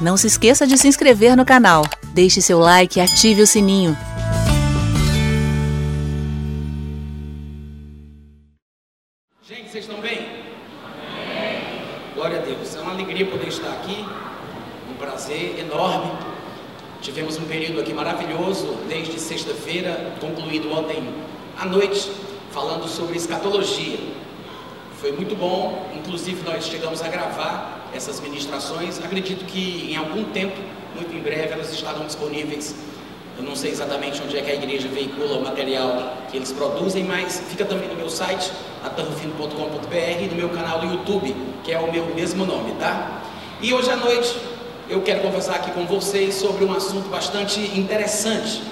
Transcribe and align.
Não 0.00 0.16
se 0.16 0.28
esqueça 0.28 0.64
de 0.64 0.78
se 0.78 0.86
inscrever 0.86 1.36
no 1.36 1.44
canal, 1.44 1.82
deixe 2.14 2.40
seu 2.40 2.60
like 2.60 3.00
e 3.00 3.02
ative 3.02 3.42
o 3.42 3.46
sininho. 3.48 3.96
Gente, 9.42 9.68
vocês 9.68 9.84
estão 9.84 10.00
bem? 10.00 10.44
Glória 12.14 12.38
a 12.38 12.42
Deus. 12.42 12.76
É 12.76 12.80
uma 12.80 12.92
alegria 12.92 13.26
poder 13.26 13.48
estar 13.48 13.72
aqui. 13.72 14.06
Um 14.88 14.94
prazer 14.94 15.58
enorme. 15.58 16.12
Tivemos 17.00 17.36
um 17.36 17.46
período 17.46 17.80
aqui 17.80 17.92
maravilhoso, 17.92 18.78
desde 18.88 19.18
sexta-feira, 19.18 20.14
concluído 20.20 20.70
ontem 20.70 21.12
à 21.58 21.64
noite, 21.64 22.08
falando 22.52 22.86
sobre 22.86 23.16
escatologia. 23.16 23.98
Foi 25.00 25.10
muito 25.10 25.34
bom, 25.34 25.90
inclusive 25.96 26.48
nós 26.48 26.66
chegamos 26.66 27.02
a 27.02 27.08
gravar 27.08 27.77
essas 27.94 28.20
ministrações. 28.20 28.98
Acredito 28.98 29.44
que 29.44 29.90
em 29.90 29.96
algum 29.96 30.24
tempo, 30.24 30.56
muito 30.94 31.14
em 31.14 31.20
breve, 31.20 31.52
elas 31.52 31.72
estarão 31.72 32.06
disponíveis. 32.06 32.74
Eu 33.36 33.44
não 33.44 33.54
sei 33.54 33.70
exatamente 33.70 34.20
onde 34.22 34.36
é 34.36 34.42
que 34.42 34.50
a 34.50 34.54
igreja 34.54 34.88
veicula 34.88 35.38
o 35.38 35.44
material 35.44 36.16
que 36.30 36.36
eles 36.36 36.50
produzem, 36.52 37.04
mas 37.04 37.40
fica 37.48 37.64
também 37.64 37.88
no 37.88 37.94
meu 37.94 38.10
site, 38.10 38.50
atarrofino.com.br 38.84 40.22
e 40.22 40.26
no 40.26 40.34
meu 40.34 40.48
canal 40.48 40.80
do 40.80 40.86
YouTube, 40.86 41.34
que 41.62 41.72
é 41.72 41.78
o 41.78 41.90
meu 41.90 42.06
mesmo 42.14 42.44
nome, 42.44 42.72
tá? 42.80 43.22
E 43.60 43.72
hoje 43.72 43.90
à 43.90 43.96
noite 43.96 44.36
eu 44.88 45.02
quero 45.02 45.20
conversar 45.20 45.56
aqui 45.56 45.70
com 45.70 45.86
vocês 45.86 46.34
sobre 46.34 46.64
um 46.64 46.72
assunto 46.72 47.08
bastante 47.08 47.60
interessante. 47.78 48.62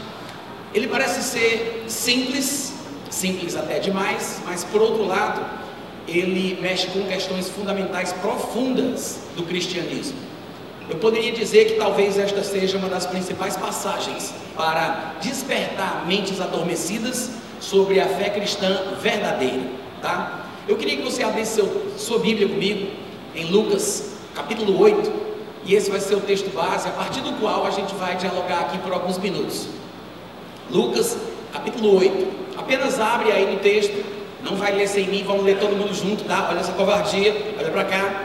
Ele 0.74 0.88
parece 0.88 1.22
ser 1.22 1.84
simples, 1.86 2.74
simples 3.08 3.54
até 3.54 3.78
demais, 3.78 4.40
mas 4.44 4.64
por 4.64 4.80
outro 4.80 5.06
lado, 5.06 5.44
ele 6.08 6.58
mexe 6.60 6.86
com 6.88 7.04
questões 7.04 7.48
fundamentais 7.48 8.12
profundas 8.12 9.20
do 9.36 9.42
cristianismo. 9.42 10.18
Eu 10.88 10.96
poderia 10.98 11.32
dizer 11.32 11.64
que 11.64 11.74
talvez 11.74 12.16
esta 12.16 12.44
seja 12.44 12.78
uma 12.78 12.88
das 12.88 13.06
principais 13.06 13.56
passagens 13.56 14.32
para 14.56 15.16
despertar 15.20 16.06
mentes 16.06 16.40
adormecidas 16.40 17.30
sobre 17.60 17.98
a 18.00 18.06
fé 18.06 18.30
cristã 18.30 18.94
verdadeira, 19.00 19.62
tá? 20.00 20.46
Eu 20.68 20.76
queria 20.76 20.96
que 20.96 21.02
você 21.02 21.24
abrisse 21.24 21.56
seu, 21.56 21.92
sua 21.98 22.20
Bíblia 22.20 22.48
comigo 22.48 22.88
em 23.34 23.46
Lucas, 23.46 24.14
capítulo 24.34 24.80
8, 24.80 25.12
e 25.64 25.74
esse 25.74 25.90
vai 25.90 25.98
ser 25.98 26.14
o 26.14 26.20
texto 26.20 26.52
base, 26.54 26.86
a 26.86 26.92
partir 26.92 27.20
do 27.20 27.32
qual 27.40 27.66
a 27.66 27.70
gente 27.70 27.92
vai 27.96 28.16
dialogar 28.16 28.60
aqui 28.60 28.78
por 28.78 28.92
alguns 28.92 29.18
minutos. 29.18 29.66
Lucas, 30.70 31.18
capítulo 31.52 31.96
8. 31.98 32.46
Apenas 32.56 33.00
abre 33.00 33.32
aí 33.32 33.52
no 33.52 33.58
texto 33.58 34.15
não 34.46 34.56
vai 34.56 34.72
ler 34.72 34.88
sem 34.88 35.08
mim, 35.08 35.24
vamos 35.26 35.44
ler 35.44 35.58
todo 35.58 35.76
mundo 35.76 35.92
junto, 35.92 36.22
tá? 36.24 36.46
Olha 36.48 36.60
essa 36.60 36.72
covardia, 36.72 37.34
olha 37.58 37.70
para 37.70 37.84
cá. 37.84 38.22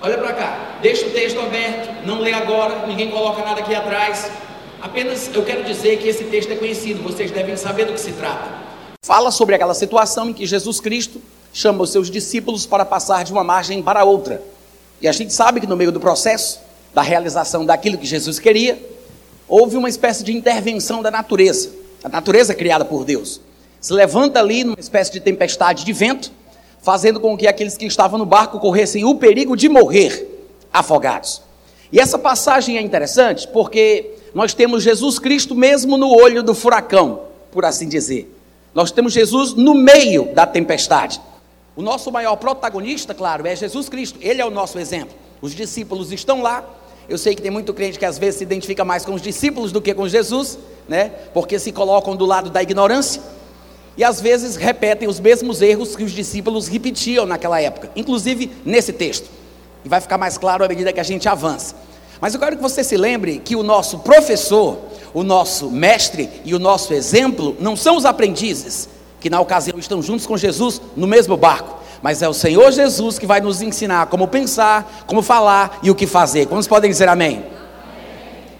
Olha 0.00 0.18
para 0.18 0.32
cá, 0.32 0.78
deixa 0.80 1.06
o 1.06 1.10
texto 1.10 1.40
aberto, 1.40 2.06
não 2.06 2.20
lê 2.20 2.32
agora, 2.32 2.86
ninguém 2.86 3.10
coloca 3.10 3.42
nada 3.42 3.60
aqui 3.60 3.74
atrás. 3.74 4.30
Apenas 4.80 5.28
eu 5.34 5.42
quero 5.42 5.64
dizer 5.64 5.98
que 5.98 6.06
esse 6.06 6.22
texto 6.24 6.52
é 6.52 6.56
conhecido, 6.56 7.02
vocês 7.02 7.32
devem 7.32 7.56
saber 7.56 7.86
do 7.86 7.94
que 7.94 8.00
se 8.00 8.12
trata. 8.12 8.48
Fala 9.04 9.32
sobre 9.32 9.56
aquela 9.56 9.74
situação 9.74 10.30
em 10.30 10.32
que 10.32 10.46
Jesus 10.46 10.78
Cristo 10.80 11.20
chama 11.52 11.82
os 11.82 11.90
seus 11.90 12.10
discípulos 12.10 12.64
para 12.64 12.84
passar 12.84 13.24
de 13.24 13.32
uma 13.32 13.42
margem 13.42 13.82
para 13.82 14.04
outra. 14.04 14.40
E 15.00 15.08
a 15.08 15.12
gente 15.12 15.32
sabe 15.32 15.60
que 15.60 15.66
no 15.66 15.76
meio 15.76 15.90
do 15.90 15.98
processo 15.98 16.60
da 16.94 17.02
realização 17.02 17.64
daquilo 17.64 17.98
que 17.98 18.06
Jesus 18.06 18.38
queria, 18.38 18.80
houve 19.48 19.76
uma 19.76 19.88
espécie 19.88 20.22
de 20.22 20.32
intervenção 20.32 21.02
da 21.02 21.10
natureza, 21.10 21.70
a 22.04 22.08
natureza 22.08 22.54
criada 22.54 22.84
por 22.84 23.04
Deus 23.04 23.40
se 23.80 23.92
levanta 23.92 24.40
ali 24.40 24.64
numa 24.64 24.78
espécie 24.78 25.12
de 25.12 25.20
tempestade 25.20 25.84
de 25.84 25.92
vento, 25.92 26.32
fazendo 26.82 27.20
com 27.20 27.36
que 27.36 27.46
aqueles 27.46 27.76
que 27.76 27.86
estavam 27.86 28.18
no 28.18 28.26
barco 28.26 28.58
corressem 28.58 29.04
o 29.04 29.14
perigo 29.14 29.56
de 29.56 29.68
morrer 29.68 30.46
afogados. 30.72 31.42
E 31.92 31.98
essa 31.98 32.18
passagem 32.18 32.76
é 32.76 32.82
interessante 32.82 33.48
porque 33.48 34.10
nós 34.34 34.52
temos 34.52 34.82
Jesus 34.82 35.18
Cristo 35.18 35.54
mesmo 35.54 35.96
no 35.96 36.10
olho 36.10 36.42
do 36.42 36.54
furacão, 36.54 37.22
por 37.50 37.64
assim 37.64 37.88
dizer. 37.88 38.34
Nós 38.74 38.90
temos 38.90 39.12
Jesus 39.12 39.54
no 39.54 39.74
meio 39.74 40.34
da 40.34 40.46
tempestade. 40.46 41.20
O 41.74 41.82
nosso 41.82 42.10
maior 42.12 42.36
protagonista, 42.36 43.14
claro, 43.14 43.46
é 43.46 43.56
Jesus 43.56 43.88
Cristo. 43.88 44.18
Ele 44.20 44.42
é 44.42 44.44
o 44.44 44.50
nosso 44.50 44.78
exemplo. 44.78 45.14
Os 45.40 45.54
discípulos 45.54 46.12
estão 46.12 46.42
lá. 46.42 46.64
Eu 47.08 47.16
sei 47.16 47.34
que 47.34 47.40
tem 47.40 47.50
muito 47.50 47.72
crente 47.72 47.98
que 47.98 48.04
às 48.04 48.18
vezes 48.18 48.38
se 48.38 48.44
identifica 48.44 48.84
mais 48.84 49.04
com 49.04 49.14
os 49.14 49.22
discípulos 49.22 49.72
do 49.72 49.80
que 49.80 49.94
com 49.94 50.06
Jesus, 50.06 50.58
né? 50.86 51.10
Porque 51.32 51.58
se 51.58 51.72
colocam 51.72 52.14
do 52.14 52.26
lado 52.26 52.50
da 52.50 52.62
ignorância 52.62 53.22
e 53.98 54.04
às 54.04 54.20
vezes 54.20 54.54
repetem 54.54 55.08
os 55.08 55.18
mesmos 55.18 55.60
erros 55.60 55.96
que 55.96 56.04
os 56.04 56.12
discípulos 56.12 56.68
repetiam 56.68 57.26
naquela 57.26 57.60
época, 57.60 57.90
inclusive 57.96 58.48
nesse 58.64 58.92
texto. 58.92 59.28
E 59.84 59.88
vai 59.88 60.00
ficar 60.00 60.16
mais 60.16 60.38
claro 60.38 60.64
à 60.64 60.68
medida 60.68 60.92
que 60.92 61.00
a 61.00 61.04
gente 61.04 61.28
avança. 61.28 61.74
Mas 62.20 62.32
eu 62.32 62.38
quero 62.38 62.54
que 62.54 62.62
você 62.62 62.84
se 62.84 62.96
lembre 62.96 63.40
que 63.44 63.56
o 63.56 63.62
nosso 63.64 63.98
professor, 63.98 64.78
o 65.12 65.24
nosso 65.24 65.68
mestre 65.68 66.30
e 66.44 66.54
o 66.54 66.60
nosso 66.60 66.94
exemplo 66.94 67.56
não 67.58 67.74
são 67.74 67.96
os 67.96 68.04
aprendizes, 68.04 68.88
que 69.20 69.28
na 69.28 69.40
ocasião 69.40 69.76
estão 69.80 70.00
juntos 70.00 70.26
com 70.26 70.36
Jesus 70.36 70.80
no 70.96 71.08
mesmo 71.08 71.36
barco, 71.36 71.80
mas 72.00 72.22
é 72.22 72.28
o 72.28 72.34
Senhor 72.34 72.70
Jesus 72.70 73.18
que 73.18 73.26
vai 73.26 73.40
nos 73.40 73.60
ensinar 73.62 74.06
como 74.06 74.28
pensar, 74.28 75.04
como 75.08 75.22
falar 75.22 75.80
e 75.82 75.90
o 75.90 75.94
que 75.94 76.06
fazer. 76.06 76.46
Quantos 76.46 76.68
podem 76.68 76.88
dizer 76.88 77.08
amém? 77.08 77.44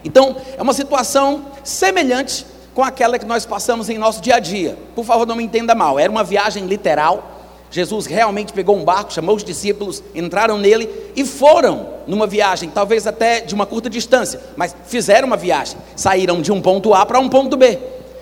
Então, 0.04 0.36
é 0.56 0.62
uma 0.62 0.72
situação 0.72 1.46
semelhante 1.62 2.44
com 2.78 2.84
aquela 2.84 3.18
que 3.18 3.26
nós 3.26 3.44
passamos 3.44 3.88
em 3.88 3.98
nosso 3.98 4.22
dia 4.22 4.36
a 4.36 4.38
dia. 4.38 4.78
Por 4.94 5.04
favor, 5.04 5.26
não 5.26 5.34
me 5.34 5.42
entenda 5.42 5.74
mal, 5.74 5.98
era 5.98 6.08
uma 6.08 6.22
viagem 6.22 6.64
literal. 6.64 7.28
Jesus 7.72 8.06
realmente 8.06 8.52
pegou 8.52 8.76
um 8.76 8.84
barco, 8.84 9.12
chamou 9.12 9.34
os 9.34 9.42
discípulos, 9.42 10.00
entraram 10.14 10.56
nele 10.56 10.88
e 11.16 11.24
foram 11.24 11.88
numa 12.06 12.24
viagem, 12.24 12.70
talvez 12.70 13.04
até 13.04 13.40
de 13.40 13.52
uma 13.52 13.66
curta 13.66 13.90
distância, 13.90 14.40
mas 14.56 14.76
fizeram 14.86 15.26
uma 15.26 15.36
viagem. 15.36 15.76
Saíram 15.96 16.40
de 16.40 16.52
um 16.52 16.62
ponto 16.62 16.94
A 16.94 17.04
para 17.04 17.18
um 17.18 17.28
ponto 17.28 17.56
B. 17.56 17.80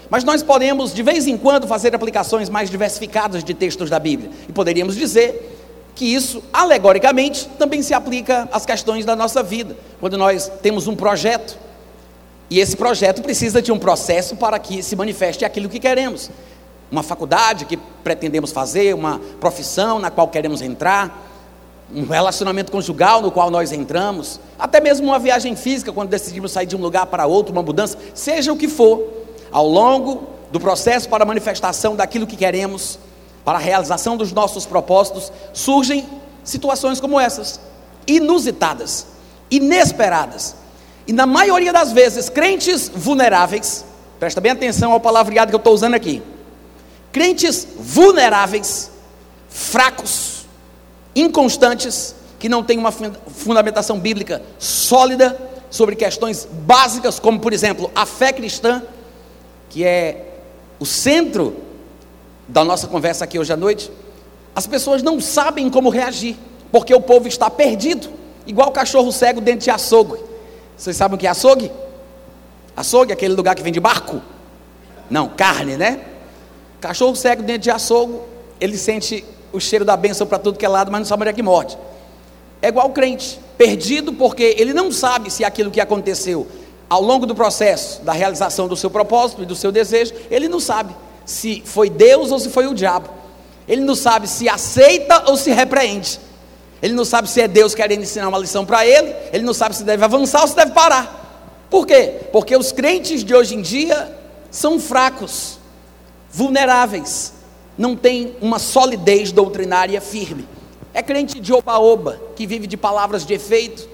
Mas 0.09 0.25
nós 0.25 0.43
podemos, 0.43 0.95
de 0.95 1.03
vez 1.03 1.27
em 1.27 1.37
quando, 1.37 1.67
fazer 1.67 1.95
aplicações 1.95 2.49
mais 2.49 2.71
diversificadas 2.71 3.45
de 3.45 3.53
textos 3.53 3.91
da 3.91 3.99
Bíblia. 3.99 4.31
E 4.49 4.53
poderíamos 4.55 4.97
dizer 4.97 5.55
que 5.95 6.07
isso, 6.07 6.43
alegoricamente, 6.51 7.47
também 7.59 7.83
se 7.83 7.93
aplica 7.93 8.49
às 8.51 8.65
questões 8.65 9.05
da 9.05 9.15
nossa 9.15 9.43
vida. 9.43 9.77
Quando 10.01 10.17
nós 10.17 10.51
temos 10.63 10.87
um 10.87 10.97
projeto, 10.97 11.66
e 12.49 12.61
esse 12.61 12.77
projeto 12.77 13.23
precisa 13.23 13.61
de 13.61 13.73
um 13.73 13.79
processo 13.79 14.37
para 14.37 14.59
que 14.59 14.83
se 14.83 14.95
manifeste 14.95 15.45
aquilo 15.45 15.69
que 15.69 15.81
queremos. 15.81 16.31
Uma 16.91 17.03
faculdade 17.03 17.65
que 17.65 17.77
pretendemos 17.77 18.53
fazer, 18.53 18.95
uma 18.95 19.21
profissão 19.41 19.99
na 19.99 20.11
qual 20.11 20.29
queremos 20.29 20.63
entrar, 20.63 21.27
um 21.93 22.05
relacionamento 22.05 22.71
conjugal 22.71 23.21
no 23.21 23.31
qual 23.31 23.51
nós 23.51 23.73
entramos, 23.73 24.41
até 24.59 24.81
mesmo 24.81 25.07
uma 25.07 25.19
viagem 25.19 25.55
física, 25.57 25.93
quando 25.93 26.09
decidimos 26.09 26.53
sair 26.53 26.67
de 26.67 26.77
um 26.77 26.81
lugar 26.81 27.07
para 27.07 27.27
outro, 27.27 27.53
uma 27.53 27.63
mudança, 27.63 27.99
seja 28.15 28.53
o 28.53 28.57
que 28.57 28.69
for, 28.69 29.03
ao 29.51 29.67
longo 29.67 30.27
do 30.51 30.61
processo 30.61 31.09
para 31.09 31.25
a 31.25 31.27
manifestação 31.27 31.97
daquilo 31.97 32.27
que 32.27 32.37
queremos, 32.37 32.99
para 33.45 33.59
a 33.59 33.61
realização 33.61 34.17
dos 34.17 34.33
nossos 34.33 34.67
propósitos, 34.67 35.33
surgem 35.53 36.07
situações 36.43 37.01
como 37.01 37.19
essas, 37.19 37.61
inusitadas, 38.07 39.07
inesperadas, 39.51 40.55
e 41.07 41.13
na 41.13 41.25
maioria 41.25 41.73
das 41.73 41.93
vezes, 41.93 42.29
crentes 42.29 42.91
vulneráveis, 42.93 43.85
presta 44.19 44.41
bem 44.41 44.53
atenção 44.53 44.93
ao 44.93 45.01
palavreado 45.01 45.51
que 45.51 45.55
eu 45.55 45.59
estou 45.59 45.73
usando 45.73 45.95
aqui. 45.95 46.23
Crentes 47.13 47.67
vulneráveis, 47.79 48.91
fracos, 49.49 50.47
inconstantes, 51.15 52.15
que 52.39 52.49
não 52.49 52.63
têm 52.63 52.79
uma 52.79 52.93
fundamentação 52.93 53.99
bíblica 53.99 54.43
sólida 54.59 55.39
sobre 55.71 55.95
questões 55.97 56.47
básicas, 56.51 57.19
como 57.19 57.41
por 57.41 57.53
exemplo 57.53 57.91
a 57.95 58.05
fé 58.05 58.33
cristã, 58.33 58.83
que 59.71 59.85
é 59.85 60.41
o 60.79 60.85
centro 60.85 61.57
da 62.49 62.65
nossa 62.65 62.87
conversa 62.87 63.25
aqui 63.25 63.39
hoje 63.39 63.53
à 63.53 63.57
noite. 63.57 63.91
As 64.55 64.67
pessoas 64.67 65.03
não 65.03 65.21
sabem 65.21 65.71
como 65.71 65.89
reagir, 65.89 66.37
porque 66.73 66.95
o 66.95 67.01
povo 67.01 67.29
está 67.29 67.49
perdido, 67.49 68.09
igual 68.47 68.73
cachorro 68.73 69.13
cego 69.13 69.41
dentro 69.41 69.65
de 69.65 69.71
açougue. 69.71 70.26
Vocês 70.77 70.97
sabem 70.97 71.17
o 71.17 71.19
que 71.19 71.27
é 71.27 71.31
açougue? 71.31 71.71
Açougue 72.77 73.13
é 73.13 73.15
aquele 73.15 73.35
lugar 73.35 73.55
que 73.55 73.63
vende 73.63 73.81
barco? 73.81 74.21
Não, 75.09 75.29
carne, 75.29 75.77
né? 75.77 76.01
Cachorro 76.81 77.17
cego 77.17 77.43
dentro 77.43 77.63
de 77.63 77.71
açougue, 77.71 78.19
ele 78.61 78.77
sente 78.77 79.25
o 79.53 79.61
cheiro 79.61 79.85
da 79.85 79.97
bênção 79.97 80.27
para 80.27 80.39
tudo 80.39 80.59
que 80.59 80.67
é 80.67 80.69
lado, 80.69 80.91
mas 80.93 81.01
não 81.01 81.07
sabe 81.07 81.23
onde 81.23 81.31
é 81.31 81.33
que 81.33 81.43
morde. 81.43 81.79
É 82.61 82.69
igual 82.69 82.89
o 82.89 82.93
crente, 82.93 83.39
perdido 83.57 84.13
porque 84.13 84.55
ele 84.59 84.75
não 84.75 84.91
sabe 84.93 85.31
se 85.31 85.45
aquilo 85.45 85.71
que 85.71 85.81
aconteceu 85.81 86.47
ao 86.89 87.03
longo 87.03 87.27
do 87.27 87.35
processo 87.35 88.03
da 88.03 88.13
realização 88.13 88.69
do 88.69 88.77
seu 88.77 88.91
propósito 88.91 89.43
e 89.43 89.47
do 89.47 89.55
seu 89.55 89.73
desejo, 89.73 90.15
ele 90.31 90.49
não 90.49 90.61
sabe 90.61 90.95
se 91.25 91.63
foi 91.65 91.91
Deus 91.91 92.31
ou 92.31 92.39
se 92.39 92.51
foi 92.51 92.67
o 92.67 92.75
diabo. 92.75 93.09
Ele 93.67 93.81
não 93.81 93.97
sabe 93.97 94.29
se 94.29 94.49
aceita 94.49 95.25
ou 95.29 95.37
se 95.37 95.51
repreende. 95.51 96.21
Ele 96.83 96.93
não 96.93 97.05
sabe 97.05 97.29
se 97.29 97.41
é 97.41 97.49
Deus 97.49 97.75
querendo 97.75 98.03
ensinar 98.03 98.29
uma 98.29 98.39
lição 98.39 98.67
para 98.67 98.87
ele, 98.87 99.15
ele 99.33 99.45
não 99.45 99.55
sabe 99.55 99.75
se 99.75 99.85
deve 99.85 100.05
avançar 100.05 100.43
ou 100.43 100.49
se 100.49 100.55
deve 100.57 100.73
parar. 100.73 101.25
Por 101.71 101.87
quê? 101.87 102.15
Porque 102.33 102.57
os 102.57 102.71
crentes 102.73 103.25
de 103.25 103.35
hoje 103.35 103.55
em 103.55 103.63
dia 103.63 104.15
são 104.51 104.79
fracos, 104.79 105.59
vulneráveis, 106.31 107.33
não 107.77 107.97
têm 107.97 108.37
uma 108.41 108.59
solidez 108.59 109.33
doutrinária 109.33 110.01
firme. 110.01 110.47
É 110.95 111.03
crente 111.03 111.41
de 111.41 111.53
oba-oba, 111.53 112.21
que 112.35 112.47
vive 112.47 112.67
de 112.67 112.77
palavras 112.77 113.27
de 113.27 113.35
efeito, 113.35 113.89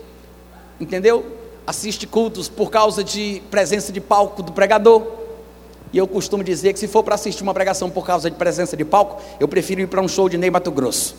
entendeu? 0.81 1.25
Assiste 1.67 2.07
cultos 2.07 2.49
por 2.49 2.71
causa 2.71 3.03
de 3.03 3.43
presença 3.51 3.93
de 3.93 4.01
palco 4.01 4.43
do 4.43 4.53
pregador. 4.53 5.03
E 5.93 5.99
eu 5.99 6.07
costumo 6.07 6.45
dizer 6.45 6.73
que 6.73 6.79
se 6.79 6.89
for 6.89 7.03
para 7.03 7.15
assistir 7.15 7.43
uma 7.43 7.53
pregação 7.53 7.91
por 7.91 8.07
causa 8.07 8.31
de 8.31 8.37
presença 8.37 8.77
de 8.77 8.85
palco, 8.85 9.21
eu 9.39 9.49
prefiro 9.49 9.81
ir 9.81 9.89
para 9.89 10.01
um 10.01 10.09
show 10.09 10.29
de 10.29 10.39
Ney 10.39 10.51
Mato 10.51 10.71
Grosso. 10.71 11.17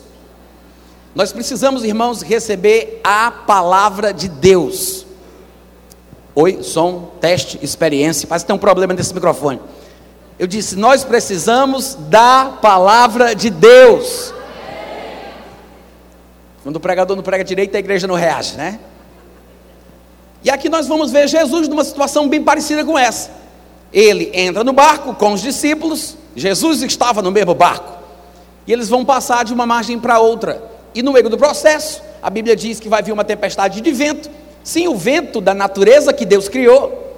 Nós 1.14 1.32
precisamos, 1.32 1.84
irmãos, 1.84 2.22
receber 2.22 3.00
a 3.04 3.30
palavra 3.30 4.12
de 4.12 4.28
Deus. 4.28 5.06
Oi, 6.34 6.60
som, 6.62 7.12
teste, 7.20 7.58
experiência. 7.62 8.26
Parece 8.26 8.44
que 8.44 8.48
tem 8.48 8.56
um 8.56 8.58
problema 8.58 8.92
nesse 8.92 9.14
microfone. 9.14 9.60
Eu 10.36 10.48
disse: 10.48 10.74
Nós 10.74 11.04
precisamos 11.04 11.94
da 11.94 12.56
palavra 12.60 13.32
de 13.32 13.48
Deus. 13.48 14.34
Quando 16.64 16.76
o 16.76 16.80
pregador 16.80 17.14
não 17.14 17.22
prega 17.22 17.44
direito, 17.44 17.76
a 17.76 17.78
igreja 17.78 18.08
não 18.08 18.16
reage, 18.16 18.56
né? 18.56 18.80
E 20.42 20.50
aqui 20.50 20.68
nós 20.68 20.88
vamos 20.88 21.12
ver 21.12 21.28
Jesus 21.28 21.68
numa 21.68 21.84
situação 21.84 22.28
bem 22.28 22.42
parecida 22.42 22.84
com 22.84 22.98
essa. 22.98 23.30
Ele 23.92 24.30
entra 24.34 24.64
no 24.64 24.72
barco 24.72 25.14
com 25.14 25.32
os 25.32 25.40
discípulos, 25.40 26.16
Jesus 26.34 26.82
estava 26.82 27.22
no 27.22 27.30
mesmo 27.30 27.54
barco, 27.54 28.02
e 28.66 28.72
eles 28.72 28.88
vão 28.88 29.04
passar 29.04 29.44
de 29.44 29.54
uma 29.54 29.64
margem 29.64 30.00
para 30.00 30.18
outra. 30.18 30.73
E 30.94 31.02
no 31.02 31.12
meio 31.12 31.28
do 31.28 31.36
processo, 31.36 32.02
a 32.22 32.30
Bíblia 32.30 32.54
diz 32.54 32.78
que 32.78 32.88
vai 32.88 33.02
vir 33.02 33.12
uma 33.12 33.24
tempestade 33.24 33.80
de 33.80 33.92
vento, 33.92 34.30
sim, 34.62 34.86
o 34.86 34.94
vento 34.94 35.40
da 35.40 35.52
natureza 35.52 36.12
que 36.12 36.24
Deus 36.24 36.48
criou, 36.48 37.16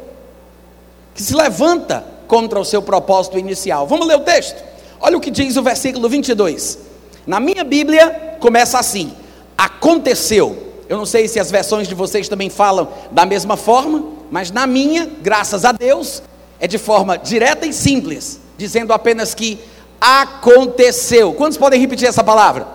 que 1.14 1.22
se 1.22 1.34
levanta 1.34 2.04
contra 2.26 2.58
o 2.58 2.64
seu 2.64 2.82
propósito 2.82 3.38
inicial. 3.38 3.86
Vamos 3.86 4.06
ler 4.06 4.16
o 4.16 4.20
texto? 4.20 4.62
Olha 5.00 5.16
o 5.16 5.20
que 5.20 5.30
diz 5.30 5.56
o 5.56 5.62
versículo 5.62 6.08
22. 6.08 6.78
Na 7.26 7.38
minha 7.38 7.64
Bíblia, 7.64 8.36
começa 8.40 8.78
assim: 8.78 9.12
Aconteceu. 9.56 10.64
Eu 10.88 10.96
não 10.96 11.06
sei 11.06 11.26
se 11.26 11.40
as 11.40 11.50
versões 11.50 11.88
de 11.88 11.94
vocês 11.94 12.28
também 12.28 12.48
falam 12.48 12.88
da 13.10 13.26
mesma 13.26 13.56
forma, 13.56 14.04
mas 14.30 14.50
na 14.50 14.66
minha, 14.66 15.10
graças 15.20 15.64
a 15.64 15.72
Deus, 15.72 16.22
é 16.60 16.66
de 16.66 16.78
forma 16.78 17.18
direta 17.18 17.66
e 17.66 17.72
simples, 17.72 18.40
dizendo 18.56 18.92
apenas 18.92 19.34
que 19.34 19.58
aconteceu. 20.00 21.32
Quantos 21.34 21.58
podem 21.58 21.80
repetir 21.80 22.08
essa 22.08 22.22
palavra? 22.22 22.66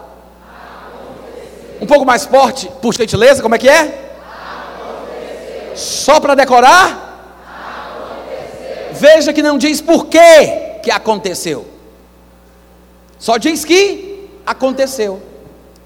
Aconteceu. 1.82 1.84
Um 1.84 1.86
pouco 1.88 2.06
mais 2.06 2.26
forte, 2.26 2.70
por 2.82 2.94
gentileza, 2.94 3.42
como 3.42 3.56
é 3.56 3.58
que 3.58 3.68
é? 3.68 4.12
Aconteceu. 4.30 5.76
Só 5.76 6.20
para 6.20 6.36
decorar? 6.36 7.10
Veja 8.94 9.34
que 9.34 9.42
não 9.42 9.58
diz 9.58 9.82
por 9.82 10.06
que 10.06 10.46
que 10.84 10.92
aconteceu. 10.92 11.66
Só 13.18 13.38
diz 13.38 13.66
que 13.66 14.30
aconteceu. 14.46 15.22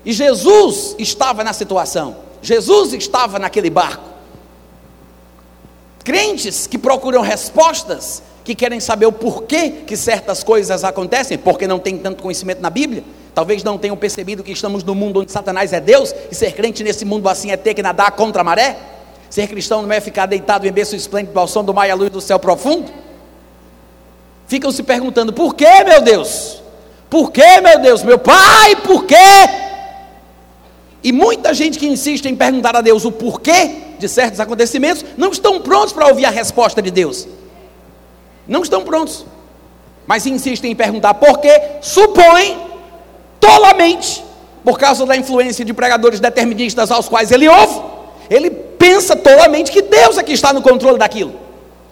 E 0.03 0.11
Jesus 0.11 0.95
estava 0.99 1.43
na 1.43 1.53
situação. 1.53 2.17
Jesus 2.41 2.93
estava 2.93 3.39
naquele 3.39 3.69
barco. 3.69 4.03
Crentes 6.03 6.67
que 6.67 6.77
procuram 6.77 7.21
respostas, 7.21 8.21
que 8.43 8.53
querem 8.53 8.79
saber 8.79 9.07
o 9.07 9.11
porquê 9.11 9.69
que 9.87 9.97
certas 9.97 10.43
coisas 10.43 10.83
acontecem, 10.83 11.37
porque 11.37 11.67
não 11.67 11.79
tem 11.79 11.97
tanto 11.97 12.21
conhecimento 12.21 12.61
na 12.61 12.69
Bíblia, 12.69 13.03
talvez 13.35 13.63
não 13.63 13.77
tenham 13.77 13.97
percebido 13.97 14.41
que 14.41 14.53
estamos 14.53 14.83
no 14.83 14.95
mundo 14.95 15.19
onde 15.19 15.31
Satanás 15.31 15.73
é 15.73 15.81
Deus, 15.81 16.15
e 16.31 16.33
ser 16.33 16.53
crente 16.53 16.83
nesse 16.83 17.03
mundo 17.03 17.27
assim 17.27 17.51
é 17.51 17.57
ter 17.57 17.73
que 17.73 17.83
nadar 17.83 18.11
contra 18.11 18.41
a 18.41 18.43
maré. 18.43 18.77
Ser 19.29 19.47
cristão 19.47 19.81
não 19.81 19.91
é 19.91 19.99
ficar 19.99 20.25
deitado 20.25 20.65
em 20.65 20.71
berço 20.71 20.95
esplêndido 20.95 21.37
ao 21.37 21.47
som 21.47 21.63
do 21.63 21.73
mar 21.73 21.87
e 21.87 21.91
à 21.91 21.95
luz 21.95 22.09
do 22.09 22.21
céu 22.21 22.39
profundo 22.39 22.89
ficam 24.47 24.71
se 24.71 24.81
perguntando: 24.81 25.33
por 25.33 25.53
que, 25.53 25.83
meu 25.83 26.01
Deus? 26.01 26.61
Por 27.09 27.31
que, 27.31 27.61
meu 27.61 27.79
Deus? 27.79 28.03
Meu 28.03 28.17
pai, 28.17 28.77
por 28.77 29.05
quê? 29.05 29.15
E 31.03 31.11
muita 31.11 31.53
gente 31.53 31.77
que 31.77 31.85
insiste 31.85 32.25
em 32.25 32.35
perguntar 32.35 32.75
a 32.75 32.81
Deus 32.81 33.05
o 33.05 33.11
porquê 33.11 33.83
de 33.99 34.07
certos 34.07 34.39
acontecimentos 34.39 35.05
não 35.17 35.31
estão 35.31 35.61
prontos 35.61 35.93
para 35.93 36.07
ouvir 36.07 36.25
a 36.25 36.29
resposta 36.29 36.81
de 36.81 36.89
Deus. 36.89 37.27
Não 38.47 38.61
estão 38.61 38.83
prontos. 38.83 39.25
Mas 40.07 40.25
insistem 40.25 40.71
em 40.71 40.75
perguntar 40.75 41.15
por 41.15 41.39
quê, 41.39 41.61
supõem 41.81 42.64
tolamente, 43.45 44.23
por 44.63 44.79
causa 44.79 45.05
da 45.05 45.15
influência 45.15 45.63
de 45.63 45.73
pregadores 45.73 46.19
deterministas 46.19 46.89
aos 46.89 47.07
quais 47.07 47.31
ele 47.31 47.47
ouve, 47.47 47.79
ele 48.27 48.49
pensa 48.49 49.15
tolamente 49.15 49.71
que 49.71 49.83
Deus 49.83 50.17
é 50.17 50.23
que 50.23 50.33
está 50.33 50.51
no 50.51 50.61
controle 50.63 50.97
daquilo. 50.97 51.35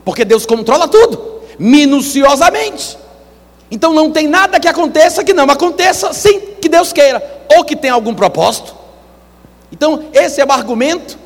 Porque 0.04 0.26
Deus 0.26 0.46
controla 0.46 0.88
tudo 0.88 1.42
minuciosamente. 1.60 2.98
Então 3.70 3.94
não 3.94 4.12
tem 4.12 4.28
nada 4.28 4.60
que 4.60 4.68
aconteça 4.68 5.24
que 5.24 5.34
não 5.34 5.46
aconteça 5.46 6.12
sem 6.12 6.40
que 6.60 6.68
Deus 6.68 6.92
queira, 6.92 7.22
ou 7.56 7.64
que 7.64 7.76
tenha 7.76 7.94
algum 7.94 8.16
propósito. 8.16 8.76
Então, 9.72 10.06
esse 10.14 10.40
é 10.40 10.46
o 10.46 10.52
argumento 10.52 11.18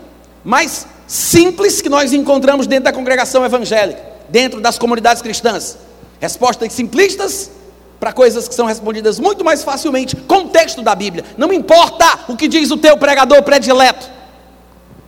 mais 0.43 0.87
simples 1.05 1.81
que 1.81 1.89
nós 1.89 2.13
encontramos 2.13 2.65
dentro 2.65 2.85
da 2.85 2.93
congregação 2.93 3.45
evangélica, 3.45 4.01
dentro 4.29 4.61
das 4.61 4.77
comunidades 4.77 5.21
cristãs. 5.21 5.77
Respostas 6.19 6.71
simplistas 6.73 7.51
para 7.99 8.13
coisas 8.13 8.47
que 8.47 8.55
são 8.55 8.65
respondidas 8.65 9.19
muito 9.19 9.43
mais 9.43 9.63
facilmente 9.63 10.15
com 10.15 10.43
o 10.43 10.49
texto 10.49 10.81
da 10.81 10.93
Bíblia. 10.93 11.25
Não 11.37 11.51
importa 11.51 12.05
o 12.27 12.35
que 12.35 12.47
diz 12.47 12.69
o 12.71 12.77
teu 12.77 12.97
pregador 12.97 13.41
predileto. 13.43 14.17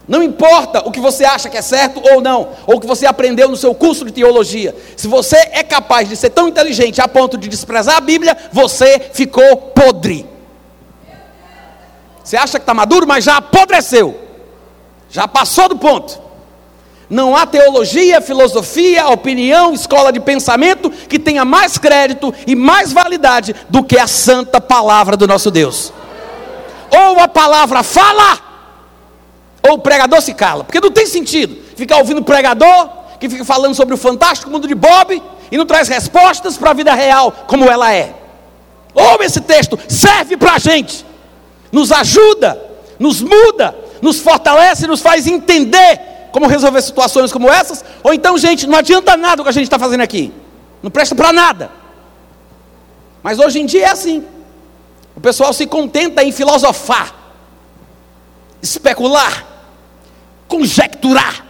Não 0.08 0.24
importa 0.24 0.88
o 0.88 0.92
que 0.92 1.00
você 1.00 1.24
acha 1.24 1.50
que 1.50 1.58
é 1.58 1.62
certo 1.62 2.02
ou 2.12 2.20
não, 2.20 2.50
ou 2.66 2.78
o 2.78 2.80
que 2.80 2.88
você 2.88 3.06
aprendeu 3.06 3.48
no 3.48 3.56
seu 3.56 3.76
curso 3.76 4.04
de 4.04 4.12
teologia. 4.12 4.76
Se 4.98 5.08
você 5.08 5.36
é 5.52 5.62
capaz 5.62 6.10
de 6.10 6.16
ser 6.16 6.32
tão 6.32 6.48
inteligente 6.48 7.00
a 7.00 7.08
ponto 7.08 7.38
de 7.38 7.48
desprezar 7.48 7.98
a 7.98 8.02
Bíblia, 8.02 8.36
você 8.52 9.00
ficou 9.14 9.56
podre. 9.58 10.26
Você 12.24 12.36
acha 12.36 12.58
que 12.58 12.64
está 12.64 12.74
maduro, 12.74 13.08
mas 13.08 13.24
já 13.24 13.38
apodreceu. 13.38 14.20
Já 15.12 15.28
passou 15.28 15.70
do 15.70 15.78
ponto. 15.78 16.29
Não 17.10 17.36
há 17.36 17.48
teologia, 17.48 18.22
filosofia, 18.22 19.08
opinião, 19.08 19.74
escola 19.74 20.14
de 20.14 20.20
pensamento 20.20 20.92
que 20.92 21.18
tenha 21.18 21.44
mais 21.44 21.78
crédito 21.78 22.34
e 22.46 22.56
mais 22.56 22.94
validade 22.94 23.56
do 23.68 23.84
que 23.84 23.98
a 23.98 24.06
santa 24.06 24.62
palavra 24.62 25.18
do 25.18 25.28
nosso 25.28 25.50
Deus. 25.50 25.92
Ou 26.92 27.20
a 27.20 27.28
palavra 27.28 27.82
fala, 27.82 28.38
ou 29.68 29.76
o 29.76 29.80
pregador 29.80 30.22
se 30.22 30.36
cala, 30.36 30.64
porque 30.64 30.80
não 30.80 30.92
tem 30.92 31.08
sentido 31.08 31.58
ficar 31.76 31.98
ouvindo 31.98 32.22
pregador 32.22 32.90
que 33.20 33.28
fica 33.28 33.44
falando 33.44 33.74
sobre 33.74 33.96
o 33.96 33.98
fantástico 33.98 34.52
mundo 34.52 34.68
de 34.68 34.76
Bob 34.76 35.22
e 35.52 35.58
não 35.58 35.66
traz 35.66 35.88
respostas 35.88 36.58
para 36.58 36.70
a 36.70 36.74
vida 36.76 36.94
real 36.94 37.32
como 37.48 37.66
ela 37.66 37.92
é. 37.92 38.14
Ouve 38.94 39.26
esse 39.26 39.42
texto, 39.42 39.80
serve 39.88 40.38
para 40.38 40.54
a 40.54 40.60
gente, 40.60 41.04
nos 41.72 41.92
ajuda, 41.92 42.60
nos 43.00 43.20
muda, 43.20 43.76
nos 44.00 44.20
fortalece, 44.20 44.86
nos 44.86 45.02
faz 45.02 45.26
entender 45.26 46.09
como 46.32 46.48
resolver 46.48 46.82
situações 46.82 47.32
como 47.32 47.50
essas. 47.50 47.84
Ou 48.04 48.14
então, 48.14 48.38
gente, 48.38 48.68
não 48.68 48.78
adianta 48.78 49.18
nada 49.18 49.42
o 49.42 49.46
que 49.46 49.50
a 49.50 49.54
gente 49.54 49.64
está 49.64 49.80
fazendo 49.80 50.02
aqui, 50.02 50.34
não 50.82 50.92
presta 50.92 51.16
para 51.16 51.34
nada. 51.34 51.72
Mas 53.22 53.40
hoje 53.40 53.60
em 53.60 53.66
dia 53.66 53.86
é 53.86 53.90
assim. 53.90 54.26
O 55.16 55.22
pessoal 55.22 55.52
se 55.52 55.66
contenta 55.68 56.24
em 56.24 56.32
filosofar, 56.32 57.14
especular, 58.62 59.46
conjecturar. 60.48 61.46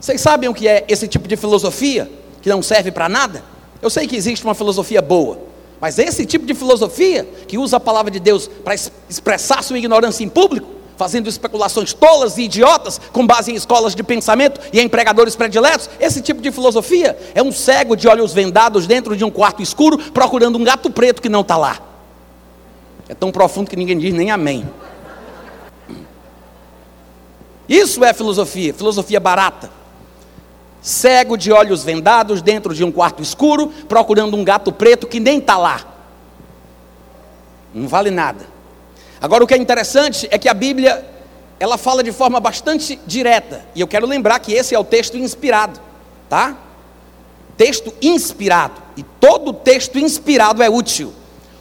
Vocês 0.00 0.20
sabem 0.20 0.48
o 0.48 0.54
que 0.54 0.66
é 0.66 0.84
esse 0.88 1.06
tipo 1.06 1.28
de 1.28 1.36
filosofia 1.36 2.10
que 2.40 2.48
não 2.48 2.62
serve 2.62 2.90
para 2.90 3.08
nada? 3.08 3.44
Eu 3.82 3.90
sei 3.90 4.06
que 4.06 4.16
existe 4.16 4.44
uma 4.44 4.54
filosofia 4.54 5.02
boa, 5.02 5.38
mas 5.80 5.98
esse 5.98 6.24
tipo 6.24 6.46
de 6.46 6.54
filosofia 6.54 7.28
que 7.46 7.58
usa 7.58 7.76
a 7.76 7.80
palavra 7.80 8.10
de 8.10 8.18
Deus 8.18 8.48
para 8.64 8.74
expressar 9.08 9.62
sua 9.62 9.78
ignorância 9.78 10.24
em 10.24 10.28
público, 10.28 10.77
fazendo 10.98 11.28
especulações 11.28 11.94
tolas 11.94 12.36
e 12.36 12.42
idiotas 12.42 13.00
com 13.12 13.24
base 13.24 13.52
em 13.52 13.54
escolas 13.54 13.94
de 13.94 14.02
pensamento 14.02 14.60
e 14.72 14.80
em 14.80 14.88
pregadores 14.88 15.36
prediletos, 15.36 15.88
esse 16.00 16.20
tipo 16.20 16.42
de 16.42 16.50
filosofia 16.50 17.16
é 17.34 17.42
um 17.42 17.52
cego 17.52 17.96
de 17.96 18.08
olhos 18.08 18.32
vendados 18.32 18.86
dentro 18.86 19.16
de 19.16 19.24
um 19.24 19.30
quarto 19.30 19.62
escuro 19.62 19.96
procurando 20.10 20.58
um 20.58 20.64
gato 20.64 20.90
preto 20.90 21.22
que 21.22 21.28
não 21.28 21.42
está 21.42 21.56
lá. 21.56 21.80
É 23.08 23.14
tão 23.14 23.30
profundo 23.30 23.70
que 23.70 23.76
ninguém 23.76 23.96
diz 23.96 24.12
nem 24.12 24.32
amém. 24.32 24.68
Isso 27.68 28.04
é 28.04 28.12
filosofia, 28.12 28.74
filosofia 28.74 29.20
barata. 29.20 29.70
Cego 30.82 31.36
de 31.36 31.52
olhos 31.52 31.84
vendados 31.84 32.42
dentro 32.42 32.74
de 32.74 32.82
um 32.82 32.90
quarto 32.90 33.22
escuro, 33.22 33.68
procurando 33.88 34.36
um 34.36 34.42
gato 34.42 34.72
preto 34.72 35.06
que 35.06 35.20
nem 35.20 35.38
está 35.38 35.56
lá. 35.56 35.84
Não 37.72 37.86
vale 37.86 38.10
nada. 38.10 38.57
Agora 39.20 39.44
o 39.44 39.46
que 39.46 39.54
é 39.54 39.56
interessante 39.56 40.28
é 40.30 40.38
que 40.38 40.48
a 40.48 40.54
Bíblia 40.54 41.04
ela 41.60 41.76
fala 41.76 42.02
de 42.02 42.12
forma 42.12 42.38
bastante 42.38 42.98
direta, 43.06 43.64
e 43.74 43.80
eu 43.80 43.88
quero 43.88 44.06
lembrar 44.06 44.38
que 44.38 44.52
esse 44.52 44.74
é 44.74 44.78
o 44.78 44.84
texto 44.84 45.16
inspirado, 45.16 45.80
tá? 46.28 46.56
Texto 47.56 47.92
inspirado, 48.00 48.80
e 48.96 49.02
todo 49.02 49.52
texto 49.52 49.98
inspirado 49.98 50.62
é 50.62 50.70
útil. 50.70 51.12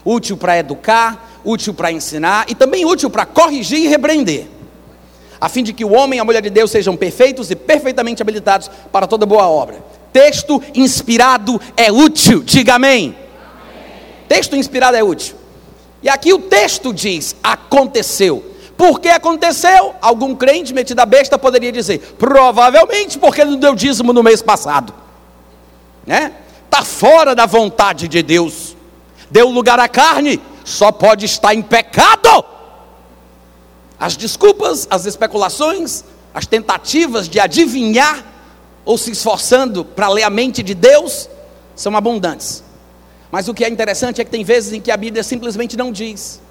Útil 0.05 0.37
para 0.37 0.57
educar, 0.57 1.39
útil 1.43 1.73
para 1.73 1.91
ensinar 1.91 2.45
e 2.47 2.55
também 2.55 2.85
útil 2.85 3.09
para 3.09 3.25
corrigir 3.25 3.79
e 3.79 3.87
repreender 3.87 4.47
a 5.39 5.47
fim 5.47 5.63
de 5.63 5.73
que 5.73 5.85
o 5.85 5.93
homem 5.93 6.17
e 6.17 6.19
a 6.19 6.25
mulher 6.25 6.41
de 6.41 6.49
Deus 6.49 6.71
sejam 6.71 6.95
perfeitos 6.95 7.51
e 7.51 7.55
perfeitamente 7.55 8.21
habilitados 8.21 8.69
para 8.91 9.07
toda 9.07 9.25
boa 9.25 9.47
obra. 9.47 9.83
Texto 10.11 10.61
inspirado 10.73 11.61
é 11.75 11.91
útil, 11.91 12.41
diga 12.43 12.75
amém. 12.75 13.15
amém. 13.15 13.15
Texto 14.27 14.55
inspirado 14.55 14.97
é 14.97 15.03
útil. 15.03 15.36
E 16.07 16.09
aqui 16.09 16.33
o 16.33 16.39
texto 16.39 16.93
diz: 16.93 17.35
aconteceu. 17.43 18.55
Por 18.77 19.01
que 19.01 19.09
aconteceu? 19.09 19.93
Algum 20.01 20.33
crente 20.33 20.73
metido 20.73 21.01
a 21.01 21.05
besta 21.05 21.37
poderia 21.37 21.69
dizer: 21.69 22.15
provavelmente 22.17 23.19
porque 23.19 23.43
não 23.43 23.57
deu 23.57 23.75
dízimo 23.75 24.13
no 24.13 24.23
mês 24.23 24.41
passado. 24.41 24.93
Né? 26.05 26.31
Está 26.63 26.85
fora 26.85 27.35
da 27.35 27.45
vontade 27.45 28.07
de 28.07 28.23
Deus. 28.23 28.73
Deu 29.29 29.49
lugar 29.49 29.81
à 29.81 29.89
carne, 29.89 30.39
só 30.63 30.93
pode 30.93 31.25
estar 31.25 31.53
em 31.53 31.61
pecado. 31.61 32.45
As 33.99 34.15
desculpas, 34.15 34.87
as 34.89 35.05
especulações, 35.05 36.05
as 36.33 36.45
tentativas 36.45 37.27
de 37.27 37.37
adivinhar 37.37 38.23
ou 38.85 38.97
se 38.97 39.11
esforçando 39.11 39.83
para 39.83 40.07
ler 40.07 40.23
a 40.23 40.29
mente 40.29 40.63
de 40.63 40.73
Deus 40.73 41.29
são 41.75 41.97
abundantes. 41.97 42.63
Mas 43.31 43.47
o 43.47 43.53
que 43.53 43.63
é 43.63 43.69
interessante 43.69 44.21
é 44.21 44.25
que 44.25 44.31
tem 44.31 44.43
vezes 44.43 44.73
em 44.73 44.79
que 44.79 44.91
a 44.91 44.97
Bíblia 44.97 45.23
simplesmente 45.23 45.75
não 45.75 45.91
diz. 45.91 46.41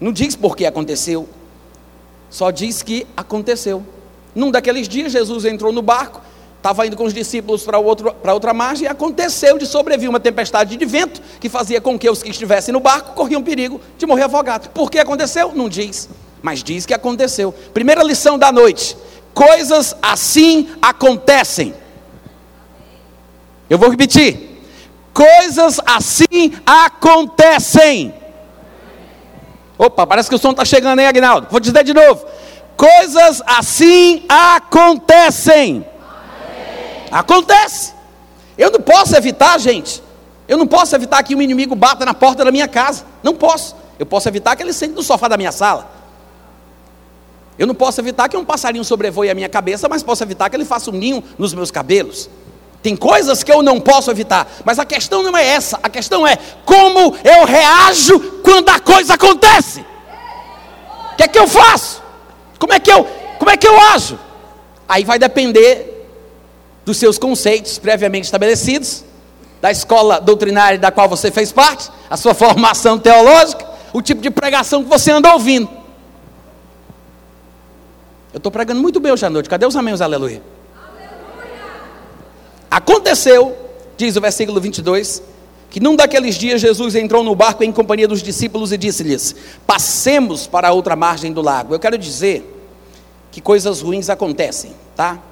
Não 0.00 0.12
diz 0.12 0.34
por 0.34 0.56
que 0.56 0.66
aconteceu. 0.66 1.28
Só 2.28 2.50
diz 2.50 2.82
que 2.82 3.06
aconteceu. 3.16 3.84
Num 4.34 4.50
daqueles 4.50 4.88
dias, 4.88 5.12
Jesus 5.12 5.44
entrou 5.44 5.72
no 5.72 5.82
barco, 5.82 6.20
estava 6.56 6.86
indo 6.86 6.96
com 6.96 7.04
os 7.04 7.12
discípulos 7.12 7.62
para, 7.62 7.78
outra 7.78 8.54
margem, 8.54 8.86
e 8.86 8.88
aconteceu 8.88 9.58
de 9.58 9.66
sobrevir 9.66 10.08
uma 10.08 10.18
tempestade 10.18 10.76
de 10.76 10.84
vento 10.84 11.20
que 11.38 11.48
fazia 11.48 11.80
com 11.80 11.98
que 11.98 12.08
os 12.08 12.22
que 12.22 12.30
estivessem 12.30 12.72
no 12.72 12.80
barco 12.80 13.14
corriam 13.14 13.42
perigo 13.42 13.80
de 13.98 14.06
morrer 14.06 14.22
afogados. 14.22 14.68
Por 14.68 14.90
que 14.90 14.98
aconteceu? 14.98 15.52
Não 15.54 15.68
diz, 15.68 16.08
mas 16.40 16.62
diz 16.62 16.86
que 16.86 16.94
aconteceu. 16.94 17.52
Primeira 17.74 18.02
lição 18.02 18.38
da 18.38 18.50
noite: 18.50 18.96
coisas 19.34 19.94
assim 20.00 20.70
acontecem. 20.80 21.74
Eu 23.68 23.78
vou 23.78 23.90
repetir. 23.90 24.51
Coisas 25.12 25.80
assim 25.84 26.54
acontecem. 26.64 28.14
Opa, 29.78 30.06
parece 30.06 30.28
que 30.28 30.34
o 30.34 30.38
som 30.38 30.52
está 30.52 30.64
chegando 30.64 30.98
aí, 31.00 31.06
Agnaldo. 31.06 31.48
Vou 31.50 31.60
dizer 31.60 31.84
de 31.84 31.92
novo. 31.92 32.24
Coisas 32.76 33.42
assim 33.46 34.24
acontecem. 34.28 35.84
Acontece. 37.10 37.92
Eu 38.56 38.70
não 38.70 38.80
posso 38.80 39.14
evitar, 39.16 39.58
gente. 39.58 40.02
Eu 40.48 40.56
não 40.56 40.66
posso 40.66 40.94
evitar 40.94 41.22
que 41.22 41.34
um 41.34 41.42
inimigo 41.42 41.74
bata 41.74 42.04
na 42.04 42.14
porta 42.14 42.44
da 42.44 42.50
minha 42.50 42.68
casa. 42.68 43.04
Não 43.22 43.34
posso. 43.34 43.76
Eu 43.98 44.06
posso 44.06 44.28
evitar 44.28 44.56
que 44.56 44.62
ele 44.62 44.72
sente 44.72 44.94
no 44.94 45.02
sofá 45.02 45.28
da 45.28 45.36
minha 45.36 45.52
sala. 45.52 45.90
Eu 47.58 47.66
não 47.66 47.74
posso 47.74 48.00
evitar 48.00 48.28
que 48.28 48.36
um 48.36 48.44
passarinho 48.44 48.84
sobrevoe 48.84 49.30
a 49.30 49.34
minha 49.34 49.48
cabeça, 49.48 49.88
mas 49.88 50.02
posso 50.02 50.22
evitar 50.22 50.48
que 50.48 50.56
ele 50.56 50.64
faça 50.64 50.90
um 50.90 50.94
ninho 50.94 51.22
nos 51.38 51.52
meus 51.52 51.70
cabelos. 51.70 52.28
Tem 52.82 52.96
coisas 52.96 53.44
que 53.44 53.52
eu 53.52 53.62
não 53.62 53.80
posso 53.80 54.10
evitar, 54.10 54.50
mas 54.64 54.78
a 54.78 54.84
questão 54.84 55.22
não 55.22 55.36
é 55.36 55.46
essa, 55.46 55.78
a 55.82 55.88
questão 55.88 56.26
é 56.26 56.36
como 56.64 57.14
eu 57.22 57.44
reajo 57.44 58.18
quando 58.42 58.68
a 58.70 58.80
coisa 58.80 59.14
acontece. 59.14 59.84
O 61.12 61.16
que 61.16 61.22
é 61.22 61.28
que 61.28 61.38
eu 61.38 61.46
faço? 61.46 62.02
Como 62.58 62.72
é 62.72 62.80
que 62.80 62.90
eu, 62.90 63.04
como 63.38 63.50
é 63.50 63.56
que 63.56 63.68
eu 63.68 63.80
ajo? 63.80 64.18
Aí 64.88 65.04
vai 65.04 65.18
depender 65.18 66.08
dos 66.84 66.96
seus 66.96 67.18
conceitos 67.18 67.78
previamente 67.78 68.24
estabelecidos, 68.24 69.04
da 69.60 69.70
escola 69.70 70.20
doutrinária 70.20 70.76
da 70.76 70.90
qual 70.90 71.08
você 71.08 71.30
fez 71.30 71.52
parte, 71.52 71.88
a 72.10 72.16
sua 72.16 72.34
formação 72.34 72.98
teológica, 72.98 73.64
o 73.92 74.02
tipo 74.02 74.20
de 74.20 74.30
pregação 74.30 74.82
que 74.82 74.90
você 74.90 75.12
anda 75.12 75.32
ouvindo. 75.32 75.68
Eu 78.32 78.38
estou 78.38 78.50
pregando 78.50 78.80
muito 78.80 78.98
bem 78.98 79.12
hoje 79.12 79.24
à 79.24 79.30
noite. 79.30 79.48
Cadê 79.48 79.66
os 79.66 79.76
amém, 79.76 79.94
os 79.94 80.00
aleluia? 80.00 80.42
Aconteceu, 82.72 83.54
diz 83.98 84.16
o 84.16 84.20
versículo 84.22 84.58
22, 84.58 85.22
que 85.68 85.78
num 85.78 85.94
daqueles 85.94 86.36
dias 86.36 86.58
Jesus 86.58 86.94
entrou 86.94 87.22
no 87.22 87.34
barco 87.34 87.62
em 87.62 87.70
companhia 87.70 88.08
dos 88.08 88.22
discípulos 88.22 88.72
e 88.72 88.78
disse-lhes: 88.78 89.36
Passemos 89.66 90.46
para 90.46 90.68
a 90.68 90.72
outra 90.72 90.96
margem 90.96 91.34
do 91.34 91.42
lago. 91.42 91.74
Eu 91.74 91.78
quero 91.78 91.98
dizer 91.98 92.50
que 93.30 93.42
coisas 93.42 93.82
ruins 93.82 94.08
acontecem, 94.08 94.72
tá? 94.96 95.22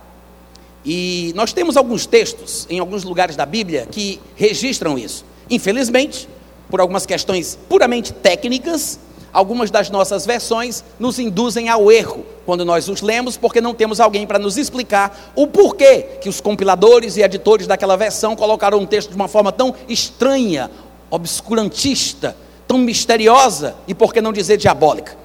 E 0.84 1.32
nós 1.34 1.54
temos 1.54 1.78
alguns 1.78 2.04
textos 2.04 2.66
em 2.68 2.78
alguns 2.78 3.04
lugares 3.04 3.36
da 3.36 3.46
Bíblia 3.46 3.88
que 3.90 4.20
registram 4.36 4.98
isso. 4.98 5.24
Infelizmente, 5.48 6.28
por 6.68 6.78
algumas 6.78 7.06
questões 7.06 7.58
puramente 7.70 8.12
técnicas, 8.12 9.00
algumas 9.32 9.70
das 9.70 9.90
nossas 9.90 10.26
versões 10.26 10.84
nos 10.98 11.18
induzem 11.18 11.68
ao 11.68 11.90
erro 11.90 12.24
quando 12.44 12.64
nós 12.64 12.88
os 12.88 13.00
lemos, 13.00 13.36
porque 13.36 13.60
não 13.60 13.74
temos 13.74 14.00
alguém 14.00 14.26
para 14.26 14.38
nos 14.38 14.56
explicar 14.56 15.32
o 15.34 15.46
porquê 15.46 16.18
que 16.20 16.28
os 16.28 16.40
compiladores 16.40 17.16
e 17.16 17.22
editores 17.22 17.66
daquela 17.66 17.96
versão 17.96 18.34
colocaram 18.34 18.78
um 18.78 18.86
texto 18.86 19.10
de 19.10 19.16
uma 19.16 19.28
forma 19.28 19.52
tão 19.52 19.74
estranha, 19.88 20.70
obscurantista, 21.10 22.36
tão 22.66 22.78
misteriosa 22.78 23.74
e 23.86 23.94
por 23.94 24.12
que 24.12 24.20
não 24.20 24.32
dizer 24.32 24.56
diabólica. 24.56 25.20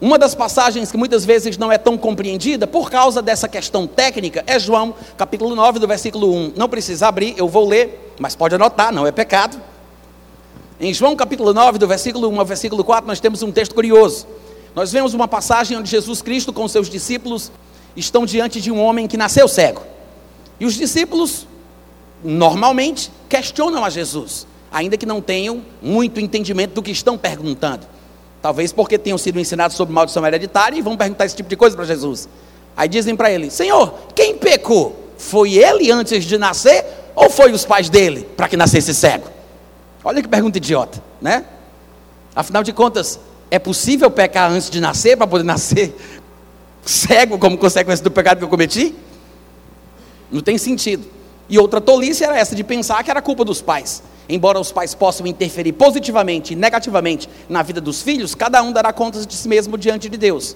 Uma 0.00 0.16
das 0.16 0.32
passagens 0.32 0.92
que 0.92 0.96
muitas 0.96 1.24
vezes 1.24 1.58
não 1.58 1.72
é 1.72 1.76
tão 1.76 1.98
compreendida 1.98 2.68
por 2.68 2.88
causa 2.88 3.20
dessa 3.20 3.48
questão 3.48 3.84
técnica 3.84 4.44
é 4.46 4.56
João, 4.56 4.94
capítulo 5.16 5.56
9, 5.56 5.80
do 5.80 5.88
versículo 5.88 6.32
1. 6.32 6.52
Não 6.56 6.68
precisa 6.68 7.08
abrir, 7.08 7.34
eu 7.36 7.48
vou 7.48 7.66
ler, 7.66 8.14
mas 8.20 8.36
pode 8.36 8.54
anotar, 8.54 8.92
não 8.92 9.06
é 9.06 9.10
pecado. 9.10 9.60
Em 10.80 10.94
João 10.94 11.16
capítulo 11.16 11.52
9, 11.52 11.76
do 11.76 11.88
versículo 11.88 12.28
1 12.28 12.38
ao 12.38 12.46
versículo 12.46 12.84
4, 12.84 13.04
nós 13.04 13.18
temos 13.18 13.42
um 13.42 13.50
texto 13.50 13.74
curioso. 13.74 14.28
Nós 14.76 14.92
vemos 14.92 15.12
uma 15.12 15.26
passagem 15.26 15.76
onde 15.76 15.90
Jesus 15.90 16.22
Cristo 16.22 16.52
com 16.52 16.68
seus 16.68 16.88
discípulos 16.88 17.50
estão 17.96 18.24
diante 18.24 18.60
de 18.60 18.70
um 18.70 18.80
homem 18.80 19.08
que 19.08 19.16
nasceu 19.16 19.48
cego. 19.48 19.82
E 20.60 20.64
os 20.64 20.74
discípulos, 20.74 21.48
normalmente, 22.22 23.10
questionam 23.28 23.84
a 23.84 23.90
Jesus, 23.90 24.46
ainda 24.70 24.96
que 24.96 25.04
não 25.04 25.20
tenham 25.20 25.62
muito 25.82 26.20
entendimento 26.20 26.74
do 26.74 26.82
que 26.82 26.92
estão 26.92 27.18
perguntando. 27.18 27.84
Talvez 28.40 28.72
porque 28.72 28.96
tenham 28.96 29.18
sido 29.18 29.40
ensinados 29.40 29.76
sobre 29.76 29.92
maldição 29.92 30.24
hereditária 30.24 30.78
e 30.78 30.82
vão 30.82 30.96
perguntar 30.96 31.26
esse 31.26 31.34
tipo 31.34 31.48
de 31.48 31.56
coisa 31.56 31.74
para 31.74 31.86
Jesus. 31.86 32.28
Aí 32.76 32.88
dizem 32.88 33.16
para 33.16 33.32
ele: 33.32 33.50
Senhor, 33.50 33.94
quem 34.14 34.36
pecou? 34.36 35.08
Foi 35.18 35.54
ele 35.54 35.90
antes 35.90 36.24
de 36.24 36.38
nascer 36.38 36.84
ou 37.16 37.28
foi 37.28 37.50
os 37.50 37.64
pais 37.64 37.90
dele 37.90 38.28
para 38.36 38.46
que 38.46 38.56
nascesse 38.56 38.94
cego? 38.94 39.37
Olha 40.04 40.22
que 40.22 40.28
pergunta 40.28 40.58
idiota, 40.58 41.02
né? 41.20 41.44
Afinal 42.34 42.62
de 42.62 42.72
contas, 42.72 43.18
é 43.50 43.58
possível 43.58 44.10
pecar 44.10 44.50
antes 44.50 44.70
de 44.70 44.80
nascer 44.80 45.16
para 45.16 45.26
poder 45.26 45.44
nascer 45.44 45.94
cego 46.84 47.38
como 47.38 47.58
consequência 47.58 48.02
do 48.02 48.10
pecado 48.10 48.38
que 48.38 48.44
eu 48.44 48.48
cometi? 48.48 48.94
Não 50.30 50.40
tem 50.40 50.56
sentido. 50.58 51.06
E 51.48 51.58
outra 51.58 51.80
tolice 51.80 52.22
era 52.22 52.38
essa 52.38 52.54
de 52.54 52.62
pensar 52.62 53.02
que 53.02 53.10
era 53.10 53.22
culpa 53.22 53.44
dos 53.44 53.60
pais. 53.60 54.02
Embora 54.28 54.60
os 54.60 54.70
pais 54.70 54.94
possam 54.94 55.26
interferir 55.26 55.72
positivamente 55.72 56.52
e 56.52 56.56
negativamente 56.56 57.28
na 57.48 57.62
vida 57.62 57.80
dos 57.80 58.02
filhos, 58.02 58.34
cada 58.34 58.62
um 58.62 58.70
dará 58.70 58.92
contas 58.92 59.26
de 59.26 59.34
si 59.34 59.48
mesmo 59.48 59.78
diante 59.78 60.08
de 60.08 60.18
Deus. 60.18 60.54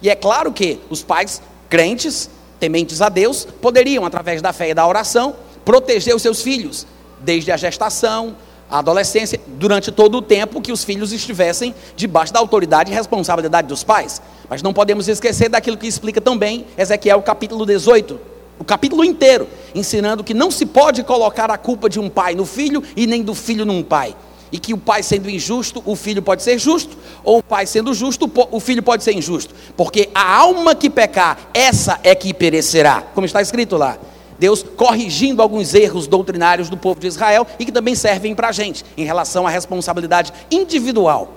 E 0.00 0.08
é 0.08 0.14
claro 0.14 0.52
que 0.52 0.78
os 0.88 1.02
pais 1.02 1.42
crentes, 1.68 2.30
tementes 2.60 3.02
a 3.02 3.08
Deus, 3.08 3.46
poderiam, 3.60 4.06
através 4.06 4.40
da 4.40 4.52
fé 4.52 4.70
e 4.70 4.74
da 4.74 4.86
oração, 4.86 5.34
proteger 5.64 6.14
os 6.14 6.22
seus 6.22 6.40
filhos, 6.40 6.86
desde 7.18 7.50
a 7.50 7.56
gestação, 7.56 8.36
a 8.70 8.78
adolescência, 8.78 9.40
durante 9.46 9.90
todo 9.90 10.18
o 10.18 10.22
tempo 10.22 10.60
que 10.60 10.70
os 10.70 10.84
filhos 10.84 11.12
estivessem 11.12 11.74
debaixo 11.96 12.32
da 12.32 12.38
autoridade 12.38 12.90
e 12.90 12.94
responsabilidade 12.94 13.66
dos 13.66 13.82
pais. 13.82 14.22
Mas 14.48 14.62
não 14.62 14.72
podemos 14.72 15.08
esquecer 15.08 15.48
daquilo 15.48 15.76
que 15.76 15.86
explica 15.86 16.20
também 16.20 16.66
Ezequiel 16.78 17.20
capítulo 17.22 17.66
18, 17.66 18.20
o 18.58 18.64
capítulo 18.64 19.04
inteiro, 19.04 19.48
ensinando 19.74 20.22
que 20.22 20.34
não 20.34 20.50
se 20.50 20.66
pode 20.66 21.02
colocar 21.02 21.50
a 21.50 21.58
culpa 21.58 21.88
de 21.88 21.98
um 21.98 22.08
pai 22.08 22.34
no 22.34 22.44
filho 22.44 22.82
e 22.94 23.06
nem 23.06 23.22
do 23.22 23.34
filho 23.34 23.64
num 23.64 23.82
pai. 23.82 24.14
E 24.52 24.58
que 24.58 24.74
o 24.74 24.78
pai 24.78 25.02
sendo 25.02 25.30
injusto, 25.30 25.82
o 25.86 25.94
filho 25.96 26.20
pode 26.20 26.42
ser 26.42 26.58
justo, 26.58 26.96
ou 27.24 27.38
o 27.38 27.42
pai 27.42 27.66
sendo 27.66 27.94
justo, 27.94 28.30
o 28.50 28.60
filho 28.60 28.82
pode 28.82 29.02
ser 29.02 29.12
injusto. 29.12 29.54
Porque 29.76 30.10
a 30.14 30.36
alma 30.36 30.74
que 30.74 30.90
pecar, 30.90 31.38
essa 31.54 32.00
é 32.02 32.14
que 32.14 32.34
perecerá, 32.34 33.02
como 33.14 33.24
está 33.24 33.40
escrito 33.40 33.76
lá. 33.76 33.96
Deus 34.40 34.62
corrigindo 34.62 35.42
alguns 35.42 35.74
erros 35.74 36.06
doutrinários 36.06 36.70
do 36.70 36.76
povo 36.76 36.98
de 36.98 37.06
Israel 37.06 37.46
e 37.58 37.64
que 37.66 37.70
também 37.70 37.94
servem 37.94 38.34
para 38.34 38.48
a 38.48 38.52
gente 38.52 38.82
em 38.96 39.04
relação 39.04 39.46
à 39.46 39.50
responsabilidade 39.50 40.32
individual. 40.50 41.30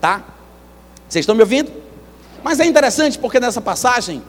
Tá? 0.00 0.24
Vocês 1.06 1.24
estão 1.24 1.34
me 1.34 1.42
ouvindo? 1.42 1.70
Mas 2.42 2.58
é 2.58 2.64
interessante 2.64 3.18
porque 3.18 3.38
nessa 3.38 3.60
passagem 3.60 4.22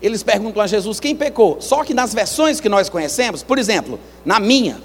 eles 0.00 0.22
perguntam 0.22 0.62
a 0.62 0.66
Jesus 0.66 0.98
quem 0.98 1.14
pecou. 1.14 1.60
Só 1.60 1.84
que 1.84 1.92
nas 1.92 2.14
versões 2.14 2.62
que 2.62 2.68
nós 2.70 2.88
conhecemos, 2.88 3.42
por 3.42 3.58
exemplo, 3.58 4.00
na 4.24 4.40
minha, 4.40 4.80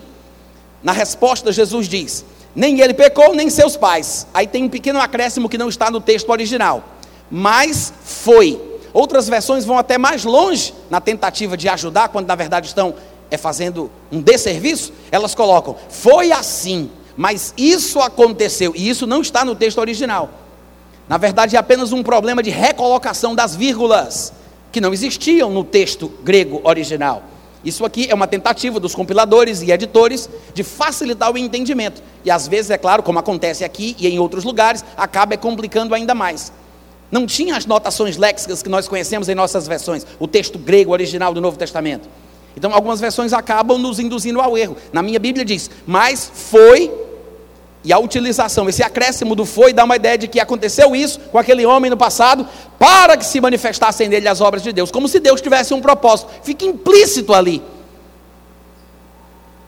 na 0.84 0.92
resposta 0.92 1.54
Jesus 1.54 1.88
diz: 1.88 2.26
nem 2.54 2.82
ele 2.82 2.94
pecou, 2.94 3.34
nem 3.34 3.50
seus 3.50 3.78
pais. 3.78 4.28
Aí 4.34 4.48
tem 4.48 4.66
um 4.66 4.70
pequeno 4.70 5.00
acréscimo 5.00 5.48
que 5.48 5.58
não 5.58 5.70
está 5.70 5.90
no 5.90 6.02
texto 6.02 6.30
original. 6.30 6.84
Mas 7.32 7.94
foi 8.04 8.62
Outras 8.96 9.28
versões 9.28 9.66
vão 9.66 9.78
até 9.78 9.98
mais 9.98 10.24
longe 10.24 10.74
na 10.90 11.02
tentativa 11.02 11.58
de 11.58 11.68
ajudar, 11.68 12.08
quando 12.08 12.28
na 12.28 12.36
verdade 12.36 12.68
estão 12.68 12.96
é, 13.30 13.36
fazendo 13.36 13.92
um 14.10 14.22
desserviço. 14.22 14.94
Elas 15.12 15.36
colocam, 15.36 15.76
foi 15.90 16.32
assim, 16.32 16.90
mas 17.18 17.54
isso 17.58 18.00
aconteceu, 18.00 18.72
e 18.74 18.88
isso 18.88 19.06
não 19.06 19.20
está 19.20 19.44
no 19.44 19.54
texto 19.54 19.80
original. 19.80 20.30
Na 21.10 21.18
verdade, 21.18 21.58
é 21.58 21.60
apenas 21.60 21.92
um 21.92 22.02
problema 22.02 22.42
de 22.42 22.50
recolocação 22.50 23.36
das 23.36 23.54
vírgulas, 23.54 24.32
que 24.72 24.80
não 24.80 24.94
existiam 24.94 25.52
no 25.52 25.66
texto 25.66 26.08
grego 26.24 26.62
original. 26.64 27.22
Isso 27.66 27.84
aqui 27.84 28.08
é 28.10 28.16
uma 28.16 28.28
tentativa 28.28 28.80
dos 28.80 28.96
compiladores 28.96 29.62
e 29.62 29.72
editores 29.72 30.30
de 30.54 30.64
facilitar 30.64 31.34
o 31.34 31.38
entendimento. 31.38 32.02
E 32.24 32.32
às 32.32 32.48
vezes, 32.48 32.72
é 32.72 32.78
claro, 32.78 33.04
como 33.04 33.20
acontece 33.20 33.66
aqui 33.66 33.94
e 34.00 34.08
em 34.08 34.20
outros 34.20 34.46
lugares, 34.46 34.86
acaba 34.96 35.36
complicando 35.36 35.94
ainda 35.94 36.16
mais. 36.16 36.54
Não 37.12 37.26
tinha 37.26 37.56
as 37.56 37.66
notações 37.66 38.18
léxicas 38.18 38.64
que 38.64 38.70
nós 38.70 38.88
conhecemos 38.88 39.30
em 39.30 39.36
nossas 39.36 39.68
versões, 39.68 40.06
o 40.20 40.28
texto 40.28 40.58
grego 40.58 40.92
original 40.92 41.34
do 41.34 41.42
Novo 41.42 41.58
Testamento. 41.58 42.10
Então, 42.58 42.74
algumas 42.74 43.00
versões 43.00 43.34
acabam 43.34 43.78
nos 43.78 44.00
induzindo 44.00 44.40
ao 44.40 44.58
erro. 44.58 44.78
Na 44.92 45.02
minha 45.02 45.20
Bíblia 45.20 45.44
diz: 45.44 45.70
Mas 45.86 46.30
foi, 46.34 46.92
e 47.84 47.92
a 47.92 48.00
utilização, 48.00 48.68
esse 48.70 48.82
acréscimo 48.82 49.36
do 49.36 49.46
foi, 49.46 49.74
dá 49.74 49.84
uma 49.84 49.96
ideia 49.96 50.18
de 50.18 50.28
que 50.28 50.40
aconteceu 50.40 50.96
isso 50.96 51.20
com 51.32 51.38
aquele 51.38 51.66
homem 51.66 51.92
no 51.92 51.98
passado, 51.98 52.48
para 52.80 53.18
que 53.18 53.26
se 53.26 53.42
manifestassem 53.42 54.08
nele 54.08 54.28
as 54.28 54.42
obras 54.42 54.64
de 54.64 54.72
Deus, 54.72 54.90
como 54.90 55.08
se 55.08 55.20
Deus 55.20 55.42
tivesse 55.42 55.74
um 55.74 55.82
propósito. 55.82 56.30
Fica 56.44 56.66
implícito 56.66 57.34
ali. 57.34 57.62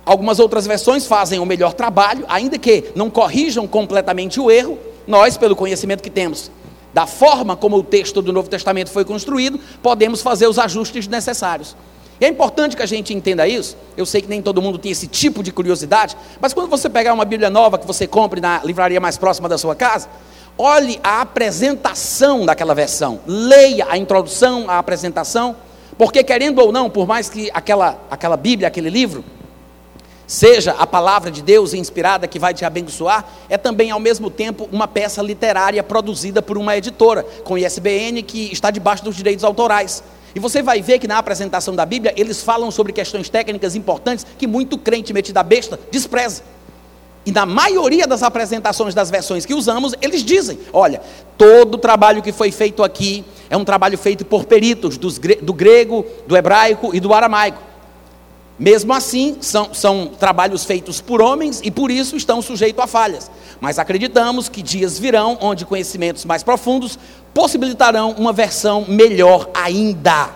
Algumas 0.06 0.40
outras 0.40 0.66
versões 0.66 1.06
fazem 1.06 1.40
o 1.40 1.46
melhor 1.46 1.74
trabalho, 1.74 2.24
ainda 2.30 2.58
que 2.58 2.86
não 2.96 3.10
corrijam 3.10 3.68
completamente 3.68 4.40
o 4.40 4.50
erro, 4.50 4.80
nós, 5.06 5.36
pelo 5.38 5.56
conhecimento 5.56 6.02
que 6.02 6.10
temos 6.10 6.50
da 6.98 7.06
forma 7.06 7.56
como 7.56 7.78
o 7.78 7.84
texto 7.84 8.24
do 8.24 8.34
Novo 8.34 8.50
Testamento 8.50 8.90
foi 8.90 9.06
construído, 9.06 9.60
podemos 9.84 10.20
fazer 10.20 10.48
os 10.48 10.58
ajustes 10.58 11.08
necessários. 11.08 11.76
E 12.20 12.26
é 12.26 12.28
importante 12.28 12.76
que 12.76 12.82
a 12.82 12.88
gente 12.88 13.14
entenda 13.14 13.48
isso. 13.48 13.78
Eu 13.96 14.04
sei 14.04 14.20
que 14.20 14.28
nem 14.28 14.42
todo 14.42 14.60
mundo 14.64 14.80
tem 14.80 14.92
esse 14.92 15.06
tipo 15.06 15.44
de 15.44 15.52
curiosidade, 15.52 16.18
mas 16.42 16.56
quando 16.56 16.68
você 16.68 16.90
pegar 16.90 17.14
uma 17.14 17.24
Bíblia 17.24 17.52
nova 17.52 17.78
que 17.78 17.86
você 17.86 18.08
compre 18.08 18.42
na 18.42 18.64
livraria 18.64 19.00
mais 19.00 19.16
próxima 19.16 19.48
da 19.48 19.60
sua 19.60 19.76
casa, 19.76 20.10
olhe 20.58 21.00
a 21.04 21.22
apresentação 21.22 22.48
daquela 22.48 22.74
versão, 22.74 23.20
leia 23.28 23.86
a 23.88 23.96
introdução, 23.96 24.68
a 24.68 24.80
apresentação, 24.80 25.56
porque 26.00 26.24
querendo 26.24 26.58
ou 26.58 26.72
não, 26.72 26.90
por 26.90 27.06
mais 27.06 27.30
que 27.30 27.52
aquela, 27.54 28.02
aquela 28.10 28.36
Bíblia, 28.36 28.70
aquele 28.70 28.90
livro, 28.90 29.24
seja 30.28 30.74
a 30.74 30.86
palavra 30.86 31.32
de 31.32 31.42
Deus 31.42 31.74
inspirada 31.74 32.28
que 32.28 32.38
vai 32.38 32.54
te 32.54 32.66
abençoar, 32.66 33.26
é 33.50 33.58
também 33.58 33.90
ao 33.90 34.00
mesmo 34.00 34.30
tempo 34.30 34.68
uma 34.72 34.88
peça 34.88 35.22
literária 35.22 35.82
produzida 35.82 36.42
por 36.42 36.58
uma 36.58 36.76
editora, 36.76 37.24
com 37.46 37.58
ISBN 37.58 38.22
que 38.22 38.52
está 38.52 38.70
debaixo 38.70 39.06
dos 39.06 39.16
direitos 39.16 39.46
autorais. 39.46 40.04
E 40.36 40.40
você 40.40 40.62
vai 40.62 40.82
ver 40.82 41.00
que 41.00 41.08
na 41.08 41.18
apresentação 41.18 41.74
da 41.74 41.86
Bíblia 41.86 42.14
eles 42.18 42.44
falam 42.44 42.70
sobre 42.70 42.92
questões 42.92 43.30
técnicas 43.30 43.76
importantes 43.76 44.26
que 44.38 44.46
muito 44.46 44.78
crente 44.78 45.14
metido 45.14 45.38
a 45.38 45.44
besta 45.44 45.80
despreza. 45.90 46.44
E 47.26 47.32
na 47.32 47.46
maioria 47.46 48.08
das 48.08 48.24
apresentações 48.24 48.94
das 48.94 49.10
versões 49.10 49.46
que 49.46 49.54
usamos, 49.54 49.94
eles 50.02 50.24
dizem: 50.24 50.60
olha, 50.72 51.02
todo 51.38 51.76
o 51.76 51.78
trabalho 51.78 52.22
que 52.22 52.32
foi 52.32 52.52
feito 52.52 52.84
aqui 52.84 53.26
é 53.50 53.58
um 53.58 53.66
trabalho 53.66 53.98
feito 53.98 54.24
por 54.24 54.46
peritos 54.46 54.98
do 54.98 55.54
grego, 55.54 56.06
do 56.26 56.38
hebraico 56.38 56.96
e 56.96 57.00
do 57.00 57.14
aramaico. 57.14 57.67
Mesmo 58.60 58.92
assim, 58.92 59.38
são, 59.40 59.72
são 59.74 60.08
trabalhos 60.08 60.66
feitos 60.66 61.00
por 61.00 61.22
homens 61.22 61.62
e 61.64 61.70
por 61.70 61.92
isso 61.92 62.16
estão 62.16 62.42
sujeitos 62.42 62.84
a 62.84 62.88
falhas. 62.88 63.30
Mas 63.62 63.78
acreditamos 63.78 64.50
que 64.50 64.64
dias 64.64 64.98
virão 64.98 65.38
onde 65.42 65.66
conhecimentos 65.66 66.26
mais 66.26 66.42
profundos 66.42 66.98
possibilitarão 67.34 68.12
uma 68.18 68.34
versão 68.34 68.84
melhor 68.88 69.50
ainda. 69.54 70.32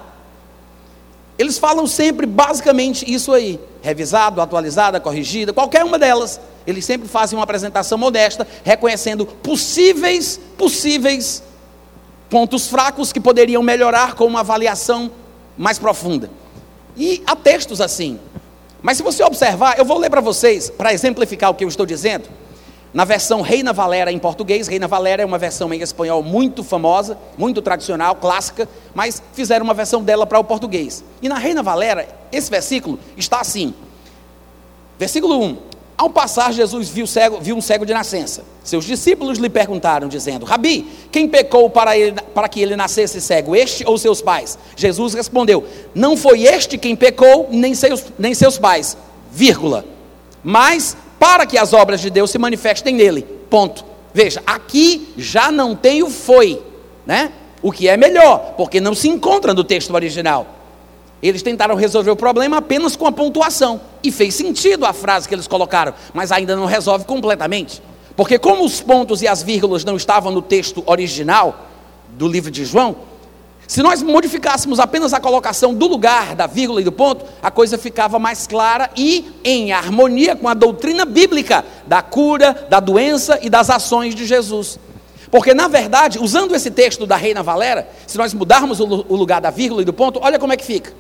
Eles 1.38 1.58
falam 1.58 1.88
sempre 1.88 2.28
basicamente 2.28 3.12
isso 3.12 3.34
aí: 3.34 3.60
revisado, 3.82 4.40
atualizada, 4.40 5.00
corrigida, 5.00 5.52
qualquer 5.52 5.84
uma 5.84 5.98
delas. 5.98 6.40
Eles 6.68 6.86
sempre 6.86 7.08
fazem 7.08 7.38
uma 7.38 7.44
apresentação 7.44 7.98
modesta, 7.98 8.48
reconhecendo 8.64 9.26
possíveis, 9.26 10.40
possíveis 10.56 11.42
pontos 12.30 12.68
fracos 12.68 13.12
que 13.12 13.20
poderiam 13.20 13.64
melhorar 13.64 14.14
com 14.14 14.26
uma 14.26 14.42
avaliação 14.42 15.10
mais 15.58 15.80
profunda. 15.80 16.30
E 16.96 17.24
há 17.26 17.36
textos 17.36 17.82
assim. 17.82 18.20
Mas 18.82 18.98
se 18.98 19.04
você 19.04 19.24
observar, 19.24 19.78
eu 19.78 19.86
vou 19.86 19.98
ler 19.98 20.10
para 20.10 20.22
vocês, 20.22 20.70
para 20.70 20.94
exemplificar 20.94 21.50
o 21.50 21.54
que 21.54 21.64
eu 21.64 21.70
estou 21.70 21.86
dizendo. 21.86 22.28
Na 22.94 23.06
versão 23.06 23.42
Reina 23.42 23.72
Valera 23.72 24.12
em 24.12 24.20
português, 24.20 24.68
Reina 24.68 24.88
Valera 24.88 25.24
é 25.24 25.26
uma 25.26 25.38
versão 25.38 25.74
em 25.74 25.82
espanhol 25.82 26.22
muito 26.22 26.62
famosa, 26.62 27.18
muito 27.38 27.62
tradicional, 27.62 28.16
clássica, 28.16 28.68
mas 28.94 29.24
fizeram 29.34 29.64
uma 29.64 29.74
versão 29.74 30.04
dela 30.04 30.26
para 30.26 30.40
o 30.40 30.44
português. 30.44 31.04
E 31.22 31.30
na 31.30 31.38
Reina 31.38 31.64
Valera, 31.64 32.08
esse 32.32 32.52
versículo 32.52 33.00
está 33.16 33.40
assim. 33.40 33.74
Versículo 35.00 35.42
1: 35.42 35.58
Ao 36.02 36.10
passar, 36.10 36.52
Jesus 36.52 36.90
viu, 36.90 37.06
cego, 37.06 37.40
viu 37.40 37.56
um 37.56 37.62
cego 37.62 37.86
de 37.86 37.94
nascença. 37.94 38.44
Seus 38.64 38.86
discípulos 38.86 39.38
lhe 39.38 39.48
perguntaram, 39.48 40.08
dizendo: 40.08 40.48
Rabi, 40.48 40.88
quem 41.12 41.28
pecou 41.28 41.70
para, 41.70 41.96
ele, 41.96 42.20
para 42.34 42.50
que 42.50 42.60
ele 42.60 42.76
nascesse 42.76 43.22
cego, 43.22 43.56
este 43.56 43.88
ou 43.88 44.00
seus 44.00 44.20
pais? 44.20 44.58
Jesus 44.76 45.14
respondeu: 45.14 45.64
Não 45.94 46.18
foi 46.18 46.42
este 46.42 46.76
quem 46.76 46.96
pecou, 46.96 47.50
nem 47.52 47.76
seus, 47.76 48.04
nem 48.18 48.34
seus 48.34 48.58
pais, 48.58 48.98
vírgula. 49.32 49.86
Mas 50.44 50.98
para 51.20 51.46
que 51.46 51.56
as 51.56 51.72
obras 51.72 52.02
de 52.02 52.10
Deus 52.10 52.32
se 52.32 52.40
manifestem 52.40 52.96
nele. 52.96 53.22
Ponto. 53.48 53.86
Veja, 54.12 54.42
aqui 54.44 55.14
já 55.16 55.52
não 55.52 55.76
tem 55.76 56.02
o 56.02 56.10
foi, 56.10 56.64
né? 57.06 57.32
O 57.62 57.72
que 57.72 57.88
é 57.88 57.96
melhor, 57.96 58.56
porque 58.58 58.82
não 58.82 58.96
se 58.96 59.08
encontra 59.08 59.54
no 59.54 59.64
texto 59.64 59.94
original. 59.94 60.48
Eles 61.22 61.44
tentaram 61.44 61.76
resolver 61.76 62.10
o 62.12 62.16
problema 62.16 62.58
apenas 62.58 62.96
com 62.96 63.06
a 63.06 63.12
pontuação. 63.12 63.80
E 64.04 64.12
fez 64.12 64.34
sentido 64.34 64.86
a 64.86 64.94
frase 64.94 65.28
que 65.28 65.36
eles 65.36 65.48
colocaram, 65.48 65.94
mas 66.14 66.32
ainda 66.32 66.56
não 66.56 66.66
resolve 66.66 67.06
completamente. 67.06 67.82
Porque, 68.16 68.40
como 68.40 68.66
os 68.66 68.82
pontos 68.82 69.22
e 69.22 69.28
as 69.28 69.44
vírgulas 69.44 69.86
não 69.86 69.96
estavam 69.96 70.32
no 70.32 70.42
texto 70.42 70.84
original 70.86 71.68
do 72.10 72.28
livro 72.28 72.50
de 72.50 72.66
João, 72.66 72.96
se 73.68 73.82
nós 73.82 74.04
modificássemos 74.04 74.82
apenas 74.82 75.14
a 75.14 75.20
colocação 75.20 75.74
do 75.74 75.88
lugar, 75.88 76.36
da 76.36 76.46
vírgula 76.46 76.82
e 76.82 76.84
do 76.84 76.92
ponto, 76.92 77.26
a 77.42 77.50
coisa 77.50 77.78
ficava 77.78 78.20
mais 78.20 78.46
clara 78.46 78.90
e 78.98 79.32
em 79.46 79.72
harmonia 79.72 80.36
com 80.36 80.50
a 80.50 80.54
doutrina 80.54 81.06
bíblica 81.06 81.64
da 81.88 82.02
cura, 82.02 82.68
da 82.70 82.82
doença 82.82 83.40
e 83.42 83.50
das 83.50 83.70
ações 83.70 84.14
de 84.14 84.26
Jesus. 84.26 84.78
Porque, 85.30 85.54
na 85.54 85.70
verdade, 85.70 86.20
usando 86.20 86.54
esse 86.54 86.70
texto 86.70 87.06
da 87.06 87.16
Reina 87.16 87.42
Valera, 87.42 87.88
se 88.06 88.18
nós 88.18 88.34
mudarmos 88.34 88.82
o 88.82 89.16
lugar 89.16 89.40
da 89.40 89.50
vírgula 89.50 89.84
e 89.84 89.86
do 89.86 89.94
ponto, 89.94 90.20
olha 90.22 90.38
como 90.38 90.52
é 90.52 90.58
que 90.58 90.66
fica. 90.66 90.94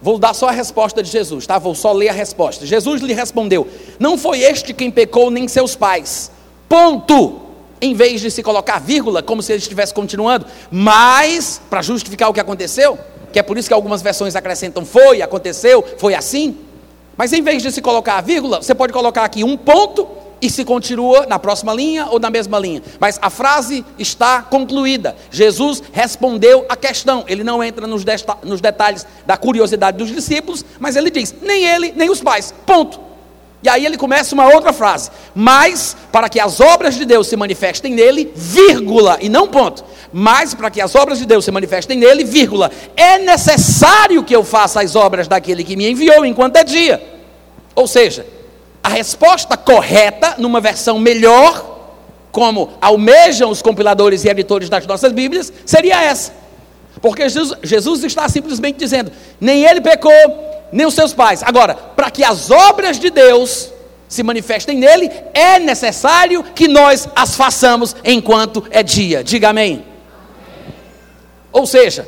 Vou 0.00 0.18
dar 0.18 0.34
só 0.34 0.48
a 0.48 0.52
resposta 0.52 1.02
de 1.02 1.10
Jesus, 1.10 1.46
tá? 1.46 1.58
Vou 1.58 1.74
só 1.74 1.92
ler 1.92 2.10
a 2.10 2.12
resposta. 2.12 2.66
Jesus 2.66 3.00
lhe 3.00 3.14
respondeu: 3.14 3.66
Não 3.98 4.18
foi 4.18 4.40
este 4.40 4.74
quem 4.74 4.90
pecou, 4.90 5.30
nem 5.30 5.48
seus 5.48 5.74
pais. 5.74 6.30
Ponto 6.68 7.40
em 7.80 7.94
vez 7.94 8.20
de 8.20 8.30
se 8.30 8.42
colocar 8.42 8.78
vírgula, 8.80 9.22
como 9.22 9.42
se 9.42 9.52
ele 9.52 9.58
estivesse 9.58 9.92
continuando, 9.92 10.46
mas, 10.70 11.60
para 11.68 11.82
justificar 11.82 12.30
o 12.30 12.32
que 12.32 12.40
aconteceu, 12.40 12.98
que 13.32 13.38
é 13.38 13.42
por 13.42 13.58
isso 13.58 13.68
que 13.68 13.74
algumas 13.74 14.00
versões 14.00 14.34
acrescentam 14.34 14.84
foi, 14.84 15.20
aconteceu, 15.20 15.84
foi 15.98 16.14
assim, 16.14 16.56
mas 17.16 17.32
em 17.32 17.42
vez 17.42 17.62
de 17.62 17.70
se 17.70 17.82
colocar 17.82 18.20
vírgula, 18.22 18.62
você 18.62 18.74
pode 18.74 18.92
colocar 18.92 19.24
aqui 19.24 19.44
um 19.44 19.56
ponto 19.56 20.08
e 20.40 20.50
se 20.50 20.64
continua 20.64 21.26
na 21.26 21.38
próxima 21.38 21.72
linha 21.72 22.06
ou 22.10 22.18
na 22.18 22.30
mesma 22.30 22.58
linha. 22.58 22.82
Mas 23.00 23.18
a 23.22 23.30
frase 23.30 23.84
está 23.98 24.42
concluída. 24.42 25.16
Jesus 25.30 25.82
respondeu 25.92 26.66
a 26.68 26.76
questão. 26.76 27.24
Ele 27.26 27.42
não 27.42 27.62
entra 27.62 27.86
nos, 27.86 28.04
nos 28.42 28.60
detalhes 28.60 29.06
da 29.24 29.36
curiosidade 29.36 29.96
dos 29.96 30.08
discípulos, 30.10 30.64
mas 30.78 30.96
ele 30.96 31.10
diz: 31.10 31.34
nem 31.40 31.64
ele, 31.64 31.92
nem 31.96 32.10
os 32.10 32.20
pais. 32.20 32.54
Ponto. 32.66 33.06
E 33.62 33.68
aí 33.68 33.84
ele 33.84 33.96
começa 33.96 34.34
uma 34.34 34.46
outra 34.46 34.72
frase. 34.72 35.10
Mas 35.34 35.96
para 36.12 36.28
que 36.28 36.38
as 36.38 36.60
obras 36.60 36.94
de 36.94 37.04
Deus 37.04 37.26
se 37.26 37.36
manifestem 37.36 37.94
nele, 37.94 38.30
vírgula, 38.36 39.18
e 39.20 39.28
não 39.28 39.48
ponto. 39.48 39.84
Mas 40.12 40.54
para 40.54 40.70
que 40.70 40.80
as 40.80 40.94
obras 40.94 41.18
de 41.18 41.26
Deus 41.26 41.44
se 41.44 41.50
manifestem 41.50 41.98
nele, 41.98 42.22
vírgula, 42.22 42.70
é 42.96 43.18
necessário 43.18 44.22
que 44.22 44.36
eu 44.36 44.44
faça 44.44 44.80
as 44.82 44.94
obras 44.94 45.26
daquele 45.26 45.64
que 45.64 45.76
me 45.76 45.90
enviou 45.90 46.24
enquanto 46.24 46.56
é 46.56 46.64
dia. 46.64 47.02
Ou 47.74 47.88
seja, 47.88 48.24
a 48.86 48.88
resposta 48.88 49.56
correta, 49.56 50.36
numa 50.38 50.60
versão 50.60 50.96
melhor, 50.96 51.90
como 52.30 52.70
almejam 52.80 53.50
os 53.50 53.60
compiladores 53.60 54.24
e 54.24 54.28
editores 54.28 54.70
das 54.70 54.86
nossas 54.86 55.10
Bíblias, 55.10 55.52
seria 55.64 56.04
essa. 56.04 56.32
Porque 57.02 57.28
Jesus, 57.28 57.58
Jesus 57.64 58.04
está 58.04 58.28
simplesmente 58.28 58.78
dizendo: 58.78 59.10
nem 59.40 59.64
ele 59.64 59.80
pecou, 59.80 60.12
nem 60.70 60.86
os 60.86 60.94
seus 60.94 61.12
pais. 61.12 61.42
Agora, 61.42 61.74
para 61.74 62.12
que 62.12 62.22
as 62.22 62.48
obras 62.48 62.96
de 62.96 63.10
Deus 63.10 63.72
se 64.06 64.22
manifestem 64.22 64.78
nele, 64.78 65.10
é 65.34 65.58
necessário 65.58 66.44
que 66.54 66.68
nós 66.68 67.08
as 67.16 67.34
façamos 67.34 67.96
enquanto 68.04 68.64
é 68.70 68.84
dia. 68.84 69.24
Diga 69.24 69.48
amém. 69.48 69.72
amém. 69.72 69.84
Ou 71.52 71.66
seja, 71.66 72.06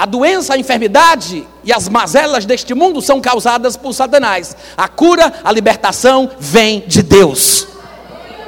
a 0.00 0.06
doença, 0.06 0.54
a 0.54 0.58
enfermidade 0.58 1.46
e 1.62 1.70
as 1.70 1.86
mazelas 1.86 2.46
deste 2.46 2.72
mundo 2.72 3.02
são 3.02 3.20
causadas 3.20 3.76
por 3.76 3.92
Satanás. 3.92 4.56
A 4.74 4.88
cura, 4.88 5.30
a 5.44 5.52
libertação 5.52 6.30
vem 6.38 6.82
de 6.86 7.02
Deus. 7.02 7.68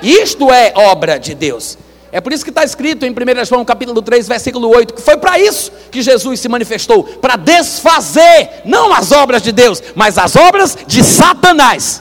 Isto 0.00 0.50
é 0.50 0.72
obra 0.74 1.18
de 1.18 1.34
Deus. 1.34 1.76
É 2.10 2.22
por 2.22 2.32
isso 2.32 2.42
que 2.42 2.48
está 2.48 2.64
escrito 2.64 3.04
em 3.04 3.10
1 3.10 3.44
João 3.44 3.66
capítulo 3.66 4.00
3, 4.00 4.26
versículo 4.28 4.66
8, 4.74 4.94
que 4.94 5.02
foi 5.02 5.18
para 5.18 5.38
isso 5.38 5.70
que 5.90 6.00
Jesus 6.00 6.40
se 6.40 6.48
manifestou, 6.48 7.04
para 7.04 7.36
desfazer, 7.36 8.62
não 8.64 8.90
as 8.90 9.12
obras 9.12 9.42
de 9.42 9.52
Deus, 9.52 9.82
mas 9.94 10.16
as 10.16 10.34
obras 10.34 10.74
de 10.86 11.04
Satanás. 11.04 12.00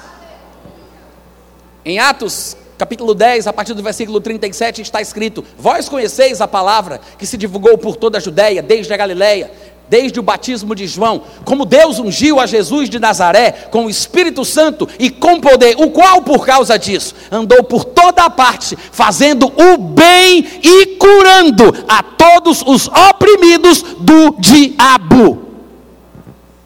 Em 1.84 2.00
Atos 2.00 2.56
capítulo 2.82 3.14
10, 3.14 3.46
a 3.46 3.54
partir 3.54 3.76
do 3.76 3.84
versículo 3.84 4.20
37, 4.20 4.82
está 4.82 5.00
escrito: 5.00 5.46
Vós 5.56 5.88
conheceis 5.88 6.42
a 6.42 6.48
palavra 6.48 7.00
que 7.16 7.28
se 7.28 7.38
divulgou 7.38 7.78
por 7.78 7.96
toda 7.96 8.18
a 8.18 8.22
Judéia, 8.22 8.60
desde 8.64 8.92
a 8.92 8.98
Galiléia, 8.98 9.52
desde 9.88 10.20
o 10.20 10.24
batismo 10.24 10.74
de 10.74 10.88
João, 10.88 11.22
como 11.46 11.64
Deus 11.64 12.00
ungiu 12.00 12.40
a 12.40 12.48
Jesus 12.48 12.90
de 12.90 12.98
Nazaré 12.98 13.52
com 13.70 13.86
o 13.86 13.90
Espírito 13.90 14.44
Santo 14.44 14.90
e 14.98 15.12
com 15.12 15.40
poder, 15.40 15.76
o 15.78 15.92
qual, 15.92 16.24
por 16.24 16.44
causa 16.44 16.80
disso, 16.80 17.14
andou 17.32 17.64
por 17.64 17.86
toda 17.86 18.24
a 18.24 18.32
parte, 18.32 18.76
fazendo 18.92 19.46
o 19.46 19.78
bem 19.78 20.44
e 20.64 20.98
curando 20.98 21.86
a 21.88 22.02
todos 22.02 22.64
os 22.66 22.88
oprimidos 22.88 23.84
do 24.00 24.38
diabo. 24.40 25.52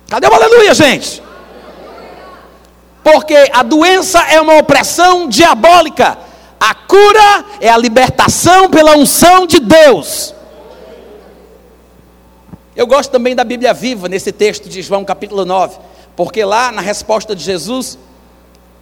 Cadê 0.08 0.28
o 0.28 0.34
aleluia, 0.34 0.74
gente? 0.74 1.25
Porque 3.06 3.52
a 3.54 3.62
doença 3.62 4.20
é 4.32 4.42
uma 4.42 4.58
opressão 4.58 5.30
diabólica, 5.30 6.18
a 6.60 6.74
cura 6.74 7.46
é 7.62 7.70
a 7.70 7.78
libertação 7.78 8.68
pela 8.68 8.98
unção 8.98 9.46
de 9.46 9.60
Deus. 9.60 10.34
Eu 12.76 12.88
gosto 12.88 13.12
também 13.12 13.36
da 13.36 13.44
Bíblia 13.44 13.76
viva 13.76 14.10
nesse 14.10 14.32
texto 14.32 14.68
de 14.68 14.82
João 14.82 15.06
capítulo 15.06 15.46
9, 15.46 15.78
porque 16.16 16.44
lá 16.44 16.72
na 16.72 16.82
resposta 16.82 17.36
de 17.36 17.44
Jesus, 17.44 17.96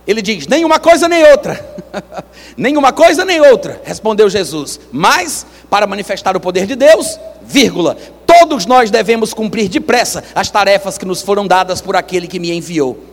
ele 0.07 0.21
diz: 0.21 0.47
nem 0.47 0.63
uma 0.63 0.79
coisa 0.79 1.09
nem 1.09 1.29
outra, 1.29 1.83
nem 2.55 2.77
uma 2.77 2.93
coisa 2.93 3.25
nem 3.25 3.41
outra, 3.41 3.81
respondeu 3.83 4.29
Jesus, 4.29 4.79
mas 4.89 5.45
para 5.69 5.85
manifestar 5.85 6.37
o 6.37 6.39
poder 6.39 6.65
de 6.65 6.77
Deus, 6.77 7.19
vírgula, 7.41 7.97
todos 8.25 8.65
nós 8.65 8.89
devemos 8.89 9.33
cumprir 9.33 9.67
depressa 9.67 10.23
as 10.33 10.49
tarefas 10.49 10.97
que 10.97 11.03
nos 11.03 11.21
foram 11.21 11.45
dadas 11.45 11.81
por 11.81 11.97
aquele 11.97 12.25
que 12.25 12.39
me 12.39 12.53
enviou. 12.53 13.12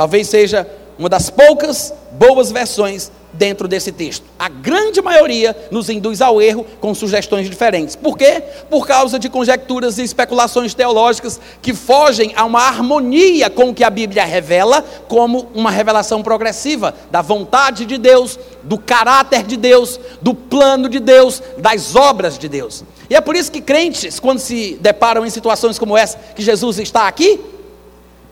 Talvez 0.00 0.30
seja 0.30 0.66
uma 0.98 1.10
das 1.10 1.28
poucas 1.28 1.92
boas 2.12 2.50
versões 2.50 3.12
dentro 3.34 3.68
desse 3.68 3.92
texto. 3.92 4.24
A 4.38 4.48
grande 4.48 5.02
maioria 5.02 5.54
nos 5.70 5.90
induz 5.90 6.22
ao 6.22 6.40
erro 6.40 6.64
com 6.80 6.94
sugestões 6.94 7.50
diferentes. 7.50 7.96
Por 7.96 8.16
quê? 8.16 8.42
Por 8.70 8.86
causa 8.86 9.18
de 9.18 9.28
conjecturas 9.28 9.98
e 9.98 10.02
especulações 10.02 10.72
teológicas 10.72 11.38
que 11.60 11.74
fogem 11.74 12.32
a 12.34 12.46
uma 12.46 12.62
harmonia 12.62 13.50
com 13.50 13.68
o 13.68 13.74
que 13.74 13.84
a 13.84 13.90
Bíblia 13.90 14.24
revela, 14.24 14.82
como 15.06 15.50
uma 15.54 15.70
revelação 15.70 16.22
progressiva 16.22 16.94
da 17.10 17.20
vontade 17.20 17.84
de 17.84 17.98
Deus, 17.98 18.38
do 18.62 18.78
caráter 18.78 19.42
de 19.42 19.58
Deus, 19.58 20.00
do 20.22 20.34
plano 20.34 20.88
de 20.88 20.98
Deus, 20.98 21.42
das 21.58 21.94
obras 21.94 22.38
de 22.38 22.48
Deus. 22.48 22.84
E 23.10 23.14
é 23.14 23.20
por 23.20 23.36
isso 23.36 23.52
que 23.52 23.60
crentes, 23.60 24.18
quando 24.18 24.38
se 24.38 24.78
deparam 24.80 25.26
em 25.26 25.30
situações 25.30 25.78
como 25.78 25.94
essa, 25.94 26.16
que 26.34 26.40
Jesus 26.40 26.78
está 26.78 27.06
aqui, 27.06 27.38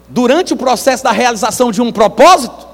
durante 0.09 0.53
o 0.53 0.57
processo 0.57 1.05
da 1.05 1.13
realização 1.13 1.71
de 1.71 1.83
um 1.83 1.93
propósito, 1.93 2.67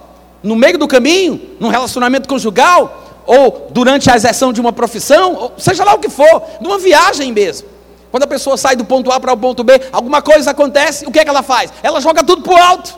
no 0.42 0.54
meio 0.54 0.78
do 0.78 0.86
caminho, 0.86 1.40
num 1.58 1.68
relacionamento 1.68 2.28
conjugal, 2.28 3.22
ou 3.26 3.68
durante 3.70 4.10
a 4.10 4.16
exerção 4.16 4.52
de 4.52 4.60
uma 4.60 4.72
profissão, 4.72 5.34
ou 5.34 5.52
seja 5.56 5.84
lá 5.84 5.94
o 5.94 5.98
que 5.98 6.08
for, 6.08 6.42
numa 6.60 6.78
viagem 6.78 7.32
mesmo. 7.32 7.68
Quando 8.10 8.24
a 8.24 8.28
pessoa 8.28 8.56
sai 8.56 8.76
do 8.76 8.84
ponto 8.84 9.10
A 9.10 9.18
para 9.18 9.32
o 9.32 9.36
ponto 9.36 9.64
B, 9.64 9.80
alguma 9.90 10.22
coisa 10.22 10.52
acontece, 10.52 11.06
o 11.06 11.10
que 11.10 11.18
é 11.18 11.24
que 11.24 11.30
ela 11.30 11.42
faz? 11.42 11.72
Ela 11.82 12.00
joga 12.00 12.22
tudo 12.22 12.42
para 12.42 12.54
o 12.54 12.56
alto. 12.56 12.96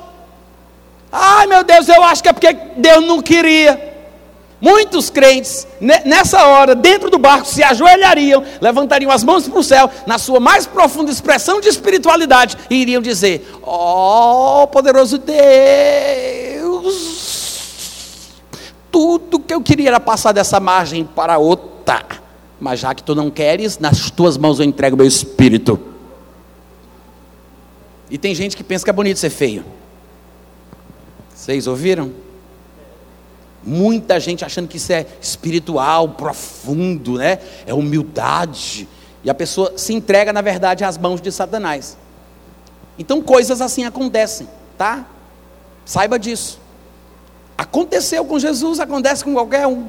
Ai 1.11 1.47
meu 1.47 1.65
Deus, 1.65 1.89
eu 1.89 2.03
acho 2.03 2.23
que 2.23 2.29
é 2.29 2.33
porque 2.33 2.53
Deus 2.77 3.07
não 3.07 3.23
queria. 3.23 3.96
Muitos 4.59 5.11
crentes, 5.11 5.67
nessa 5.81 6.47
hora, 6.47 6.75
dentro 6.75 7.11
do 7.11 7.19
barco, 7.19 7.47
se 7.47 7.63
ajoelhariam, 7.63 8.43
levantariam 8.59 9.11
as 9.11 9.23
mãos 9.23 9.47
para 9.47 9.59
o 9.59 9.63
céu, 9.63 9.91
na 10.07 10.17
sua 10.17 10.41
mais 10.41 10.67
profunda 10.67 11.11
expressão 11.11 11.61
de 11.61 11.69
espiritualidade, 11.69 12.57
e 12.71 12.77
iriam 12.77 13.03
dizer: 13.03 13.47
Ó 13.63 14.63
oh, 14.63 14.67
poderoso 14.67 15.19
Deus, 15.19 15.37
tudo 18.91 19.39
que 19.39 19.53
eu 19.53 19.61
queria 19.61 19.89
era 19.89 20.01
passar 20.01 20.33
dessa 20.33 20.59
margem 20.59 21.05
para 21.05 21.37
outra. 21.37 21.77
Mas 22.59 22.81
já 22.81 22.95
que 22.95 23.03
tu 23.03 23.15
não 23.15 23.31
queres, 23.31 23.79
nas 23.79 24.11
tuas 24.11 24.39
mãos 24.39 24.59
eu 24.59 24.65
entrego 24.65 24.97
meu 24.97 25.07
espírito. 25.07 25.79
E 28.11 28.17
tem 28.17 28.35
gente 28.35 28.57
que 28.57 28.65
pensa 28.65 28.85
que 28.85 28.91
é 28.91 28.95
bonito 28.95 29.19
ser 29.19 29.29
feio. 29.29 29.63
Vocês 31.35 31.67
ouviram? 31.67 32.11
Muita 33.67 34.21
gente 34.21 34.45
achando 34.45 34.69
que 34.69 34.77
isso 34.77 34.93
é 34.93 35.05
espiritual, 35.21 36.11
profundo, 36.11 37.19
né? 37.19 37.41
É 37.67 37.75
humildade. 37.75 38.89
E 39.25 39.29
a 39.29 39.35
pessoa 39.35 39.73
se 39.77 39.93
entrega, 39.93 40.33
na 40.33 40.41
verdade, 40.41 40.85
às 40.85 40.97
mãos 40.97 41.21
de 41.21 41.33
Satanás. 41.33 41.99
Então 42.97 43.21
coisas 43.21 43.61
assim 43.61 43.85
acontecem, 43.85 44.49
tá? 44.79 45.05
Saiba 45.85 46.17
disso. 46.17 46.61
Aconteceu 47.59 48.25
com 48.25 48.39
Jesus, 48.39 48.79
acontece 48.79 49.25
com 49.25 49.33
qualquer 49.33 49.67
um. 49.67 49.89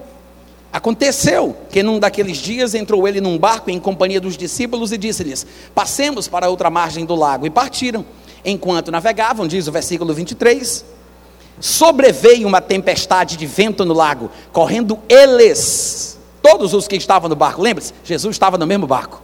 Aconteceu 0.74 1.56
que 1.70 1.84
num 1.84 2.00
daqueles 2.00 2.38
dias 2.38 2.74
entrou 2.74 3.08
ele 3.08 3.22
num 3.22 3.38
barco 3.38 3.70
em 3.70 3.80
companhia 3.80 4.20
dos 4.20 4.36
discípulos 4.36 4.92
e 4.92 4.98
disse-lhes: 4.98 5.46
Passemos 5.74 6.28
para 6.28 6.50
outra 6.50 6.70
margem 6.70 7.06
do 7.06 7.16
lago. 7.16 7.46
E 7.46 7.50
partiram. 7.50 8.04
Enquanto 8.44 8.92
navegavam, 8.92 9.48
diz 9.48 9.68
o 9.68 9.72
versículo 9.72 10.14
23, 10.14 10.86
sobreveio 11.60 12.48
uma 12.48 12.62
tempestade 12.62 13.38
de 13.38 13.46
vento 13.46 13.86
no 13.86 13.94
lago, 13.94 14.30
correndo 14.52 15.00
eles, 15.10 16.18
todos 16.42 16.74
os 16.74 16.88
que 16.88 16.96
estavam 16.96 17.30
no 17.30 17.36
barco, 17.36 17.62
lembre-se, 17.62 17.94
Jesus 18.04 18.36
estava 18.36 18.58
no 18.58 18.68
mesmo 18.68 18.88
barco, 18.88 19.22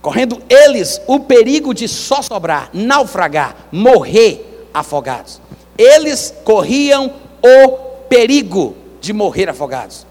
correndo 0.00 0.40
eles 0.48 1.00
o 1.06 1.20
perigo 1.20 1.74
de 1.74 1.88
só 1.88 2.22
sobrar, 2.22 2.70
naufragar, 2.72 3.68
morrer 3.70 4.66
afogados. 4.72 5.40
Eles 5.76 6.34
corriam 6.44 7.12
o 7.42 7.68
perigo 8.08 8.74
de 9.00 9.12
morrer 9.12 9.48
afogados. 9.48 10.06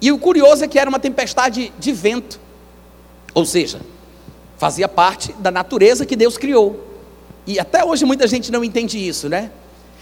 E 0.00 0.12
o 0.12 0.18
curioso 0.18 0.64
é 0.64 0.68
que 0.68 0.78
era 0.78 0.88
uma 0.88 0.98
tempestade 0.98 1.72
de 1.78 1.92
vento, 1.92 2.40
ou 3.32 3.44
seja, 3.44 3.80
fazia 4.58 4.88
parte 4.88 5.32
da 5.34 5.50
natureza 5.50 6.04
que 6.04 6.16
Deus 6.16 6.36
criou. 6.36 6.84
E 7.46 7.60
até 7.60 7.84
hoje 7.84 8.04
muita 8.04 8.26
gente 8.26 8.50
não 8.50 8.64
entende 8.64 8.98
isso, 8.98 9.28
né? 9.28 9.50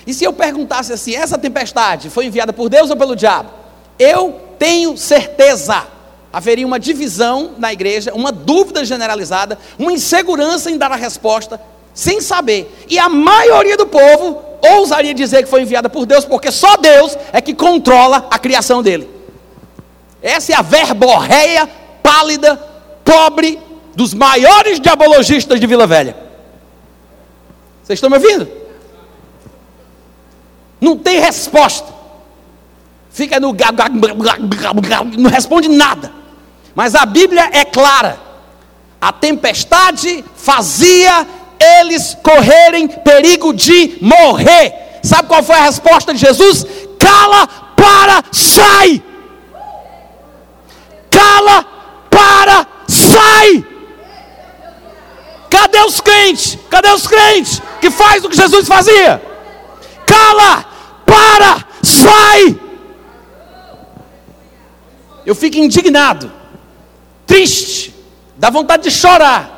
E 0.07 0.12
se 0.12 0.25
eu 0.25 0.33
perguntasse 0.33 0.93
assim, 0.93 1.14
essa 1.14 1.38
tempestade 1.38 2.11
foi 2.11 2.27
enviada 2.27 2.53
por 2.53 2.69
Deus 2.69 2.90
ou 2.90 2.97
pelo 2.97 3.17
diabo? 3.17 3.51
Eu 3.99 4.40
tenho 4.59 4.97
certeza. 4.97 5.87
Haveria 6.33 6.67
uma 6.67 6.81
divisão 6.81 7.53
na 7.59 7.73
igreja, 7.73 8.12
uma 8.12 8.33
dúvida 8.33 8.85
generalizada, 8.85 9.59
uma 9.79 9.93
insegurança 9.93 10.71
em 10.71 10.77
dar 10.77 10.90
a 10.90 10.97
resposta, 10.97 11.61
sem 11.95 12.21
saber. 12.21 12.85
E 12.88 12.99
a 12.99 13.09
maioria 13.09 13.77
do 13.77 13.87
povo 13.87 14.43
ousaria 14.61 15.14
dizer 15.14 15.45
que 15.45 15.49
foi 15.49 15.62
enviada 15.62 15.88
por 15.88 16.07
Deus, 16.07 16.25
porque 16.25 16.51
só 16.51 16.77
Deus 16.77 17.17
é 17.33 17.40
que 17.40 17.55
controla 17.55 18.27
a 18.31 18.38
criação 18.38 18.83
dele. 18.83 19.09
Essa 20.21 20.53
é 20.53 20.57
a 20.57 20.62
verborreia 20.62 21.69
pálida, 22.03 22.57
pobre, 23.05 23.61
dos 23.95 24.12
maiores 24.12 24.81
diabologistas 24.81 25.61
de 25.61 25.67
Vila 25.67 25.87
Velha. 25.87 26.17
Vocês 27.83 27.99
estão 27.99 28.11
me 28.11 28.17
ouvindo? 28.17 28.63
Não 30.85 30.99
tem 30.99 31.18
resposta. 31.18 31.94
Fica 33.11 33.40
no. 33.40 33.57
Não 35.16 35.31
responde 35.31 35.66
nada. 35.66 36.12
Mas 36.75 36.94
a 36.94 37.07
Bíblia 37.07 37.49
é 37.53 37.64
clara. 37.64 38.18
A 39.01 39.11
tempestade 39.11 40.23
fazia 40.37 41.27
eles 41.81 42.14
correrem 42.23 42.87
perigo 42.87 43.55
de 43.55 43.97
morrer. 44.03 45.01
Sabe 45.03 45.27
qual 45.27 45.42
foi 45.42 45.57
a 45.57 45.62
resposta 45.62 46.12
de 46.12 46.20
Jesus? 46.20 46.66
Cala, 46.99 47.47
para, 47.75 48.23
sai. 48.31 49.03
Cala, 51.11 51.64
para, 52.11 52.66
sai. 52.87 53.64
Cadê 55.49 55.79
os 55.81 56.01
crentes? 56.01 56.59
Cadê 56.68 56.90
os 56.90 57.07
crentes 57.07 57.62
que 57.81 57.90
faz 57.90 58.23
o 58.23 58.29
que 58.29 58.37
Jesus 58.37 58.66
fazia? 58.66 59.23
Cala, 60.07 60.73
para, 61.05 61.64
sai. 61.83 62.59
Eu 65.27 65.35
fico 65.35 65.57
indignado, 65.57 66.31
triste, 67.27 67.95
dá 68.37 68.51
vontade 68.51 68.85
de 68.85 68.90
chorar 68.90 69.55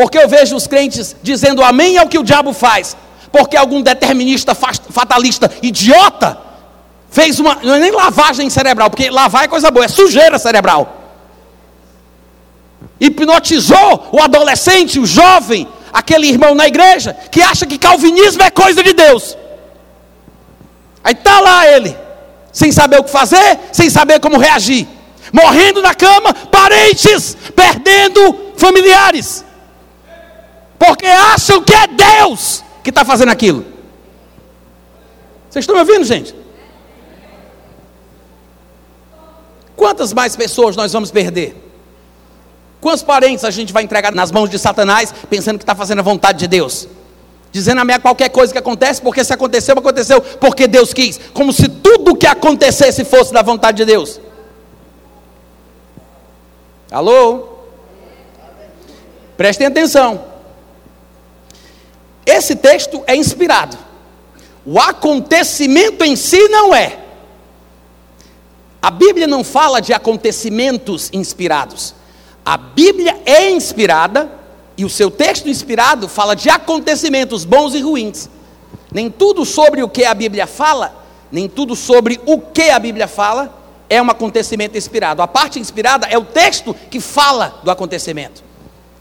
porque 0.00 0.16
eu 0.16 0.26
vejo 0.26 0.56
os 0.56 0.66
crentes 0.66 1.14
dizendo 1.22 1.62
amém 1.62 1.98
ao 1.98 2.08
que 2.08 2.18
o 2.18 2.22
diabo 2.22 2.54
faz. 2.54 2.96
Porque 3.30 3.54
algum 3.54 3.82
determinista 3.82 4.54
fatalista 4.54 5.52
idiota 5.62 6.38
fez 7.10 7.38
uma. 7.38 7.58
Não 7.62 7.74
é 7.74 7.78
nem 7.80 7.90
lavagem 7.90 8.48
cerebral, 8.48 8.88
porque 8.88 9.10
lavar 9.10 9.44
é 9.44 9.48
coisa 9.48 9.70
boa, 9.70 9.84
é 9.84 9.88
sujeira 9.88 10.38
cerebral. 10.38 10.96
Hipnotizou 12.98 14.08
o 14.10 14.22
adolescente, 14.22 14.98
o 14.98 15.04
jovem, 15.04 15.68
aquele 15.92 16.28
irmão 16.28 16.54
na 16.54 16.66
igreja, 16.66 17.14
que 17.30 17.42
acha 17.42 17.66
que 17.66 17.76
calvinismo 17.76 18.42
é 18.42 18.50
coisa 18.50 18.82
de 18.82 18.94
Deus. 18.94 19.36
Aí 21.02 21.12
está 21.12 21.40
lá 21.40 21.66
ele, 21.66 21.96
sem 22.52 22.70
saber 22.70 23.00
o 23.00 23.04
que 23.04 23.10
fazer, 23.10 23.58
sem 23.72 23.88
saber 23.88 24.20
como 24.20 24.38
reagir, 24.38 24.86
morrendo 25.32 25.80
na 25.80 25.94
cama, 25.94 26.34
parentes, 26.34 27.36
perdendo 27.54 28.52
familiares 28.56 29.44
porque 30.80 31.04
acham 31.04 31.62
que 31.62 31.74
é 31.74 31.86
Deus 31.86 32.64
que 32.82 32.88
está 32.88 33.04
fazendo 33.04 33.28
aquilo. 33.28 33.66
Vocês 35.50 35.62
estão 35.62 35.74
me 35.74 35.82
ouvindo, 35.82 36.04
gente? 36.04 36.34
Quantas 39.76 40.14
mais 40.14 40.34
pessoas 40.34 40.74
nós 40.76 40.90
vamos 40.90 41.10
perder? 41.10 41.54
Quantos 42.80 43.02
parentes 43.02 43.44
a 43.44 43.50
gente 43.50 43.74
vai 43.74 43.82
entregar 43.82 44.14
nas 44.14 44.32
mãos 44.32 44.48
de 44.48 44.58
Satanás, 44.58 45.12
pensando 45.28 45.58
que 45.58 45.64
está 45.64 45.74
fazendo 45.74 45.98
a 45.98 46.02
vontade 46.02 46.38
de 46.38 46.48
Deus? 46.48 46.88
Dizendo 47.52 47.80
a 47.80 47.84
minha 47.84 47.98
qualquer 47.98 48.28
coisa 48.28 48.52
que 48.52 48.58
acontece, 48.58 49.02
porque 49.02 49.24
se 49.24 49.32
aconteceu, 49.32 49.76
aconteceu 49.76 50.20
porque 50.20 50.68
Deus 50.68 50.92
quis. 50.92 51.18
Como 51.34 51.52
se 51.52 51.68
tudo 51.68 52.16
que 52.16 52.26
acontecesse 52.26 53.04
fosse 53.04 53.32
da 53.32 53.42
vontade 53.42 53.78
de 53.78 53.84
Deus. 53.84 54.20
Alô? 56.90 57.48
Prestem 59.36 59.66
atenção. 59.66 60.24
Esse 62.24 62.54
texto 62.54 63.02
é 63.06 63.16
inspirado. 63.16 63.76
O 64.64 64.78
acontecimento 64.78 66.04
em 66.04 66.14
si 66.14 66.48
não 66.48 66.74
é. 66.74 66.98
A 68.80 68.90
Bíblia 68.90 69.26
não 69.26 69.42
fala 69.42 69.80
de 69.80 69.92
acontecimentos 69.92 71.10
inspirados. 71.12 71.94
A 72.44 72.56
Bíblia 72.56 73.20
é 73.26 73.50
inspirada 73.50 74.39
e 74.80 74.84
o 74.84 74.88
seu 74.88 75.10
texto 75.10 75.46
inspirado 75.46 76.08
fala 76.08 76.34
de 76.34 76.48
acontecimentos 76.48 77.44
bons 77.44 77.74
e 77.74 77.82
ruins. 77.82 78.30
Nem 78.90 79.10
tudo 79.10 79.44
sobre 79.44 79.82
o 79.82 79.88
que 79.90 80.06
a 80.06 80.14
Bíblia 80.14 80.46
fala, 80.46 81.04
nem 81.30 81.46
tudo 81.46 81.76
sobre 81.76 82.18
o 82.24 82.40
que 82.40 82.70
a 82.70 82.78
Bíblia 82.78 83.06
fala 83.06 83.54
é 83.90 84.00
um 84.00 84.08
acontecimento 84.08 84.78
inspirado. 84.78 85.20
A 85.20 85.28
parte 85.28 85.58
inspirada 85.58 86.06
é 86.06 86.16
o 86.16 86.24
texto 86.24 86.74
que 86.90 86.98
fala 86.98 87.60
do 87.62 87.70
acontecimento. 87.70 88.42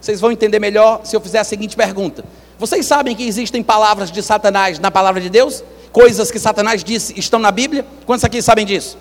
Vocês 0.01 0.19
vão 0.19 0.33
entender 0.33 0.59
melhor 0.59 0.99
se 1.05 1.15
eu 1.15 1.21
fizer 1.21 1.39
a 1.39 1.45
seguinte 1.45 1.77
pergunta: 1.77 2.25
Vocês 2.57 2.85
sabem 2.85 3.15
que 3.15 3.25
existem 3.25 3.63
palavras 3.63 4.11
de 4.11 4.21
Satanás 4.21 4.79
na 4.79 4.91
palavra 4.91 5.21
de 5.21 5.29
Deus? 5.29 5.63
Coisas 5.93 6.29
que 6.29 6.39
Satanás 6.39 6.83
disse 6.83 7.17
estão 7.17 7.39
na 7.39 7.51
Bíblia? 7.51 7.85
Quantos 8.05 8.25
aqui 8.25 8.41
sabem 8.41 8.65
disso? 8.65 8.97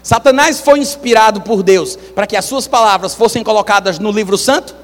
Satanás 0.00 0.60
foi 0.60 0.78
inspirado 0.78 1.40
por 1.40 1.64
Deus 1.64 1.96
para 2.14 2.28
que 2.28 2.36
as 2.36 2.44
suas 2.44 2.68
palavras 2.68 3.16
fossem 3.16 3.42
colocadas 3.42 3.98
no 3.98 4.12
livro 4.12 4.38
santo? 4.38 4.78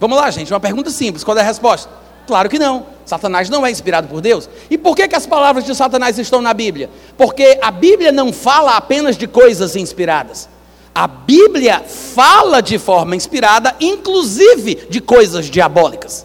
Vamos 0.00 0.18
lá, 0.18 0.30
gente, 0.30 0.52
uma 0.52 0.60
pergunta 0.60 0.90
simples: 0.90 1.24
qual 1.24 1.36
é 1.36 1.40
a 1.40 1.44
resposta? 1.44 1.90
Claro 2.26 2.48
que 2.48 2.58
não. 2.58 2.86
Satanás 3.04 3.50
não 3.50 3.66
é 3.66 3.70
inspirado 3.70 4.08
por 4.08 4.20
Deus. 4.20 4.48
E 4.70 4.78
por 4.78 4.96
que, 4.96 5.06
que 5.06 5.14
as 5.14 5.26
palavras 5.26 5.64
de 5.64 5.74
Satanás 5.74 6.18
estão 6.18 6.40
na 6.40 6.54
Bíblia? 6.54 6.88
Porque 7.16 7.58
a 7.62 7.70
Bíblia 7.70 8.10
não 8.10 8.32
fala 8.32 8.76
apenas 8.76 9.16
de 9.16 9.26
coisas 9.26 9.76
inspiradas. 9.76 10.48
A 10.94 11.06
Bíblia 11.06 11.80
fala 11.80 12.62
de 12.62 12.78
forma 12.78 13.14
inspirada, 13.16 13.74
inclusive 13.80 14.86
de 14.88 15.00
coisas 15.00 15.46
diabólicas. 15.46 16.24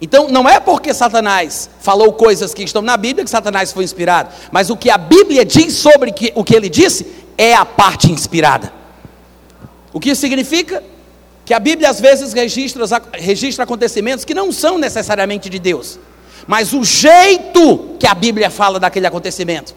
Então, 0.00 0.28
não 0.28 0.48
é 0.48 0.60
porque 0.60 0.94
Satanás 0.94 1.68
falou 1.80 2.12
coisas 2.12 2.54
que 2.54 2.62
estão 2.62 2.80
na 2.80 2.96
Bíblia 2.96 3.24
que 3.24 3.30
Satanás 3.30 3.72
foi 3.72 3.82
inspirado, 3.82 4.30
mas 4.52 4.70
o 4.70 4.76
que 4.76 4.88
a 4.88 4.96
Bíblia 4.96 5.44
diz 5.44 5.74
sobre 5.74 6.14
o 6.36 6.44
que 6.44 6.54
ele 6.54 6.68
disse 6.68 7.04
é 7.36 7.52
a 7.52 7.64
parte 7.64 8.10
inspirada. 8.10 8.72
O 9.92 9.98
que 9.98 10.10
isso 10.10 10.20
significa? 10.20 10.84
Que 11.48 11.54
a 11.54 11.58
Bíblia 11.58 11.88
às 11.88 11.98
vezes 11.98 12.34
registra, 12.34 12.84
registra 13.14 13.64
acontecimentos 13.64 14.22
que 14.22 14.34
não 14.34 14.52
são 14.52 14.76
necessariamente 14.76 15.48
de 15.48 15.58
Deus, 15.58 15.98
mas 16.46 16.74
o 16.74 16.84
jeito 16.84 17.96
que 17.98 18.06
a 18.06 18.12
Bíblia 18.14 18.50
fala 18.50 18.78
daquele 18.78 19.06
acontecimento, 19.06 19.74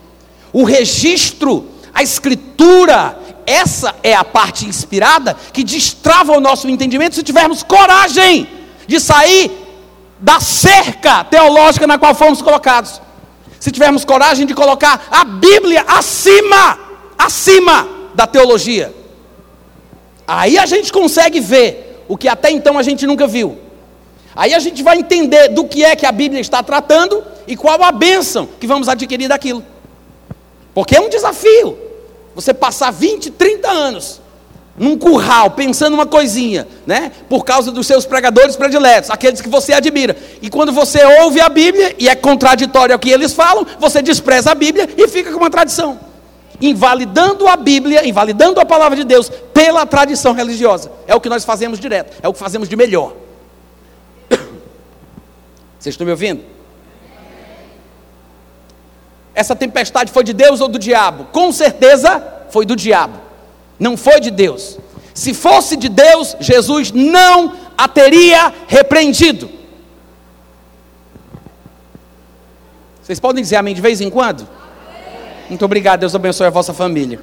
o 0.52 0.66
registro, 0.66 1.70
a 1.94 2.04
escritura, 2.04 3.18
essa 3.46 3.96
é 4.04 4.14
a 4.14 4.26
parte 4.26 4.66
inspirada 4.66 5.34
que 5.54 5.64
destrava 5.64 6.34
o 6.34 6.42
nosso 6.42 6.68
entendimento 6.68 7.16
se 7.16 7.24
tivermos 7.24 7.64
coragem 7.64 8.50
de 8.86 9.00
sair 9.00 9.50
da 10.20 10.42
cerca 10.42 11.24
teológica 11.24 11.88
na 11.88 11.98
qual 11.98 12.14
fomos 12.14 12.42
colocados. 12.42 13.02
Se 13.62 13.72
tivermos 13.72 14.04
coragem 14.04 14.46
de 14.46 14.54
colocar 14.54 15.08
a 15.10 15.24
Bíblia 15.24 15.86
acima, 15.88 16.78
acima 17.18 17.88
da 18.14 18.28
teologia. 18.28 19.01
Aí 20.28 20.58
a 20.58 20.66
gente 20.66 20.92
consegue 20.92 21.40
ver 21.40 22.04
o 22.08 22.18
que 22.18 22.28
até 22.28 22.52
então 22.52 22.78
a 22.78 22.84
gente 22.84 23.06
nunca 23.08 23.28
viu. 23.28 23.58
Aí 24.36 24.54
a 24.54 24.60
gente 24.60 24.82
vai 24.82 24.98
entender 24.98 25.50
do 25.50 25.66
que 25.66 25.84
é 25.84 25.96
que 25.96 26.06
a 26.06 26.12
Bíblia 26.12 26.40
está 26.40 26.64
tratando 26.64 27.24
e 27.48 27.56
qual 27.56 27.84
a 27.84 27.92
bênção 27.92 28.48
que 28.60 28.68
vamos 28.68 28.88
adquirir 28.88 29.28
daquilo. 29.28 29.64
Porque 30.74 30.96
é 30.96 31.02
um 31.02 31.10
desafio. 31.10 31.78
Você 32.34 32.54
passar 32.54 32.92
20, 32.92 33.32
30 33.32 33.70
anos 33.70 34.22
num 34.78 34.98
curral, 34.98 35.52
pensando 35.52 35.94
uma 35.94 36.06
coisinha, 36.06 36.66
né? 36.88 37.12
Por 37.30 37.44
causa 37.44 37.72
dos 37.72 37.86
seus 37.86 38.06
pregadores 38.06 38.56
prediletos, 38.56 39.10
aqueles 39.10 39.42
que 39.42 39.50
você 39.50 39.74
admira. 39.74 40.16
E 40.42 40.50
quando 40.50 40.72
você 40.72 41.04
ouve 41.22 41.42
a 41.42 41.50
Bíblia 41.50 41.94
e 42.00 42.08
é 42.08 42.16
contraditório 42.16 42.94
ao 42.94 43.00
que 43.00 43.10
eles 43.10 43.34
falam, 43.34 43.66
você 43.80 44.02
despreza 44.02 44.52
a 44.52 44.56
Bíblia 44.56 44.90
e 44.98 45.08
fica 45.08 45.32
com 45.32 45.38
uma 45.38 45.50
tradição. 45.50 46.00
Invalidando 46.62 47.48
a 47.48 47.56
Bíblia, 47.56 48.08
invalidando 48.08 48.60
a 48.60 48.66
palavra 48.66 48.96
de 48.96 49.04
Deus 49.04 49.30
pela 49.54 49.86
tradição 49.86 50.34
religiosa. 50.34 50.92
É 51.08 51.16
o 51.16 51.22
que 51.22 51.30
nós 51.30 51.44
fazemos 51.44 51.80
direto, 51.80 52.18
é 52.22 52.28
o 52.28 52.34
que 52.34 52.40
fazemos 52.40 52.70
de 52.70 52.76
melhor. 52.76 53.14
Vocês 55.80 55.94
estão 55.94 56.06
me 56.06 56.12
ouvindo? 56.12 56.44
Essa 59.34 59.56
tempestade 59.56 60.12
foi 60.12 60.24
de 60.24 60.34
Deus 60.34 60.62
ou 60.62 60.68
do 60.68 60.78
diabo? 60.78 61.26
Com 61.32 61.52
certeza 61.52 62.24
foi 62.50 62.66
do 62.66 62.76
diabo 62.76 63.32
não 63.82 63.98
foi 63.98 64.20
de 64.20 64.30
Deus. 64.30 64.78
Se 65.12 65.34
fosse 65.34 65.76
de 65.76 65.90
Deus, 65.90 66.38
Jesus 66.40 66.92
não 66.92 67.58
a 67.76 67.88
teria 67.88 68.54
repreendido. 68.68 69.50
Vocês 73.02 73.20
podem 73.20 73.42
dizer 73.42 73.56
amém 73.56 73.74
de 73.74 73.82
vez 73.82 74.00
em 74.00 74.10
quando? 74.12 74.48
Muito 75.52 75.66
obrigado, 75.66 76.00
Deus 76.00 76.16
abençoe 76.16 76.48
a 76.48 76.50
vossa 76.50 76.74
família. 76.74 77.20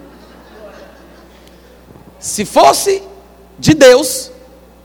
Se 2.19 2.45
fosse 2.45 3.03
de 3.59 3.73
Deus, 3.73 4.31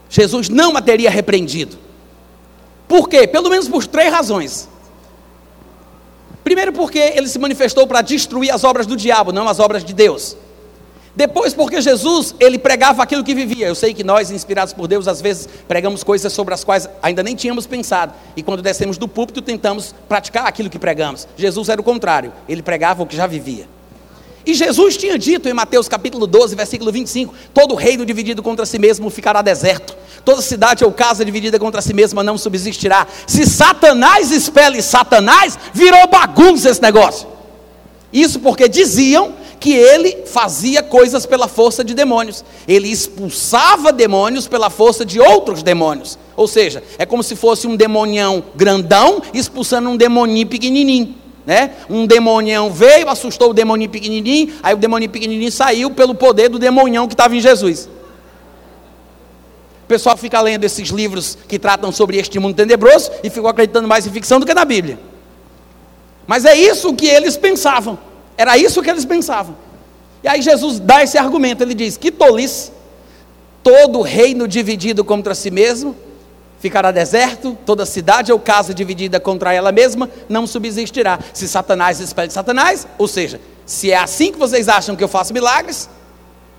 Jesus 0.10 0.47
não 0.47 0.77
a 0.77 0.82
teria 0.82 1.10
repreendido. 1.10 1.77
Por 2.88 3.10
quê? 3.10 3.27
Pelo 3.27 3.49
menos 3.49 3.67
por 3.67 3.86
três 3.86 4.10
razões. 4.10 4.69
Primeiro, 6.41 6.71
porque 6.71 6.97
ele 6.97 7.27
se 7.27 7.38
manifestou 7.38 7.86
para 7.86 8.01
destruir 8.01 8.49
as 8.49 8.63
obras 8.63 8.88
do 8.88 8.95
diabo, 8.95 9.34
não 9.34 9.49
as 9.49 9.60
obras 9.60 9.84
de 9.84 9.93
Deus. 9.93 10.38
Depois, 11.15 11.54
porque 11.54 11.80
Jesus, 11.80 12.34
ele 12.39 12.58
pregava 12.58 13.04
aquilo 13.04 13.23
que 13.23 13.36
vivia. 13.36 13.67
Eu 13.67 13.76
sei 13.76 13.93
que 13.93 14.04
nós, 14.04 14.32
inspirados 14.32 14.73
por 14.73 14.88
Deus, 14.88 15.08
às 15.08 15.21
vezes 15.21 15.47
pregamos 15.67 16.04
coisas 16.04 16.34
sobre 16.34 16.56
as 16.56 16.63
quais 16.63 16.89
ainda 17.04 17.21
nem 17.21 17.36
tínhamos 17.36 17.67
pensado. 17.67 18.13
E 18.36 18.41
quando 18.41 18.63
descemos 18.63 18.97
do 18.97 19.08
púlpito, 19.08 19.41
tentamos 19.41 19.93
praticar 20.10 20.47
aquilo 20.47 20.71
que 20.71 20.80
pregamos. 20.80 21.28
Jesus 21.38 21.69
era 21.69 21.80
o 21.80 21.84
contrário, 21.84 22.34
ele 22.49 22.63
pregava 22.63 23.04
o 23.04 23.06
que 23.06 23.15
já 23.15 23.28
vivia. 23.28 23.67
E 24.45 24.54
Jesus 24.54 24.97
tinha 24.97 25.17
dito 25.17 25.47
em 25.47 25.54
Mateus 25.54 25.88
capítulo 25.88 26.26
12, 26.26 26.56
versículo 26.56 26.91
25: 26.91 27.34
Todo 27.54 27.76
reino 27.76 28.06
dividido 28.06 28.41
contra 28.41 28.65
si 28.65 28.80
mesmo 28.80 29.10
ficará 29.10 29.41
deserto, 29.41 29.95
toda 30.26 30.41
cidade 30.41 30.84
ou 30.84 30.91
casa 30.91 31.23
dividida 31.23 31.60
contra 31.60 31.82
si 31.82 31.93
mesma 31.93 32.23
não 32.23 32.39
subsistirá. 32.39 33.08
Se 33.28 33.45
Satanás 33.45 34.32
expele 34.32 34.82
Satanás, 34.82 35.58
virou 35.73 36.08
bagunça 36.08 36.71
esse 36.71 36.82
negócio. 36.82 37.28
Isso 38.12 38.39
porque 38.39 38.67
diziam 38.67 39.34
que 39.63 39.71
ele 39.71 40.26
fazia 40.26 40.84
coisas 40.84 41.26
pela 41.26 41.47
força 41.47 41.86
de 41.86 41.93
demônios. 41.93 42.43
Ele 42.67 42.89
expulsava 42.89 43.93
demônios 43.93 44.45
pela 44.45 44.69
força 44.69 45.06
de 45.06 45.21
outros 45.21 45.63
demônios. 45.63 46.19
Ou 46.36 46.49
seja, 46.49 46.84
é 46.97 47.06
como 47.06 47.23
se 47.23 47.34
fosse 47.34 47.65
um 47.65 47.78
demonião 47.78 48.43
grandão 48.54 49.21
expulsando 49.34 49.89
um 49.89 49.95
demoninho 49.95 50.47
pequenininho. 50.47 51.15
Né? 51.45 51.76
Um 51.89 52.06
demonião 52.06 52.69
veio, 52.73 53.08
assustou 53.08 53.52
o 53.52 53.54
demoninho 53.54 53.89
pequenininho, 53.89 54.54
aí 54.62 54.73
o 54.73 54.78
demoninho 54.78 55.10
pequenininho 55.10 55.52
saiu 55.52 55.89
pelo 55.91 56.13
poder 56.13 56.49
do 56.49 56.60
demonião 56.60 57.08
que 57.08 57.13
estava 57.13 57.34
em 57.34 57.39
Jesus. 57.39 57.88
O 59.86 59.88
pessoal 59.88 60.17
fica 60.17 60.41
lendo 60.41 60.65
esses 60.65 60.89
livros 60.89 61.38
que 61.47 61.58
tratam 61.58 61.89
sobre 61.89 62.17
este 62.17 62.38
mundo 62.38 62.54
tenebroso 62.54 63.10
e 63.23 63.30
ficou 63.30 63.49
acreditando 63.49 63.88
mais 63.88 64.06
em 64.06 64.12
ficção 64.12 64.41
do 64.41 64.45
que 64.45 64.54
na 64.54 64.65
Bíblia. 64.65 64.99
Mas 66.28 66.43
é 66.43 66.54
isso 66.54 66.93
que 66.93 67.08
eles 67.08 67.38
pensavam. 67.38 67.97
Era 68.37 68.57
isso 68.57 68.81
que 68.81 68.89
eles 68.89 69.05
pensavam. 69.05 69.55
E 70.23 70.27
aí 70.27 70.41
Jesus 70.41 70.79
dá 70.79 71.03
esse 71.03 71.17
argumento, 71.17 71.61
ele 71.61 71.73
diz: 71.73 71.97
que 71.97 72.11
tolice, 72.11 72.71
todo 73.61 74.01
reino 74.01 74.47
dividido 74.47 75.03
contra 75.03 75.35
si 75.35 75.51
mesmo 75.51 75.95
ficará 76.59 76.91
deserto, 76.91 77.57
toda 77.65 77.85
cidade 77.85 78.31
ou 78.31 78.39
casa 78.39 78.73
dividida 78.73 79.19
contra 79.19 79.53
ela 79.53 79.69
mesma 79.69 80.09
não 80.29 80.47
subsistirá. 80.47 81.19
Se 81.33 81.45
Satanás 81.45 81.99
espelha 81.99 82.29
Satanás, 82.29 82.87
ou 82.97 83.05
seja, 83.05 83.41
se 83.65 83.91
é 83.91 83.97
assim 83.97 84.31
que 84.31 84.39
vocês 84.39 84.69
acham 84.69 84.95
que 84.95 85.03
eu 85.03 85.09
faço 85.09 85.33
milagres, 85.33 85.89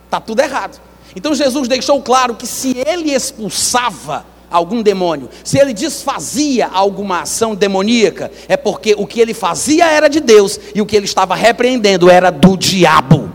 está 0.04 0.20
tudo 0.20 0.40
errado. 0.40 0.78
Então 1.16 1.34
Jesus 1.34 1.68
deixou 1.68 2.02
claro 2.02 2.34
que 2.34 2.46
se 2.46 2.76
ele 2.86 3.14
expulsava 3.14 4.26
algum 4.54 4.82
demônio, 4.82 5.28
se 5.42 5.58
ele 5.58 5.74
desfazia 5.74 6.68
alguma 6.68 7.22
ação 7.22 7.56
demoníaca, 7.56 8.30
é 8.48 8.56
porque 8.56 8.94
o 8.96 9.04
que 9.04 9.20
ele 9.20 9.34
fazia 9.34 9.86
era 9.86 10.08
de 10.08 10.20
Deus 10.20 10.60
e 10.72 10.80
o 10.80 10.86
que 10.86 10.96
ele 10.96 11.06
estava 11.06 11.34
repreendendo 11.34 12.08
era 12.08 12.30
do 12.30 12.56
diabo. 12.56 13.32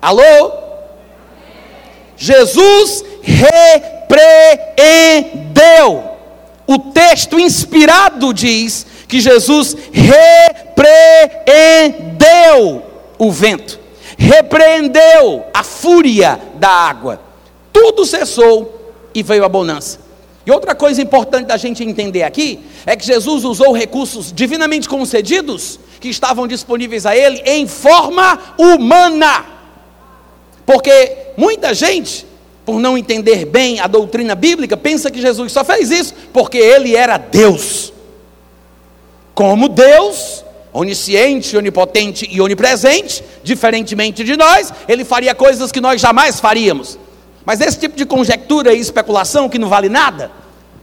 Alô? 0.00 0.52
Jesus 2.16 3.04
repreendeu. 3.20 4.14
O 6.68 6.78
texto 6.78 7.40
inspirado 7.40 8.32
diz 8.32 8.86
que 9.08 9.20
Jesus 9.20 9.76
repreendeu 10.76 12.84
o 13.18 13.32
vento. 13.32 13.80
repreendeu 14.16 15.44
a 15.52 15.62
fúria 15.62 16.40
da 16.54 16.70
água. 16.70 17.25
Tudo 17.78 18.06
cessou 18.06 18.94
e 19.14 19.22
veio 19.22 19.44
a 19.44 19.50
bonança. 19.50 19.98
E 20.46 20.50
outra 20.50 20.74
coisa 20.74 21.02
importante 21.02 21.48
da 21.48 21.58
gente 21.58 21.84
entender 21.84 22.22
aqui 22.22 22.60
é 22.86 22.96
que 22.96 23.04
Jesus 23.04 23.44
usou 23.44 23.70
recursos 23.72 24.32
divinamente 24.32 24.88
concedidos 24.88 25.78
que 26.00 26.08
estavam 26.08 26.46
disponíveis 26.48 27.04
a 27.04 27.14
ele 27.14 27.42
em 27.44 27.66
forma 27.66 28.54
humana. 28.56 29.44
Porque 30.64 31.18
muita 31.36 31.74
gente, 31.74 32.26
por 32.64 32.80
não 32.80 32.96
entender 32.96 33.44
bem 33.44 33.78
a 33.78 33.86
doutrina 33.86 34.34
bíblica, 34.34 34.74
pensa 34.74 35.10
que 35.10 35.20
Jesus 35.20 35.52
só 35.52 35.62
fez 35.62 35.90
isso 35.90 36.14
porque 36.32 36.56
ele 36.56 36.96
era 36.96 37.18
Deus. 37.18 37.92
Como 39.34 39.68
Deus, 39.68 40.42
onisciente, 40.72 41.54
onipotente 41.58 42.26
e 42.30 42.40
onipresente, 42.40 43.22
diferentemente 43.44 44.24
de 44.24 44.34
nós, 44.34 44.72
ele 44.88 45.04
faria 45.04 45.34
coisas 45.34 45.70
que 45.70 45.80
nós 45.80 46.00
jamais 46.00 46.40
faríamos. 46.40 46.98
Mas 47.46 47.60
esse 47.60 47.78
tipo 47.78 47.96
de 47.96 48.04
conjectura 48.04 48.74
e 48.74 48.80
especulação 48.80 49.48
que 49.48 49.56
não 49.56 49.68
vale 49.68 49.88
nada, 49.88 50.32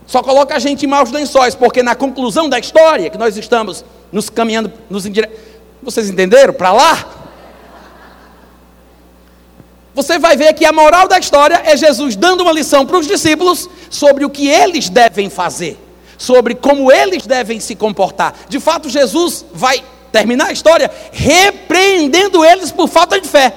só 0.08 0.23
coloca 0.23 0.56
a 0.56 0.60
gente 0.60 0.86
em 0.86 0.88
maus 0.88 1.12
lençóis, 1.12 1.54
porque 1.54 1.84
na 1.84 1.93
conclusão 1.93 2.47
da 2.47 2.58
história 2.58 3.10
que 3.10 3.17
nós 3.17 3.36
estamos 3.36 3.84
nos 4.10 4.30
caminhando, 4.30 4.71
nos 4.89 5.06
indire... 5.06 5.30
vocês 5.82 6.10
entenderam? 6.10 6.54
Para 6.54 6.71
lá? 6.71 7.06
Você 9.93 10.17
vai 10.17 10.38
ver 10.38 10.54
que 10.54 10.65
a 10.65 10.71
moral 10.71 11.06
da 11.06 11.19
história 11.19 11.62
é 11.65 11.76
Jesus 11.76 12.15
dando 12.15 12.41
uma 12.41 12.54
lição 12.54 12.86
para 12.86 12.97
os 12.97 13.06
discípulos 13.06 13.69
sobre 13.89 14.23
o 14.23 14.30
que 14.30 14.47
eles 14.47 14.88
devem 14.88 15.30
fazer, 15.30 15.78
sobre 16.17 16.56
como 16.56 16.89
eles 16.89 17.28
devem 17.28 17.60
se 17.60 17.76
comportar. 17.76 18.34
De 18.47 18.60
fato, 18.62 18.89
Jesus 18.89 19.45
vai 19.54 19.84
terminar 20.13 20.47
a 20.47 20.52
história 20.54 20.89
repreendendo 21.12 22.45
eles 22.45 22.71
por 22.71 22.88
falta 22.88 23.19
de 23.19 23.28
fé. 23.28 23.54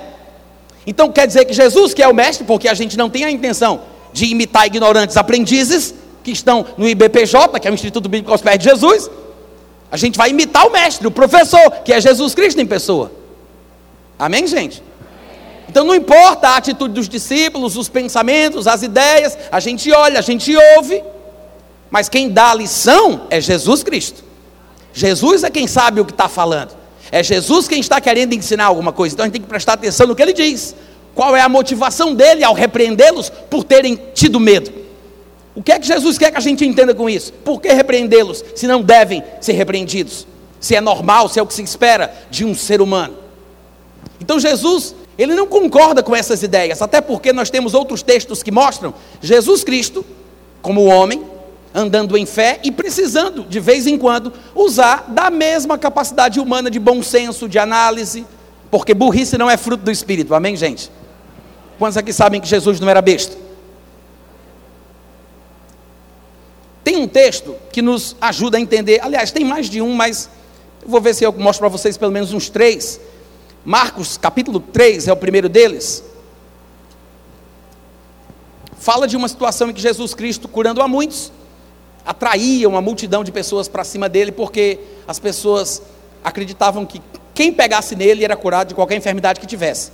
Então 0.87 1.11
quer 1.11 1.27
dizer 1.27 1.45
que 1.45 1.53
Jesus, 1.53 1.93
que 1.93 2.03
é 2.03 2.09
o 2.09 2.15
mestre, 2.15 2.47
porque 2.47 2.69
a 2.69 2.75
gente 2.75 2.97
não 2.97 3.11
tem 3.11 3.25
a 3.25 3.31
intenção 3.31 3.81
de 4.13 4.27
imitar 4.27 4.67
ignorantes 4.67 5.17
aprendizes 5.17 5.95
que 6.23 6.31
estão 6.31 6.65
no 6.77 6.89
IBPJ, 6.89 7.61
que 7.61 7.69
é 7.69 7.71
o 7.71 7.75
Instituto 7.75 8.09
Bíblico 8.09 8.33
aos 8.33 8.41
Pés 8.41 8.59
de 8.59 8.65
Jesus, 8.65 9.11
a 9.91 9.97
gente 9.97 10.17
vai 10.17 10.31
imitar 10.31 10.67
o 10.67 10.71
mestre, 10.71 11.07
o 11.07 11.11
professor, 11.11 11.71
que 11.85 11.93
é 11.93 12.01
Jesus 12.01 12.35
Cristo 12.35 12.61
em 12.61 12.67
pessoa. 12.67 13.13
Amém, 14.19 14.47
gente? 14.47 14.83
Então 15.69 15.85
não 15.85 15.95
importa 15.95 16.49
a 16.49 16.57
atitude 16.57 16.95
dos 16.95 17.09
discípulos, 17.09 17.77
os 17.77 17.89
pensamentos, 17.89 18.67
as 18.67 18.83
ideias, 18.83 19.37
a 19.51 19.61
gente 19.61 19.91
olha, 19.93 20.19
a 20.19 20.23
gente 20.23 20.57
ouve, 20.77 21.03
mas 21.91 22.09
quem 22.09 22.31
dá 22.31 22.51
a 22.51 22.55
lição 22.55 23.27
é 23.31 23.41
Jesus 23.41 23.83
Cristo. 23.83 24.25
Jesus 24.93 25.45
é 25.45 25.51
quem 25.51 25.67
sabe 25.67 26.01
o 26.01 26.05
que 26.05 26.13
está 26.13 26.29
falando. 26.29 26.86
É 27.11 27.23
Jesus 27.23 27.69
quem 27.69 27.81
está 27.81 28.01
querendo 28.01 28.35
ensinar 28.35 28.67
alguma 28.67 28.93
coisa. 28.93 29.15
Então 29.15 29.25
a 29.25 29.27
gente 29.27 29.35
tem 29.35 29.43
que 29.43 29.49
prestar 29.49 29.75
atenção 29.75 30.07
no 30.07 30.15
que 30.15 30.23
ele 30.23 30.33
diz. 30.33 30.75
Qual 31.15 31.35
é 31.35 31.41
a 31.41 31.49
motivação 31.49 32.15
dele 32.15 32.45
ao 32.45 32.53
repreendê-los 32.53 33.31
por 33.31 33.65
terem 33.65 33.99
tido 34.15 34.39
medo? 34.39 34.71
O 35.55 35.63
que 35.63 35.73
é 35.73 35.79
que 35.79 35.87
Jesus 35.87 36.19
quer 36.19 36.31
que 36.31 36.37
a 36.37 36.41
gente 36.41 36.67
entenda 36.67 36.95
com 36.95 37.09
isso? 37.09 37.33
Por 37.33 37.61
que 37.61 37.73
repreendê-los 37.73 38.45
se 38.55 38.67
não 38.67 38.83
devem 38.83 39.25
ser 39.41 39.53
repreendidos? 39.53 40.27
Se 40.61 40.77
é 40.77 40.81
normal, 40.81 41.29
se 41.31 41.39
é 41.39 41.43
o 41.43 41.47
que 41.47 41.55
se 41.55 41.63
espera 41.63 42.15
de 42.31 42.45
um 42.45 42.55
ser 42.55 42.83
humano. 42.83 43.17
Então 44.21 44.39
Jesus, 44.39 44.95
ele 45.17 45.35
não 45.35 45.47
concorda 45.47 46.03
com 46.03 46.15
essas 46.15 46.43
ideias, 46.43 46.83
até 46.83 47.01
porque 47.01 47.33
nós 47.33 47.49
temos 47.49 47.73
outros 47.73 48.03
textos 48.03 48.43
que 48.43 48.51
mostram 48.51 48.93
Jesus 49.23 49.65
Cristo 49.65 50.05
como 50.61 50.85
homem, 50.85 51.25
andando 51.77 52.17
em 52.17 52.25
fé 52.25 52.59
e 52.65 52.73
precisando, 52.73 53.45
de 53.45 53.61
vez 53.61 53.87
em 53.87 53.99
quando, 53.99 54.33
usar 54.55 55.05
da 55.09 55.31
mesma 55.31 55.77
capacidade 55.77 56.41
humana 56.41 56.71
de 56.71 56.81
bom 56.81 57.03
senso, 57.03 57.47
de 57.47 57.59
análise, 57.59 58.27
porque 58.71 58.95
burrice 58.95 59.37
não 59.37 59.51
é 59.51 59.59
fruto 59.59 59.85
do 59.85 59.91
Espírito, 59.91 60.35
amém, 60.35 60.57
gente? 60.57 60.91
Quantos 61.79 61.99
aqui 61.99 62.15
sabem 62.15 62.41
que 62.41 62.49
Jesus 62.49 62.81
não 62.81 62.89
era 62.89 63.03
besta? 63.03 63.37
Tem 66.83 66.97
um 66.97 67.07
texto 67.07 67.55
que 67.71 67.83
nos 67.83 68.17
ajuda 68.23 68.57
a 68.57 68.61
entender, 68.61 69.01
aliás, 69.03 69.31
tem 69.31 69.45
mais 69.45 69.69
de 69.69 69.83
um, 69.83 69.93
mas 69.93 70.31
vou 70.87 71.01
ver 71.01 71.15
se 71.15 71.25
eu 71.25 71.33
mostro 71.33 71.61
para 71.61 71.69
vocês 71.69 71.99
pelo 71.99 72.13
menos 72.13 72.33
uns 72.33 72.49
três. 72.49 72.99
Marcos 73.63 74.17
capítulo 74.17 74.61
3 74.61 75.09
é 75.09 75.13
o 75.13 75.17
primeiro 75.17 75.49
deles. 75.49 76.03
Fala 78.79 79.07
de 79.07 79.17
uma 79.17 79.29
situação 79.29 79.69
em 79.69 79.75
que 79.75 79.81
Jesus 79.81 80.15
Cristo, 80.15 80.49
curando 80.49 80.81
a 80.81 80.89
muitos, 80.89 81.33
atraía 82.07 82.69
uma 82.69 82.81
multidão 82.81 83.25
de 83.25 83.33
pessoas 83.33 83.67
para 83.67 83.83
cima 83.83 84.09
dele, 84.09 84.31
porque 84.31 84.79
as 85.09 85.19
pessoas 85.19 85.83
acreditavam 86.23 86.87
que 86.87 87.03
quem 87.35 87.53
pegasse 87.53 87.97
nele 87.97 88.25
era 88.25 88.37
curado 88.37 88.69
de 88.69 88.75
qualquer 88.75 88.97
enfermidade 88.97 89.41
que 89.41 89.47
tivesse. 89.47 89.91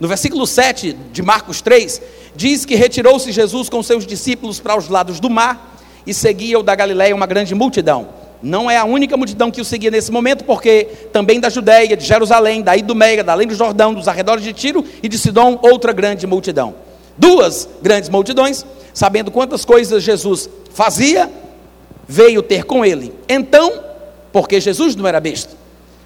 No 0.00 0.06
versículo 0.06 0.46
7 0.46 0.92
de 1.12 1.22
Marcos 1.22 1.60
3, 1.60 2.02
diz 2.36 2.64
que 2.64 2.74
retirou-se 2.74 3.32
Jesus 3.32 3.68
com 3.68 3.82
seus 3.82 4.06
discípulos 4.06 4.60
para 4.60 4.76
os 4.76 4.88
lados 4.88 5.18
do 5.18 5.30
mar 5.30 5.76
e 6.06 6.12
seguia 6.12 6.58
o 6.58 6.62
da 6.62 6.74
Galiléia 6.74 7.14
uma 7.14 7.26
grande 7.26 7.54
multidão. 7.54 8.08
Não 8.40 8.70
é 8.70 8.76
a 8.76 8.84
única 8.84 9.16
multidão 9.16 9.50
que 9.50 9.60
o 9.60 9.64
seguia 9.64 9.90
nesse 9.90 10.12
momento, 10.12 10.44
porque 10.44 10.84
também 11.12 11.40
da 11.40 11.48
Judéia, 11.48 11.96
de 11.96 12.04
Jerusalém, 12.04 12.62
da 12.62 12.76
Idumeia, 12.76 13.24
da 13.24 13.32
além 13.32 13.48
do 13.48 13.54
Jordão, 13.54 13.92
dos 13.92 14.06
arredores 14.06 14.44
de 14.44 14.52
Tiro 14.52 14.84
e 15.02 15.08
de 15.08 15.18
Sidom, 15.18 15.58
outra 15.62 15.92
grande 15.92 16.26
multidão. 16.26 16.74
Duas 17.18 17.68
grandes 17.82 18.08
multidões, 18.08 18.64
sabendo 18.94 19.30
quantas 19.30 19.64
coisas 19.64 20.02
Jesus 20.02 20.48
fazia, 20.72 21.30
veio 22.06 22.42
ter 22.42 22.64
com 22.64 22.84
ele. 22.84 23.12
Então, 23.28 23.84
porque 24.32 24.60
Jesus 24.60 24.94
não 24.94 25.06
era 25.06 25.20
besta, 25.20 25.54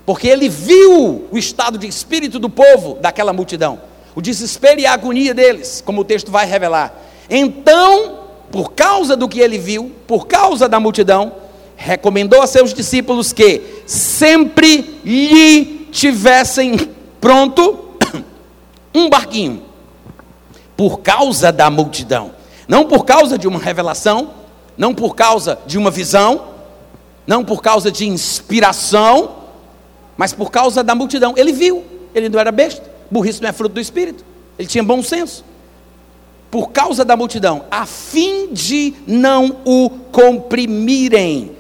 porque 0.06 0.26
ele 0.26 0.48
viu 0.48 1.26
o 1.30 1.38
estado 1.38 1.78
de 1.78 1.86
espírito 1.86 2.38
do 2.38 2.48
povo, 2.48 2.98
daquela 3.00 3.32
multidão, 3.32 3.80
o 4.14 4.20
desespero 4.20 4.80
e 4.80 4.86
a 4.86 4.92
agonia 4.92 5.32
deles, 5.34 5.82
como 5.84 6.00
o 6.00 6.04
texto 6.04 6.30
vai 6.30 6.46
revelar. 6.46 6.94
Então, 7.30 8.18
por 8.50 8.72
causa 8.72 9.16
do 9.16 9.28
que 9.28 9.40
ele 9.40 9.58
viu, 9.58 9.92
por 10.06 10.26
causa 10.26 10.68
da 10.68 10.78
multidão, 10.78 11.32
recomendou 11.76 12.42
a 12.42 12.46
seus 12.46 12.74
discípulos 12.74 13.32
que 13.32 13.62
sempre 13.86 15.00
lhe 15.04 15.88
tivessem 15.90 16.76
pronto 17.20 17.96
um 18.94 19.08
barquinho, 19.08 19.62
por 20.76 21.00
causa 21.00 21.52
da 21.52 21.70
multidão. 21.70 22.32
Não 22.66 22.86
por 22.86 23.04
causa 23.04 23.36
de 23.36 23.46
uma 23.46 23.58
revelação, 23.58 24.30
não 24.76 24.94
por 24.94 25.14
causa 25.14 25.58
de 25.66 25.78
uma 25.78 25.90
visão, 25.90 26.52
não 27.26 27.44
por 27.44 27.62
causa 27.62 27.90
de 27.90 28.06
inspiração, 28.06 29.36
mas 30.16 30.32
por 30.32 30.50
causa 30.50 30.82
da 30.82 30.94
multidão. 30.94 31.34
Ele 31.36 31.52
viu, 31.52 31.84
ele 32.14 32.28
não 32.28 32.38
era 32.38 32.52
besta, 32.52 32.90
burrice 33.10 33.42
não 33.42 33.48
é 33.48 33.52
fruto 33.52 33.74
do 33.74 33.80
espírito, 33.80 34.24
ele 34.58 34.68
tinha 34.68 34.82
bom 34.82 35.02
senso. 35.02 35.44
Por 36.50 36.70
causa 36.70 37.04
da 37.04 37.16
multidão, 37.16 37.64
a 37.70 37.86
fim 37.86 38.52
de 38.52 38.94
não 39.06 39.56
o 39.64 39.88
comprimirem, 39.88 41.52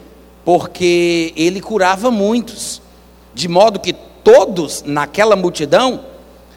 porque 0.44 1.32
ele 1.34 1.60
curava 1.60 2.10
muitos, 2.10 2.82
de 3.32 3.48
modo 3.48 3.80
que 3.80 3.92
todos 3.92 4.82
naquela 4.84 5.34
multidão, 5.34 6.04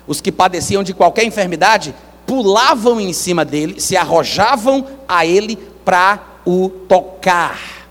os 0.05 0.19
que 0.19 0.31
padeciam 0.31 0.83
de 0.83 0.93
qualquer 0.93 1.23
enfermidade, 1.23 1.95
pulavam 2.25 2.99
em 2.99 3.13
cima 3.13 3.45
dele, 3.45 3.79
se 3.79 3.95
arrojavam 3.95 4.85
a 5.07 5.25
ele 5.25 5.57
para 5.83 6.23
o 6.45 6.69
tocar. 6.69 7.87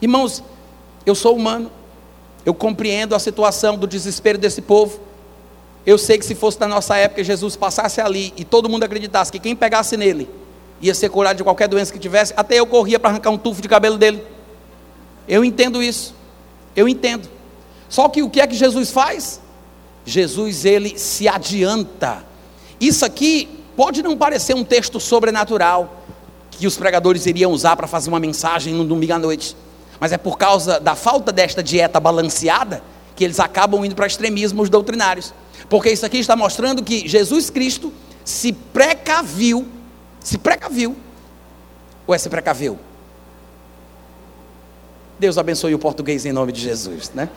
Irmãos, 0.00 0.42
eu 1.04 1.14
sou 1.14 1.36
humano, 1.36 1.70
eu 2.46 2.54
compreendo 2.54 3.14
a 3.14 3.18
situação 3.18 3.76
do 3.76 3.86
desespero 3.86 4.38
desse 4.38 4.62
povo. 4.62 5.00
Eu 5.84 5.98
sei 5.98 6.18
que 6.18 6.24
se 6.24 6.34
fosse 6.34 6.60
na 6.60 6.68
nossa 6.68 6.96
época, 6.96 7.24
Jesus 7.24 7.56
passasse 7.56 8.00
ali 8.00 8.32
e 8.36 8.44
todo 8.44 8.68
mundo 8.68 8.84
acreditasse 8.84 9.32
que 9.32 9.38
quem 9.38 9.56
pegasse 9.56 9.96
nele 9.96 10.28
ia 10.80 10.94
ser 10.94 11.08
curado 11.08 11.36
de 11.36 11.42
qualquer 11.42 11.66
doença 11.68 11.92
que 11.92 11.98
tivesse, 11.98 12.32
até 12.36 12.56
eu 12.56 12.66
corria 12.66 13.00
para 13.00 13.10
arrancar 13.10 13.30
um 13.30 13.38
tufo 13.38 13.60
de 13.60 13.68
cabelo 13.68 13.98
dele. 13.98 14.22
Eu 15.26 15.44
entendo 15.44 15.82
isso. 15.82 16.14
Eu 16.76 16.88
entendo. 16.88 17.28
Só 17.88 18.08
que 18.08 18.22
o 18.22 18.30
que 18.30 18.40
é 18.40 18.46
que 18.46 18.54
Jesus 18.54 18.90
faz? 18.90 19.40
Jesus 20.04 20.64
ele 20.64 20.98
se 20.98 21.26
adianta 21.26 22.24
isso 22.80 23.04
aqui 23.04 23.48
pode 23.76 24.02
não 24.02 24.16
parecer 24.16 24.54
um 24.54 24.64
texto 24.64 24.98
sobrenatural 24.98 26.04
que 26.50 26.66
os 26.66 26.76
pregadores 26.76 27.26
iriam 27.26 27.52
usar 27.52 27.76
para 27.76 27.86
fazer 27.86 28.08
uma 28.08 28.20
mensagem 28.20 28.74
no 28.74 28.84
domingo 28.84 29.12
à 29.12 29.18
noite, 29.18 29.56
mas 30.00 30.12
é 30.12 30.18
por 30.18 30.36
causa 30.36 30.80
da 30.80 30.94
falta 30.94 31.32
desta 31.32 31.62
dieta 31.62 32.00
balanceada 32.00 32.82
que 33.14 33.24
eles 33.24 33.40
acabam 33.40 33.84
indo 33.84 33.94
para 33.94 34.06
extremismos 34.06 34.68
doutrinários. 34.68 35.32
Porque 35.68 35.90
isso 35.90 36.06
aqui 36.06 36.18
está 36.18 36.36
mostrando 36.36 36.82
que 36.82 37.06
Jesus 37.08 37.50
Cristo 37.50 37.92
se 38.24 38.52
precaviu, 38.52 39.66
se 40.20 40.38
precaviu, 40.38 40.96
ou 42.06 42.14
é 42.14 42.18
se 42.18 42.28
precaveu? 42.28 42.78
Deus 45.18 45.36
abençoe 45.36 45.74
o 45.74 45.78
português 45.78 46.24
em 46.24 46.32
nome 46.32 46.52
de 46.52 46.60
Jesus, 46.60 47.10
né? 47.14 47.28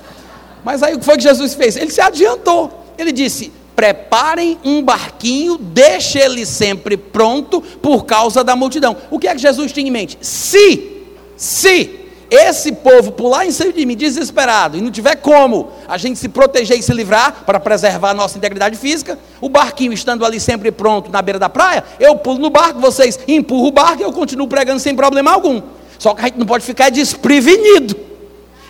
Mas 0.64 0.84
aí 0.84 0.96
o 0.96 1.00
que 1.00 1.06
foi 1.06 1.18
que 1.18 1.24
Jesus 1.24 1.56
fez? 1.56 1.76
Ele 1.76 1.90
se 1.90 2.00
adiantou. 2.00 2.86
Ele 2.98 3.12
disse: 3.12 3.52
preparem 3.76 4.60
um 4.64 4.82
barquinho, 4.82 5.58
deixe 5.58 6.20
ele 6.20 6.46
sempre 6.46 6.98
pronto 6.98 7.62
por 7.62 8.06
causa 8.06 8.44
da 8.44 8.56
multidão. 8.56 8.96
O 9.10 9.18
que 9.18 9.28
é 9.28 9.34
que 9.34 9.42
Jesus 9.42 9.72
tinha 9.72 9.88
em 9.88 9.92
mente? 9.92 10.18
Se, 10.22 11.04
se 11.36 12.02
esse 12.32 12.72
povo 12.72 13.12
pular 13.12 13.46
em 13.46 13.52
cima 13.52 13.74
de 13.74 13.86
mim 13.86 13.96
desesperado 13.96 14.78
e 14.78 14.82
não 14.82 14.90
tiver 14.90 15.16
como 15.18 15.70
a 15.86 15.98
gente 15.98 16.18
se 16.18 16.30
proteger 16.30 16.80
e 16.80 16.82
se 16.82 16.94
livrar 16.94 17.44
para 17.46 17.60
preservar 17.60 18.12
a 18.12 18.14
nossa 18.14 18.38
integridade 18.38 18.78
física, 18.78 19.20
o 19.42 19.50
barquinho 19.50 19.92
estando 19.92 20.26
ali 20.26 20.40
sempre 20.40 20.72
pronto 20.72 21.12
na 21.12 21.22
beira 21.22 21.38
da 21.38 21.50
praia, 21.50 21.84
eu 22.00 22.16
pulo 22.16 22.40
no 22.40 22.50
barco, 22.50 22.80
vocês 22.80 23.20
empurram 23.28 23.68
o 23.68 23.72
barco 23.72 24.02
e 24.02 24.04
eu 24.04 24.14
continuo 24.14 24.48
pregando 24.48 24.80
sem 24.80 24.96
problema 24.96 25.32
algum. 25.32 25.62
Só 26.00 26.14
que 26.14 26.22
a 26.22 26.26
gente 26.26 26.40
não 26.40 26.46
pode 26.46 26.64
ficar 26.64 26.90
desprevenido. 26.90 27.98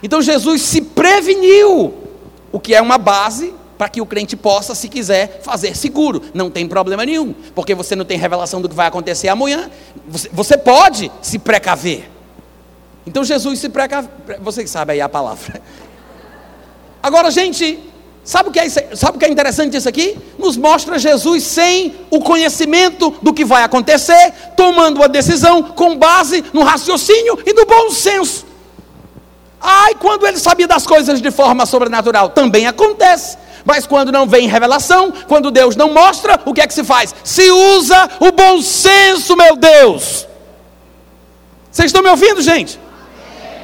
Então 0.02 0.22
Jesus 0.24 0.64
se 0.64 0.82
preveniu, 0.82 1.94
o 2.52 2.60
que 2.60 2.74
é 2.74 2.82
uma 2.82 2.98
base 2.98 3.54
para 3.82 3.90
que 3.90 4.00
o 4.00 4.06
crente 4.06 4.36
possa, 4.36 4.76
se 4.76 4.88
quiser, 4.88 5.42
fazer 5.42 5.76
seguro. 5.76 6.22
Não 6.36 6.52
tem 6.52 6.68
problema 6.68 7.04
nenhum, 7.04 7.34
porque 7.56 7.74
você 7.74 7.96
não 7.96 8.06
tem 8.06 8.16
revelação 8.16 8.62
do 8.62 8.70
que 8.70 8.76
vai 8.76 8.86
acontecer 8.86 9.28
amanhã. 9.28 9.72
Você, 10.08 10.30
você 10.32 10.56
pode 10.56 11.12
se 11.20 11.40
precaver. 11.40 12.08
Então 13.08 13.24
Jesus 13.24 13.58
se 13.58 13.70
precave. 13.70 14.08
Vocês 14.40 14.70
sabem 14.70 14.94
aí 14.94 15.02
a 15.02 15.10
palavra. 15.10 15.60
Agora, 17.02 17.32
gente, 17.32 17.80
sabe 18.24 18.50
o, 18.50 18.52
que 18.52 18.60
é, 18.60 18.70
sabe 18.70 19.18
o 19.18 19.20
que 19.20 19.26
é 19.26 19.32
interessante 19.32 19.72
disso 19.72 19.90
aqui? 19.90 20.16
Nos 20.38 20.58
mostra 20.58 21.00
Jesus 21.00 21.42
sem 21.42 21.96
o 22.12 22.20
conhecimento 22.20 23.10
do 23.20 23.34
que 23.34 23.44
vai 23.44 23.64
acontecer, 23.64 24.32
tomando 24.56 24.98
uma 24.98 25.10
decisão 25.10 25.64
com 25.64 25.98
base 25.98 26.46
no 26.54 26.62
raciocínio 26.62 27.40
e 27.44 27.52
no 27.52 27.66
bom 27.66 27.90
senso. 27.90 28.51
Ai, 29.62 29.94
quando 29.96 30.26
ele 30.26 30.40
sabia 30.40 30.68
das 30.68 30.88
coisas 30.88 31.22
de 31.22 31.32
forma 31.32 31.66
sobrenatural, 31.66 32.30
também 32.30 32.66
acontece. 32.66 33.38
Mas 33.64 33.86
quando 33.86 34.12
não 34.12 34.26
vem 34.26 34.48
revelação, 34.48 35.14
quando 35.28 35.52
Deus 35.52 35.76
não 35.76 35.94
mostra, 35.94 36.40
o 36.46 36.54
que 36.54 36.62
é 36.62 36.68
que 36.68 36.74
se 36.74 36.84
faz? 36.84 37.14
Se 37.24 37.50
usa 37.52 38.10
o 38.20 38.32
bom 38.32 38.62
senso, 38.62 39.36
meu 39.36 39.56
Deus. 39.56 40.28
Vocês 41.72 41.88
estão 41.88 42.02
me 42.02 42.10
ouvindo, 42.10 42.42
gente? 42.42 42.80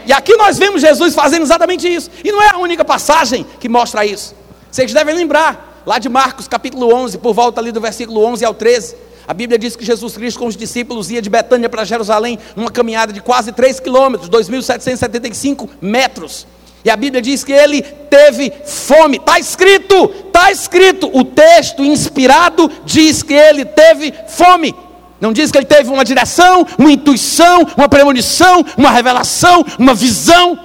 E 0.06 0.14
aqui 0.14 0.38
nós 0.38 0.58
vemos 0.58 0.82
Jesus 0.82 1.16
fazendo 1.16 1.42
exatamente 1.42 1.94
isso. 1.94 2.10
E 2.24 2.32
não 2.32 2.42
é 2.42 2.50
a 2.50 2.58
única 2.58 2.86
passagem 2.86 3.46
que 3.60 3.68
mostra 3.68 4.06
isso. 4.06 4.36
Vocês 4.72 4.94
devem 4.94 5.16
lembrar, 5.16 5.82
lá 5.86 5.98
de 5.98 6.08
Marcos 6.08 6.48
capítulo 6.48 6.94
11, 6.94 7.18
por 7.18 7.34
volta 7.34 7.60
ali 7.60 7.72
do 7.72 7.82
versículo 7.82 8.24
11 8.24 8.46
ao 8.46 8.54
13. 8.54 9.07
A 9.28 9.34
Bíblia 9.34 9.60
diz 9.60 9.76
que 9.76 9.84
Jesus 9.84 10.16
Cristo 10.16 10.40
com 10.40 10.48
os 10.48 10.56
discípulos 10.56 11.12
ia 11.12 11.22
de 11.22 11.30
Betânia 11.30 11.68
para 11.68 11.84
Jerusalém, 11.84 12.40
numa 12.56 12.72
caminhada 12.72 13.12
de 13.12 13.20
quase 13.20 13.52
3 13.52 13.80
quilômetros, 13.82 14.30
2.775 14.30 15.68
metros. 15.82 16.48
E 16.86 16.90
a 16.90 16.96
Bíblia 16.96 17.22
diz 17.22 17.44
que 17.44 17.52
ele 17.52 17.82
teve 17.82 18.54
fome. 18.66 19.18
Está 19.18 19.38
escrito, 19.38 20.06
está 20.28 20.50
escrito. 20.50 21.12
O 21.14 21.26
texto 21.26 21.84
inspirado 21.84 22.72
diz 22.86 23.22
que 23.22 23.34
ele 23.34 23.66
teve 23.66 24.14
fome. 24.30 24.74
Não 25.20 25.34
diz 25.34 25.52
que 25.52 25.58
ele 25.58 25.66
teve 25.66 25.90
uma 25.90 26.06
direção, 26.06 26.66
uma 26.78 26.90
intuição, 26.90 27.68
uma 27.76 27.90
premonição, 27.90 28.64
uma 28.78 28.92
revelação, 28.92 29.66
uma 29.78 29.94
visão. 29.94 30.58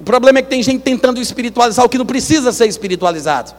O 0.00 0.04
problema 0.04 0.38
é 0.38 0.42
que 0.42 0.48
tem 0.48 0.62
gente 0.62 0.80
tentando 0.80 1.20
espiritualizar 1.20 1.84
o 1.84 1.88
que 1.88 1.98
não 1.98 2.06
precisa 2.06 2.50
ser 2.50 2.66
espiritualizado. 2.66 3.52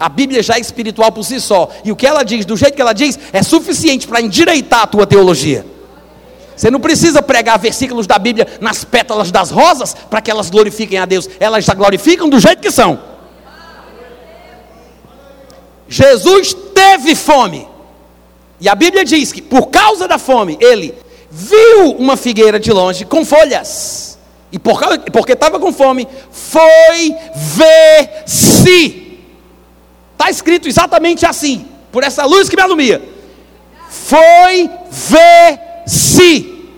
A 0.00 0.08
Bíblia 0.08 0.42
já 0.42 0.54
é 0.54 0.60
espiritual 0.60 1.12
por 1.12 1.22
si 1.22 1.38
só. 1.38 1.68
E 1.84 1.92
o 1.92 1.96
que 1.96 2.06
ela 2.06 2.22
diz, 2.22 2.46
do 2.46 2.56
jeito 2.56 2.74
que 2.74 2.80
ela 2.80 2.94
diz, 2.94 3.18
é 3.32 3.42
suficiente 3.42 4.08
para 4.08 4.20
endireitar 4.20 4.82
a 4.82 4.86
tua 4.86 5.06
teologia. 5.06 5.66
Você 6.56 6.70
não 6.70 6.80
precisa 6.80 7.22
pregar 7.22 7.58
versículos 7.58 8.06
da 8.06 8.18
Bíblia 8.18 8.46
nas 8.60 8.82
pétalas 8.82 9.30
das 9.30 9.50
rosas 9.50 9.94
para 9.94 10.20
que 10.20 10.30
elas 10.30 10.48
glorifiquem 10.48 10.98
a 10.98 11.04
Deus. 11.04 11.28
Elas 11.38 11.64
já 11.64 11.74
glorificam 11.74 12.28
do 12.28 12.40
jeito 12.40 12.60
que 12.62 12.70
são. 12.70 12.98
Jesus 15.86 16.54
teve 16.74 17.14
fome. 17.14 17.68
E 18.60 18.68
a 18.68 18.74
Bíblia 18.74 19.04
diz 19.04 19.32
que 19.32 19.42
por 19.42 19.66
causa 19.68 20.08
da 20.08 20.18
fome, 20.18 20.56
ele 20.60 20.94
viu 21.30 21.92
uma 21.98 22.16
figueira 22.16 22.58
de 22.58 22.72
longe 22.72 23.04
com 23.04 23.24
folhas. 23.24 24.18
E 24.52 24.58
por 24.58 24.80
causa, 24.80 24.98
porque 24.98 25.32
estava 25.32 25.60
com 25.60 25.72
fome, 25.72 26.06
foi 26.30 27.14
ver 27.34 28.22
se. 28.26 28.99
Está 30.20 30.30
escrito 30.30 30.68
exatamente 30.68 31.24
assim, 31.24 31.66
por 31.90 32.04
essa 32.04 32.26
luz 32.26 32.46
que 32.46 32.54
me 32.54 32.60
alumia. 32.60 33.02
Foi 33.88 34.70
ver 34.90 35.58
se. 35.86 36.68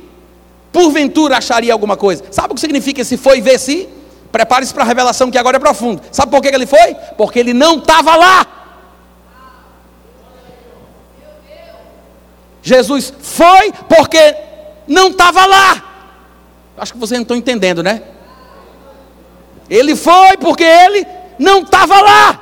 Porventura 0.70 1.38
acharia 1.38 1.72
alguma 1.72 1.96
coisa. 1.96 2.22
Sabe 2.30 2.52
o 2.52 2.54
que 2.54 2.60
significa 2.60 3.00
esse 3.00 3.16
foi 3.16 3.40
ver 3.40 3.58
se? 3.58 3.88
Prepare-se 4.30 4.72
para 4.72 4.84
a 4.84 4.86
revelação 4.86 5.28
que 5.28 5.36
agora 5.36 5.56
é 5.56 5.58
profundo. 5.58 6.00
Sabe 6.12 6.30
por 6.30 6.40
que 6.40 6.54
ele 6.54 6.66
foi? 6.66 6.94
Porque 7.18 7.40
ele 7.40 7.52
não 7.52 7.78
estava 7.78 8.14
lá. 8.14 8.46
Jesus 12.62 13.12
foi 13.20 13.72
porque 13.88 14.36
não 14.86 15.08
estava 15.08 15.44
lá. 15.46 15.84
Acho 16.78 16.92
que 16.92 16.98
vocês 17.00 17.18
não 17.18 17.22
estão 17.22 17.36
entendendo, 17.36 17.82
né? 17.82 18.04
Ele 19.68 19.96
foi 19.96 20.36
porque 20.36 20.62
ele 20.62 21.04
não 21.40 21.62
estava 21.62 22.00
lá. 22.00 22.41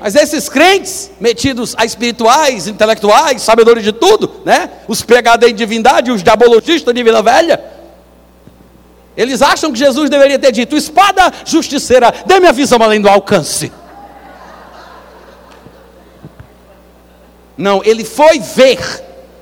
Mas 0.00 0.14
esses 0.14 0.48
crentes, 0.48 1.10
metidos 1.20 1.74
a 1.76 1.84
espirituais, 1.84 2.66
intelectuais, 2.66 3.42
sabedores 3.42 3.84
de 3.84 3.92
tudo, 3.92 4.40
né? 4.46 4.70
Os 4.88 5.02
pregadores 5.02 5.54
de 5.54 5.58
divindade, 5.58 6.10
os 6.10 6.22
diabologistas 6.22 6.94
de 6.94 7.02
Vila 7.02 7.22
Velha, 7.22 7.62
eles 9.14 9.42
acham 9.42 9.70
que 9.70 9.78
Jesus 9.78 10.08
deveria 10.08 10.38
ter 10.38 10.52
dito: 10.52 10.74
espada 10.74 11.30
justiceira, 11.44 12.10
dê-me 12.24 12.46
a 12.46 12.52
visão 12.52 12.82
além 12.82 12.98
do 12.98 13.08
alcance. 13.10 13.70
Não, 17.58 17.82
ele 17.84 18.02
foi 18.02 18.38
ver. 18.38 18.80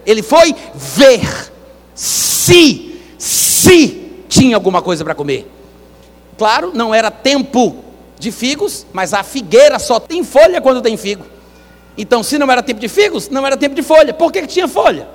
Ele 0.05 0.23
foi 0.23 0.57
ver 0.75 1.53
se, 1.95 3.01
se 3.17 4.25
tinha 4.29 4.57
alguma 4.57 4.83
coisa 4.83 5.05
para 5.05 5.15
comer. 5.15 5.49
Claro, 6.37 6.73
não 6.75 6.93
era 6.93 7.11
tempo 7.13 7.85
de 8.19 8.33
figos, 8.33 8.87
mas 8.93 9.15
a 9.15 9.23
figueira 9.23 9.79
só 9.79 10.01
tem 10.01 10.25
folha 10.25 10.61
quando 10.61 10.83
tem 10.83 10.97
figo. 10.97 11.25
Então, 11.97 12.23
se 12.23 12.39
não 12.39 12.51
era 12.51 12.63
tempo 12.63 12.81
de 12.81 12.89
figos, 12.89 13.29
não 13.29 13.47
era 13.47 13.57
tempo 13.57 13.75
de 13.75 13.83
folha. 13.83 14.15
Por 14.15 14.31
que, 14.31 14.43
que 14.43 14.47
tinha 14.47 14.69
folha? 14.69 15.09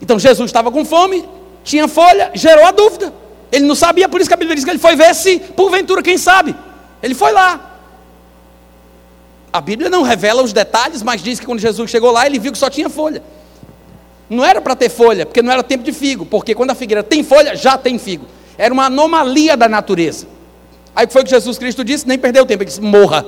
Então, 0.00 0.18
Jesus 0.18 0.48
estava 0.48 0.70
com 0.70 0.84
fome, 0.84 1.28
tinha 1.62 1.86
folha, 1.86 2.30
gerou 2.34 2.64
a 2.64 2.70
dúvida. 2.70 3.12
Ele 3.52 3.66
não 3.66 3.74
sabia, 3.74 4.08
por 4.08 4.20
isso 4.20 4.30
que 4.30 4.34
a 4.34 4.36
Bíblia 4.36 4.54
diz 4.54 4.64
que 4.64 4.70
ele 4.70 4.78
foi 4.78 4.96
ver 4.96 5.14
se, 5.14 5.38
porventura, 5.38 6.02
quem 6.02 6.16
sabe. 6.16 6.54
Ele 7.02 7.14
foi 7.14 7.32
lá. 7.32 7.78
A 9.52 9.60
Bíblia 9.60 9.90
não 9.90 10.02
revela 10.02 10.42
os 10.42 10.52
detalhes, 10.52 11.02
mas 11.02 11.22
diz 11.22 11.40
que 11.40 11.46
quando 11.46 11.58
Jesus 11.58 11.90
chegou 11.90 12.12
lá, 12.12 12.26
ele 12.26 12.38
viu 12.38 12.52
que 12.52 12.58
só 12.58 12.70
tinha 12.70 12.88
folha. 12.88 13.22
Não 14.28 14.44
era 14.44 14.60
para 14.60 14.76
ter 14.76 14.88
folha, 14.88 15.26
porque 15.26 15.42
não 15.42 15.52
era 15.52 15.62
tempo 15.62 15.82
de 15.82 15.92
figo, 15.92 16.24
porque 16.24 16.54
quando 16.54 16.70
a 16.70 16.74
figueira 16.74 17.02
tem 17.02 17.24
folha, 17.24 17.56
já 17.56 17.76
tem 17.76 17.98
figo. 17.98 18.26
Era 18.56 18.72
uma 18.72 18.86
anomalia 18.86 19.56
da 19.56 19.68
natureza. 19.68 20.26
Aí 20.94 21.04
o 21.04 21.08
que 21.08 21.12
foi 21.12 21.24
que 21.24 21.30
Jesus 21.30 21.58
Cristo 21.58 21.84
disse? 21.84 22.06
Nem 22.06 22.18
perdeu 22.18 22.44
tempo, 22.46 22.62
ele 22.62 22.68
disse: 22.68 22.80
morra. 22.80 23.24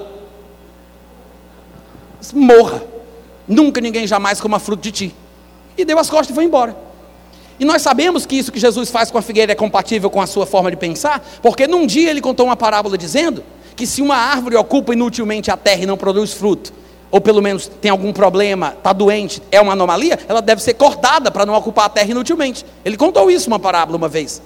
Disse, 2.20 2.36
morra. 2.36 2.82
Nunca 3.46 3.80
ninguém 3.80 4.06
jamais 4.06 4.40
coma 4.40 4.58
fruto 4.58 4.82
de 4.82 4.92
ti. 4.92 5.14
E 5.76 5.84
deu 5.84 5.98
as 5.98 6.08
costas 6.08 6.30
e 6.30 6.34
foi 6.34 6.44
embora. 6.44 6.76
E 7.58 7.64
nós 7.64 7.82
sabemos 7.82 8.26
que 8.26 8.36
isso 8.36 8.50
que 8.50 8.58
Jesus 8.58 8.90
faz 8.90 9.10
com 9.10 9.18
a 9.18 9.22
figueira 9.22 9.52
é 9.52 9.54
compatível 9.54 10.10
com 10.10 10.20
a 10.20 10.26
sua 10.26 10.46
forma 10.46 10.70
de 10.70 10.76
pensar, 10.76 11.24
porque 11.40 11.66
num 11.66 11.86
dia 11.86 12.10
ele 12.10 12.20
contou 12.20 12.46
uma 12.46 12.56
parábola 12.56 12.98
dizendo 12.98 13.44
que 13.76 13.86
se 13.86 14.02
uma 14.02 14.16
árvore 14.16 14.56
ocupa 14.56 14.92
inutilmente 14.92 15.50
a 15.50 15.56
terra 15.56 15.82
e 15.82 15.86
não 15.86 15.96
produz 15.96 16.32
fruto, 16.32 16.72
ou 17.10 17.20
pelo 17.20 17.42
menos 17.42 17.70
tem 17.80 17.90
algum 17.90 18.12
problema, 18.12 18.74
está 18.76 18.92
doente, 18.92 19.42
é 19.50 19.60
uma 19.60 19.74
anomalia, 19.74 20.18
ela 20.26 20.40
deve 20.40 20.62
ser 20.62 20.74
cortada 20.74 21.30
para 21.30 21.44
não 21.44 21.54
ocupar 21.54 21.84
a 21.84 21.88
terra 21.88 22.10
inutilmente. 22.10 22.64
Ele 22.84 22.96
contou 22.96 23.30
isso 23.30 23.48
uma 23.48 23.58
parábola 23.58 23.96
uma 23.96 24.08
vez, 24.08 24.40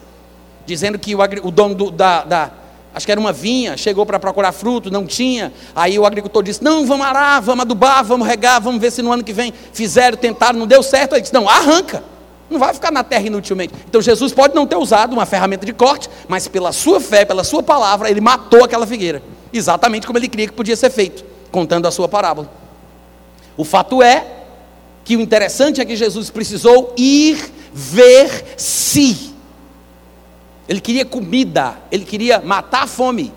dizendo 0.67 0.99
que 0.99 1.14
o, 1.14 1.19
o 1.45 1.51
dono 1.51 1.75
do, 1.75 1.91
da, 1.91 2.25
da, 2.25 2.51
acho 2.97 3.05
que 3.05 3.12
era 3.12 3.20
uma 3.20 3.30
vinha, 3.30 3.76
chegou 3.76 4.07
para 4.07 4.18
procurar 4.18 4.53
fruto, 4.53 4.90
não 4.90 5.05
tinha, 5.05 5.53
aí 5.74 5.99
o 5.99 6.07
agricultor 6.07 6.42
disse, 6.42 6.64
não, 6.64 6.86
vamos 6.86 7.05
arar, 7.05 7.40
vamos 7.42 7.61
adubar, 7.61 8.03
vamos 8.03 8.26
regar, 8.26 8.59
vamos 8.59 8.80
ver 8.80 8.90
se 8.90 9.03
no 9.03 9.12
ano 9.12 9.22
que 9.22 9.34
vem 9.34 9.53
fizeram, 9.74 10.16
tentaram, 10.16 10.59
não 10.59 10.66
deu 10.66 10.82
certo, 10.82 11.12
ele 11.12 11.20
disse, 11.20 11.34
não, 11.34 11.47
arranca, 11.47 12.03
não 12.49 12.59
vai 12.59 12.72
ficar 12.72 12.90
na 12.90 13.05
terra 13.05 13.26
inutilmente. 13.26 13.74
Então 13.86 14.01
Jesus 14.01 14.32
pode 14.32 14.55
não 14.55 14.66
ter 14.66 14.76
usado 14.76 15.12
uma 15.12 15.26
ferramenta 15.26 15.66
de 15.66 15.74
corte, 15.74 16.09
mas 16.26 16.49
pela 16.49 16.72
sua 16.72 16.99
fé, 16.99 17.26
pela 17.26 17.44
sua 17.44 17.62
palavra, 17.62 18.11
ele 18.11 18.22
matou 18.22 18.64
aquela 18.64 18.86
figueira. 18.86 19.22
Exatamente 19.53 20.07
como 20.07 20.18
ele 20.18 20.26
queria 20.26 20.47
que 20.47 20.55
podia 20.55 20.74
ser 20.74 20.88
feito, 20.88 21.22
contando 21.53 21.86
a 21.86 21.90
sua 21.90 22.09
parábola. 22.09 22.51
O 23.59 23.64
fato 23.64 24.03
é 24.03 24.26
que 25.05 25.18
o 25.18 25.20
interessante 25.20 25.82
é 25.82 25.84
que 25.84 25.97
Jesus 25.97 26.30
precisou 26.30 26.94
ir 26.97 27.53
ver 27.74 28.55
se. 28.57 29.36
Ele 30.69 30.81
queria 30.81 31.05
comida, 31.05 31.77
ele 31.91 32.05
queria 32.05 32.41
matar 32.41 32.85
a 32.85 32.87
fome. 32.87 33.33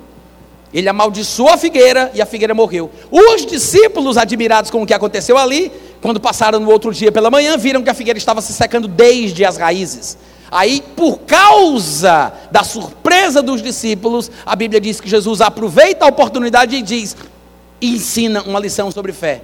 Ele 0.73 0.87
amaldiçoou 0.87 1.49
a 1.49 1.57
figueira 1.57 2.11
e 2.13 2.21
a 2.21 2.25
figueira 2.25 2.53
morreu. 2.53 2.91
Os 3.11 3.45
discípulos, 3.45 4.17
admirados 4.17 4.69
com 4.69 4.83
o 4.83 4.85
que 4.85 4.93
aconteceu 4.93 5.37
ali, 5.37 5.71
quando 6.01 6.19
passaram 6.19 6.59
no 6.59 6.69
outro 6.69 6.93
dia 6.93 7.11
pela 7.11 7.31
manhã, 7.31 7.57
viram 7.57 7.81
que 7.81 7.89
a 7.89 7.93
figueira 7.93 8.17
estava 8.17 8.41
se 8.41 8.53
secando 8.53 8.87
desde 8.87 9.43
as 9.43 9.57
raízes. 9.57 10.17
Aí, 10.51 10.83
por 10.95 11.19
causa 11.19 12.33
da 12.51 12.63
surpresa 12.63 13.41
dos 13.41 13.61
discípulos, 13.61 14.31
a 14.45 14.55
Bíblia 14.55 14.81
diz 14.81 14.99
que 14.99 15.09
Jesus 15.09 15.41
aproveita 15.41 16.05
a 16.05 16.07
oportunidade 16.07 16.75
e 16.75 16.81
diz: 16.81 17.15
e 17.81 17.95
ensina 17.95 18.41
uma 18.43 18.59
lição 18.59 18.91
sobre 18.91 19.11
fé. 19.13 19.41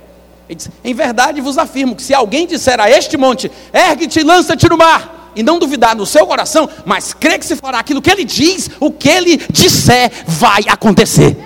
Ele 0.48 0.56
diz: 0.56 0.70
Em 0.84 0.94
verdade 0.94 1.42
vos 1.42 1.58
afirmo 1.58 1.96
que 1.96 2.04
se 2.04 2.14
alguém 2.14 2.46
disser 2.46 2.80
a 2.80 2.90
este 2.90 3.18
monte, 3.18 3.52
ergue-te 3.74 4.20
e 4.20 4.24
lança-te 4.24 4.68
no 4.70 4.78
mar, 4.78 5.25
e 5.36 5.44
não 5.44 5.60
duvidar 5.60 5.96
no 5.96 6.06
seu 6.06 6.26
coração, 6.26 6.70
mas 6.86 7.14
crer 7.14 7.40
que 7.40 7.46
se 7.46 7.56
fará 7.56 7.80
aquilo 7.80 8.02
que 8.02 8.10
ele 8.10 8.24
diz, 8.24 8.70
o 8.80 8.92
que 8.92 9.10
ele 9.10 9.38
disser 9.52 10.12
vai 10.26 10.64
acontecer. 10.68 11.38